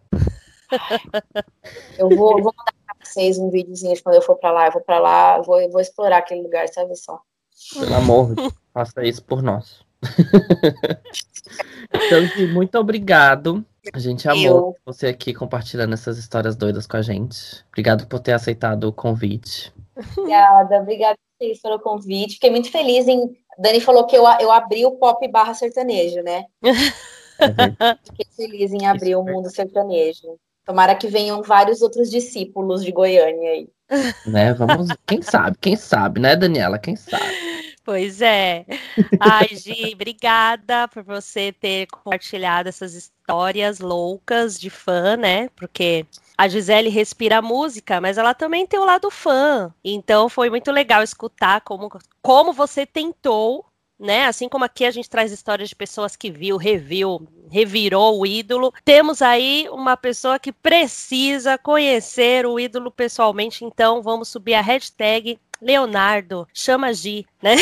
Eu 1.98 2.08
vou, 2.10 2.42
vou 2.42 2.54
mandar 2.56 2.74
para 2.86 2.96
vocês 3.04 3.38
um 3.38 3.50
videozinho 3.50 3.94
de 3.94 4.02
quando 4.02 4.16
eu 4.16 4.22
for 4.22 4.38
para 4.38 4.52
lá. 4.52 4.68
Eu 4.68 4.72
vou 4.72 4.82
para 4.82 5.00
lá, 5.00 5.42
vou, 5.42 5.70
vou 5.70 5.82
explorar 5.82 6.20
aquele 6.20 6.42
lugar, 6.42 6.68
sabe 6.70 6.96
só. 6.96 7.20
Pelo 7.74 7.94
amor, 7.94 8.36
faça 8.74 9.04
isso 9.04 9.24
por 9.24 9.44
nós. 9.44 9.82
então, 11.94 12.48
muito 12.54 12.78
obrigado. 12.80 13.66
A 13.94 14.00
gente 14.00 14.30
amou 14.30 14.46
eu... 14.46 14.76
você 14.86 15.08
aqui 15.08 15.34
compartilhando 15.34 15.94
essas 15.94 16.18
histórias 16.18 16.56
doidas 16.56 16.88
com 16.88 16.96
a 16.96 17.02
gente. 17.02 17.66
Obrigado 17.68 18.08
por 18.08 18.20
ter 18.20 18.32
aceitado 18.32 18.86
o 18.86 18.94
convite. 18.94 19.74
Obrigada, 20.18 20.78
obrigada 20.78 21.18
vocês 21.42 21.60
pelo 21.60 21.80
convite. 21.80 22.36
Fiquei 22.36 22.52
muito 22.52 22.72
feliz 22.72 23.08
em. 23.08 23.36
Dani 23.58 23.82
falou 23.82 24.06
que 24.06 24.16
eu, 24.16 24.24
eu 24.40 24.52
abri 24.52 24.86
o 24.86 24.92
pop 24.92 25.28
barra 25.28 25.54
sertanejo, 25.54 26.22
né? 26.22 26.46
É 26.64 26.72
Fiquei 28.06 28.26
feliz 28.36 28.72
em 28.72 28.86
abrir 28.86 29.16
o 29.16 29.24
mundo 29.24 29.50
sertanejo. 29.50 30.38
Tomara 30.66 30.96
que 30.96 31.08
venham 31.08 31.42
vários 31.42 31.82
outros 31.82 32.10
discípulos 32.10 32.84
de 32.84 32.92
Goiânia 32.92 33.52
aí. 33.52 33.68
Né, 34.26 34.54
vamos. 34.54 34.88
Quem 35.06 35.22
sabe, 35.22 35.58
quem 35.60 35.76
sabe, 35.76 36.20
né, 36.22 36.36
Daniela? 36.36 36.80
Quem 36.80 36.96
sabe? 36.96 37.26
Pois 37.84 38.22
é. 38.22 38.64
Ai, 39.20 39.50
Gi, 39.52 39.92
obrigada 39.94 40.88
por 40.88 41.04
você 41.04 41.52
ter 41.52 41.88
compartilhado 41.88 42.70
essas 42.70 42.94
histórias 42.94 43.80
loucas 43.80 44.60
de 44.60 44.70
fã, 44.70 45.18
né? 45.18 45.50
Porque 45.56 46.06
a 46.42 46.48
Gisele 46.48 46.90
respira 46.90 47.40
música, 47.40 48.02
mas 48.02 48.18
ela 48.18 48.34
também 48.34 48.66
tem 48.66 48.80
o 48.80 48.84
lado 48.84 49.12
fã. 49.12 49.72
Então 49.84 50.28
foi 50.28 50.50
muito 50.50 50.72
legal 50.72 51.04
escutar 51.04 51.62
como, 51.62 51.88
como 52.20 52.52
você 52.52 52.84
tentou, 52.84 53.64
né? 54.00 54.26
Assim 54.26 54.50
como 54.50 54.66
aqui 54.66 54.84
a 54.84 54.90
gente 54.90 55.08
traz 55.08 55.32
histórias 55.32 55.70
de 55.70 55.76
pessoas 55.76 56.16
que 56.16 56.32
viu, 56.32 56.58
reviu, 56.58 57.28
revirou 57.52 58.20
o 58.20 58.26
ídolo. 58.26 58.74
Temos 58.84 59.22
aí 59.22 59.68
uma 59.70 59.96
pessoa 59.96 60.40
que 60.40 60.52
precisa 60.52 61.60
conhecer 61.60 62.44
o 62.48 62.60
ídolo 62.60 62.90
pessoalmente, 62.90 63.64
então 63.64 64.02
vamos 64.02 64.28
subir 64.28 64.56
a 64.56 64.62
hashtag 64.62 65.40
Leonardo, 65.62 66.48
chama 66.52 66.92
Gi, 66.92 67.24
né? 67.40 67.56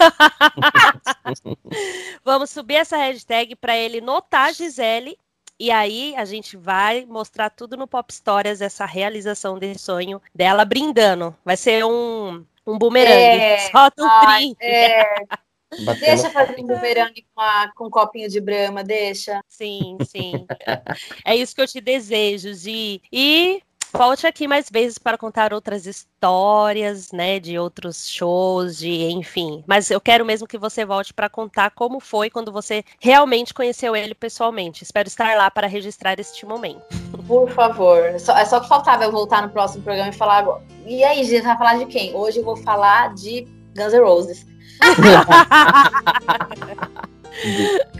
Vamos 2.24 2.50
subir 2.50 2.74
essa 2.74 2.96
hashtag 2.96 3.54
para 3.54 3.76
ele 3.76 4.00
notar 4.00 4.52
Gisele 4.52 5.16
e 5.58 5.70
aí 5.70 6.14
a 6.16 6.24
gente 6.24 6.56
vai 6.56 7.04
mostrar 7.04 7.50
tudo 7.50 7.76
no 7.76 7.86
Pop 7.86 8.12
Stories, 8.12 8.60
essa 8.60 8.84
realização 8.84 9.58
desse 9.58 9.80
sonho 9.80 10.20
dela 10.34 10.64
brindando. 10.64 11.34
Vai 11.44 11.56
ser 11.56 11.84
um, 11.84 12.44
um 12.66 12.78
bumerangue. 12.78 13.40
É, 13.40 13.58
Solta 13.70 14.02
um 14.02 14.08
ai, 14.08 14.54
é. 14.60 15.04
Deixa 15.98 16.30
fazer 16.30 16.60
um 16.60 16.66
bumerangue 16.66 17.26
com, 17.34 17.40
a, 17.40 17.72
com 17.74 17.86
um 17.86 17.90
copinho 17.90 18.28
de 18.28 18.40
brama, 18.40 18.84
deixa. 18.84 19.40
Sim, 19.48 19.96
sim. 20.06 20.46
é 21.24 21.34
isso 21.34 21.54
que 21.54 21.60
eu 21.60 21.66
te 21.66 21.80
desejo, 21.80 22.52
Gi. 22.54 23.02
E 23.12 23.62
Volte 23.96 24.26
aqui 24.26 24.48
mais 24.48 24.68
vezes 24.68 24.98
para 24.98 25.16
contar 25.16 25.54
outras 25.54 25.86
histórias, 25.86 27.12
né, 27.12 27.38
de 27.38 27.56
outros 27.56 28.08
shows, 28.08 28.78
de 28.78 29.04
enfim. 29.04 29.62
Mas 29.68 29.88
eu 29.88 30.00
quero 30.00 30.24
mesmo 30.24 30.48
que 30.48 30.58
você 30.58 30.84
volte 30.84 31.14
para 31.14 31.28
contar 31.28 31.70
como 31.70 32.00
foi 32.00 32.28
quando 32.28 32.50
você 32.50 32.84
realmente 33.00 33.54
conheceu 33.54 33.94
ele 33.94 34.12
pessoalmente. 34.12 34.82
Espero 34.82 35.06
estar 35.06 35.36
lá 35.36 35.48
para 35.48 35.68
registrar 35.68 36.18
este 36.18 36.44
momento. 36.44 36.82
Por 37.28 37.48
favor. 37.50 37.98
É 37.98 38.18
só, 38.18 38.36
é 38.36 38.44
só 38.44 38.58
que 38.58 38.68
faltava 38.68 39.04
eu 39.04 39.12
voltar 39.12 39.42
no 39.42 39.50
próximo 39.50 39.84
programa 39.84 40.10
e 40.10 40.12
falar 40.12 40.38
agora. 40.38 40.62
E 40.84 41.04
aí, 41.04 41.22
gente, 41.22 41.44
vai 41.44 41.56
falar 41.56 41.78
de 41.78 41.86
quem? 41.86 42.12
Hoje 42.16 42.38
eu 42.38 42.44
vou 42.44 42.56
falar 42.56 43.14
de 43.14 43.46
Guns 43.76 43.92
N' 43.92 44.00
Roses. 44.00 44.44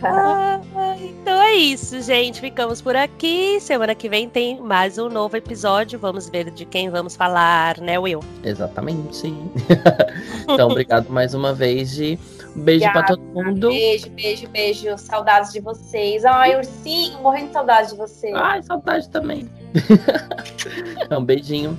ah, 0.03 0.61
então 1.01 1.43
é 1.43 1.55
isso, 1.55 2.01
gente. 2.03 2.41
Ficamos 2.41 2.81
por 2.81 2.95
aqui. 2.95 3.59
Semana 3.61 3.95
que 3.95 4.09
vem 4.09 4.29
tem 4.29 4.61
mais 4.61 4.99
um 4.99 5.09
novo 5.09 5.37
episódio. 5.37 5.99
Vamos 5.99 6.29
ver 6.29 6.51
de 6.51 6.65
quem 6.65 6.91
vamos 6.91 7.17
falar, 7.17 7.79
né, 7.81 7.99
Will? 7.99 8.21
Exatamente. 8.43 9.27
então, 10.49 10.69
obrigado 10.69 11.09
mais 11.09 11.35
uma 11.35 11.53
vez 11.53 11.91
de 11.93 12.19
beijo 12.55 12.91
para 12.93 13.07
todo 13.07 13.23
mundo. 13.23 13.69
Beijo, 13.69 14.11
beijo, 14.11 14.49
beijo. 14.49 14.99
Saudades 14.99 15.53
de 15.53 15.61
vocês. 15.61 16.25
Ai, 16.25 16.57
ursinho, 16.57 17.21
morrendo 17.21 17.49
de 17.49 17.53
saudade 17.53 17.91
de 17.91 17.97
vocês. 17.97 18.35
Ai, 18.35 18.63
saudade 18.63 19.09
também. 19.09 19.49
um 21.11 21.25
beijinho. 21.25 21.79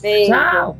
Beijo. 0.00 0.32
Tchau. 0.32 0.76